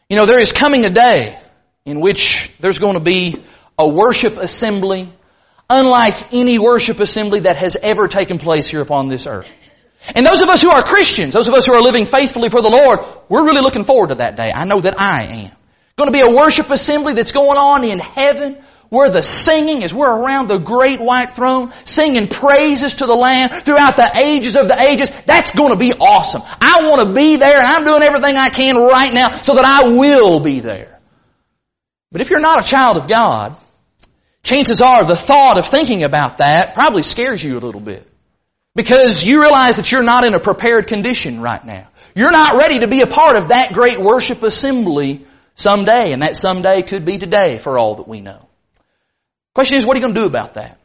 You 0.09 0.17
know, 0.17 0.25
there 0.25 0.41
is 0.41 0.51
coming 0.51 0.85
a 0.85 0.89
day 0.89 1.39
in 1.85 1.99
which 1.99 2.51
there's 2.59 2.79
going 2.79 2.93
to 2.93 2.99
be 2.99 3.43
a 3.77 3.87
worship 3.87 4.37
assembly 4.37 5.11
unlike 5.69 6.33
any 6.33 6.57
worship 6.59 6.99
assembly 6.99 7.41
that 7.41 7.57
has 7.57 7.75
ever 7.75 8.07
taken 8.07 8.39
place 8.39 8.65
here 8.67 8.81
upon 8.81 9.07
this 9.07 9.27
earth. 9.27 9.47
And 10.15 10.25
those 10.25 10.41
of 10.41 10.49
us 10.49 10.61
who 10.61 10.69
are 10.69 10.81
Christians, 10.83 11.33
those 11.33 11.47
of 11.47 11.53
us 11.53 11.65
who 11.65 11.73
are 11.73 11.81
living 11.81 12.05
faithfully 12.05 12.49
for 12.49 12.61
the 12.61 12.69
Lord, 12.69 12.99
we're 13.27 13.45
really 13.45 13.61
looking 13.61 13.83
forward 13.83 14.09
to 14.09 14.15
that 14.15 14.35
day. 14.35 14.51
I 14.53 14.65
know 14.65 14.81
that 14.81 14.99
I 14.99 15.45
am. 15.45 15.51
Going 15.97 16.07
to 16.07 16.13
be 16.13 16.21
a 16.21 16.35
worship 16.35 16.69
assembly 16.69 17.13
that's 17.13 17.31
going 17.31 17.57
on 17.57 17.83
in 17.83 17.99
heaven 17.99 18.57
where 18.89 19.09
the 19.09 19.21
singing 19.21 19.83
is 19.83 19.93
we're 19.93 20.11
around 20.11 20.47
the 20.47 20.57
great 20.57 20.99
white 20.99 21.31
throne, 21.31 21.73
singing 21.85 22.27
praises 22.27 22.95
to 22.95 23.05
the 23.05 23.15
Lamb 23.15 23.49
throughout 23.61 23.95
the 23.95 24.17
ages 24.17 24.55
of 24.55 24.67
the 24.67 24.79
ages. 24.79 25.09
That's 25.25 25.51
going 25.51 25.71
to 25.71 25.77
be 25.77 25.93
awesome. 25.93 26.41
I 26.59 26.87
want 26.87 27.07
to 27.07 27.13
be 27.13 27.35
there. 27.35 27.59
I'm 27.59 27.83
doing 27.83 28.01
everything 28.01 28.35
I 28.35 28.49
can 28.49 28.77
right 28.77 29.13
now 29.13 29.41
so 29.41 29.55
that 29.55 29.65
I 29.65 29.89
will 29.89 30.39
be 30.39 30.59
there. 30.59 30.99
But 32.11 32.21
if 32.21 32.31
you're 32.31 32.39
not 32.39 32.65
a 32.65 32.67
child 32.67 32.97
of 32.97 33.07
God, 33.07 33.55
chances 34.41 34.81
are 34.81 35.03
the 35.03 35.15
thought 35.15 35.59
of 35.59 35.67
thinking 35.67 36.03
about 36.03 36.37
that 36.37 36.71
probably 36.73 37.03
scares 37.03 37.43
you 37.43 37.57
a 37.57 37.61
little 37.61 37.81
bit. 37.81 38.07
Because 38.75 39.23
you 39.23 39.41
realize 39.41 39.75
that 39.75 39.91
you're 39.91 40.03
not 40.03 40.23
in 40.23 40.33
a 40.33 40.39
prepared 40.39 40.87
condition 40.87 41.41
right 41.41 41.63
now. 41.63 41.89
You're 42.15 42.31
not 42.31 42.57
ready 42.57 42.79
to 42.79 42.87
be 42.87 43.01
a 43.01 43.07
part 43.07 43.35
of 43.35 43.49
that 43.49 43.73
great 43.73 43.99
worship 43.99 44.41
assembly 44.41 45.27
someday, 45.55 46.11
and 46.11 46.21
that 46.21 46.35
someday 46.35 46.81
could 46.81 47.05
be 47.05 47.17
today 47.17 47.59
for 47.59 47.77
all 47.77 47.95
that 47.95 48.07
we 48.07 48.21
know. 48.21 48.48
Question 49.53 49.77
is, 49.77 49.85
what 49.85 49.95
are 49.95 49.99
you 49.99 50.05
going 50.05 50.15
to 50.15 50.21
do 50.21 50.25
about 50.27 50.55
that? 50.55 50.79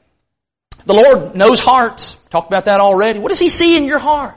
The 0.87 0.95
Lord 0.95 1.35
knows 1.35 1.61
hearts. 1.61 2.17
Talked 2.31 2.49
about 2.49 2.67
that 2.67 2.81
already. 2.81 3.19
What 3.19 3.31
does 3.31 3.39
He 3.39 3.49
see 3.49 3.77
in 3.77 3.85
your 3.85 3.99
heart? 3.99 4.37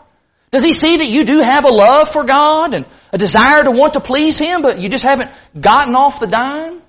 Does 0.52 0.64
He 0.64 0.74
see 0.74 0.98
that 0.98 1.08
you 1.08 1.26
do 1.26 1.40
have 1.40 1.66
a 1.66 1.74
love 1.74 2.10
for 2.10 2.24
God 2.24 2.74
and 2.74 2.86
a 3.12 3.18
desire 3.18 3.64
to 3.64 3.72
want 3.72 3.94
to 3.94 4.00
please 4.00 4.38
Him, 4.38 4.62
but 4.62 4.80
you 4.80 4.90
just 4.90 5.04
haven't 5.04 5.32
gotten 5.60 5.96
off 5.96 6.20
the 6.20 6.28
dime? 6.28 6.82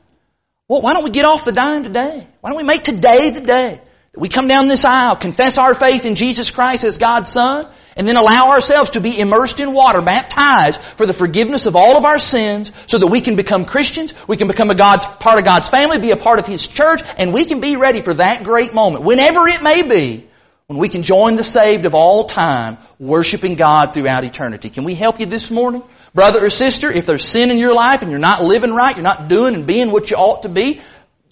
Well, 0.69 0.83
why 0.83 0.93
don't 0.93 1.05
we 1.05 1.11
get 1.11 1.25
off 1.25 1.45
the 1.45 1.53
dime 1.53 1.83
today? 1.83 2.27
Why 2.41 2.51
don't 2.51 2.59
we 2.59 2.65
make 2.65 2.85
today 2.85 3.31
the 3.31 3.41
day 3.41 3.81
we 4.17 4.29
come 4.29 4.49
down 4.49 4.69
this 4.69 4.85
aisle, 4.85 5.17
confess 5.17 5.59
our 5.59 5.75
faith 5.75 6.05
in 6.05 6.15
Jesus 6.15 6.51
Christ 6.51 6.85
as 6.85 6.99
God's 6.99 7.31
Son, 7.31 7.69
and 7.97 8.07
then 8.07 8.17
allow 8.17 8.51
ourselves 8.51 8.91
to 8.91 9.01
be 9.01 9.19
immersed 9.19 9.61
in 9.61 9.73
water, 9.73 10.01
baptized 10.01 10.81
for 10.81 11.05
the 11.05 11.13
forgiveness 11.13 11.67
of 11.67 11.77
all 11.77 11.97
of 11.97 12.05
our 12.05 12.19
sins 12.19 12.73
so 12.87 12.99
that 12.99 13.09
we 13.09 13.21
can 13.21 13.37
become 13.37 13.65
Christians, 13.65 14.15
we 14.27 14.37
can 14.37 14.49
become 14.49 14.71
a 14.71 14.75
God's, 14.75 15.07
part 15.07 15.39
of 15.39 15.45
God's 15.45 15.69
family, 15.69 15.99
be 15.99 16.13
a 16.13 16.17
part 16.17 16.39
of 16.39 16.47
His 16.47 16.67
church, 16.67 17.03
and 17.17 17.35
we 17.35 17.45
can 17.45 17.61
be 17.61 17.77
ready 17.77 18.01
for 18.01 18.15
that 18.15 18.45
great 18.45 18.73
moment, 18.73 19.05
whenever 19.05 19.47
it 19.49 19.63
may 19.63 19.83
be, 19.83 20.29
when 20.69 20.79
we 20.79 20.89
can 20.89 21.03
join 21.03 21.37
the 21.37 21.45
saved 21.45 21.87
of 21.87 21.95
all 21.95 22.29
time, 22.29 22.79
worshiping 22.99 23.55
God 23.55 23.95
throughout 23.95 24.25
eternity. 24.25 24.69
Can 24.71 24.85
we 24.85 24.95
help 24.95 25.19
you 25.19 25.27
this 25.27 25.51
morning? 25.51 25.83
Brother 26.15 26.45
or 26.45 26.51
sister, 26.51 26.91
if 26.91 27.07
there's 27.07 27.27
sin 27.27 27.51
in 27.51 27.59
your 27.59 27.75
life 27.75 28.03
and 28.03 28.11
you're 28.11 28.21
not 28.21 28.43
living 28.43 28.75
right, 28.75 28.95
you're 28.95 29.03
not 29.03 29.29
doing 29.29 29.55
and 29.55 29.67
being 29.67 29.91
what 29.91 30.11
you 30.11 30.17
ought 30.17 30.43
to 30.43 30.49
be, 30.49 30.81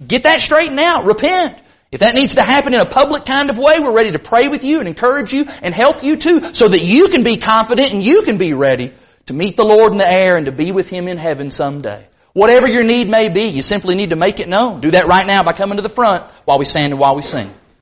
get 0.04 0.22
that 0.24 0.40
straightened 0.40 0.80
out. 0.80 1.04
Repent. 1.04 1.58
If 1.92 2.00
that 2.00 2.14
needs 2.14 2.34
to 2.34 2.42
happen 2.42 2.74
in 2.74 2.80
a 2.80 2.86
public 2.86 3.24
kind 3.24 3.48
of 3.48 3.58
way, 3.58 3.78
we're 3.78 3.92
ready 3.92 4.10
to 4.12 4.18
pray 4.18 4.48
with 4.48 4.64
you 4.64 4.80
and 4.80 4.88
encourage 4.88 5.32
you 5.32 5.46
and 5.62 5.72
help 5.72 6.02
you 6.02 6.16
too, 6.16 6.52
so 6.52 6.68
that 6.68 6.80
you 6.80 7.08
can 7.08 7.22
be 7.22 7.36
confident 7.36 7.92
and 7.92 8.02
you 8.02 8.22
can 8.22 8.38
be 8.38 8.54
ready 8.54 8.92
to 9.26 9.32
meet 9.32 9.56
the 9.56 9.64
Lord 9.64 9.92
in 9.92 9.98
the 9.98 10.10
air 10.10 10.36
and 10.36 10.46
to 10.46 10.52
be 10.52 10.72
with 10.72 10.88
Him 10.88 11.06
in 11.06 11.16
heaven 11.16 11.50
someday. 11.50 12.06
Whatever 12.32 12.68
your 12.68 12.84
need 12.84 13.08
may 13.08 13.28
be, 13.28 13.44
you 13.44 13.62
simply 13.62 13.94
need 13.94 14.10
to 14.10 14.16
make 14.16 14.40
it 14.40 14.48
known. 14.48 14.80
Do 14.80 14.90
that 14.90 15.06
right 15.06 15.26
now 15.26 15.42
by 15.42 15.52
coming 15.52 15.76
to 15.76 15.82
the 15.82 15.88
front 15.88 16.30
while 16.44 16.58
we 16.58 16.64
stand 16.64 16.92
and 16.92 16.98
while 16.98 17.16
we 17.16 17.22
sing. 17.22 17.50